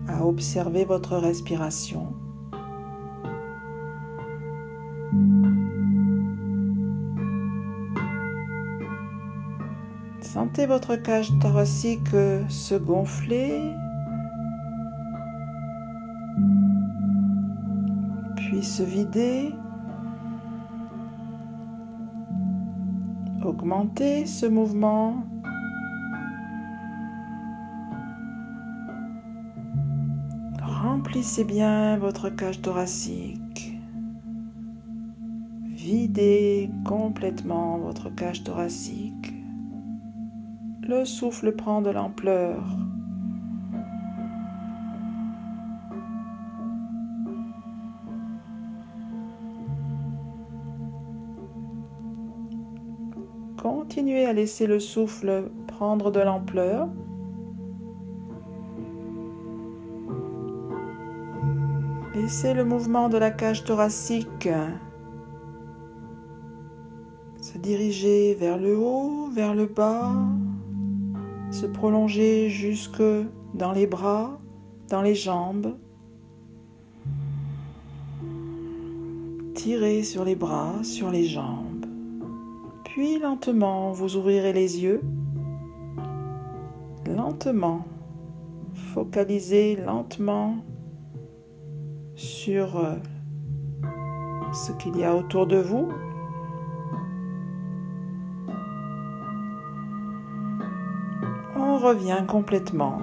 À 0.09 0.25
observer 0.25 0.85
votre 0.85 1.17
respiration. 1.17 2.15
Sentez 10.21 10.67
votre 10.67 10.97
cage 10.97 11.31
thoracique 11.41 12.15
se 12.49 12.75
gonfler, 12.77 13.75
puis 18.37 18.63
se 18.63 18.83
vider. 18.83 19.53
Augmentez 23.61 24.25
ce 24.25 24.47
mouvement. 24.47 25.23
Remplissez 30.63 31.45
bien 31.45 31.99
votre 31.99 32.31
cage 32.31 32.63
thoracique. 32.63 33.79
Videz 35.67 36.71
complètement 36.87 37.77
votre 37.77 38.09
cage 38.09 38.45
thoracique. 38.45 39.35
Le 40.81 41.05
souffle 41.05 41.53
prend 41.53 41.83
de 41.83 41.91
l'ampleur. 41.91 42.65
À 54.13 54.33
laisser 54.33 54.67
le 54.67 54.81
souffle 54.81 55.51
prendre 55.67 56.11
de 56.11 56.21
l'ampleur. 56.21 56.89
Laissez 62.15 62.55
le 62.55 62.65
mouvement 62.65 63.09
de 63.09 63.19
la 63.19 63.31
cage 63.31 63.65
thoracique 63.65 64.49
se 67.41 67.57
diriger 67.59 68.35
vers 68.35 68.59
le 68.59 68.77
haut, 68.77 69.29
vers 69.33 69.55
le 69.55 69.67
bas 69.67 70.13
se 71.51 71.67
prolonger 71.67 72.49
jusque 72.49 73.03
dans 73.55 73.73
les 73.73 73.87
bras, 73.87 74.41
dans 74.89 75.03
les 75.03 75.15
jambes. 75.15 75.77
Tirez 79.55 80.03
sur 80.03 80.25
les 80.25 80.37
bras, 80.37 80.75
sur 80.83 81.11
les 81.11 81.25
jambes. 81.25 81.70
Puis 83.01 83.19
lentement, 83.19 83.93
vous 83.93 84.17
ouvrirez 84.17 84.53
les 84.53 84.83
yeux. 84.83 85.01
Lentement, 87.07 87.87
focalisez 88.93 89.75
lentement 89.77 90.57
sur 92.15 92.77
euh, 92.77 92.97
ce 94.53 94.73
qu'il 94.73 94.99
y 94.99 95.05
a 95.05 95.17
autour 95.17 95.47
de 95.47 95.57
vous, 95.57 95.89
revient 101.57 102.23
complètement. 102.29 102.99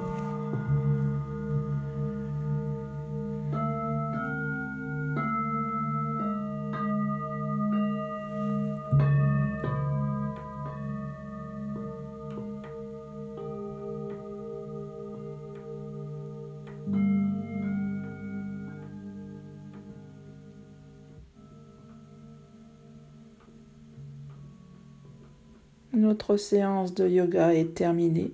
Notre 26.18 26.38
séance 26.38 26.96
de 26.96 27.08
yoga 27.08 27.54
est 27.54 27.76
terminée. 27.76 28.34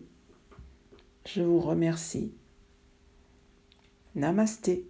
Je 1.25 1.41
vous 1.41 1.59
remercie. 1.59 2.31
Namasté. 4.15 4.87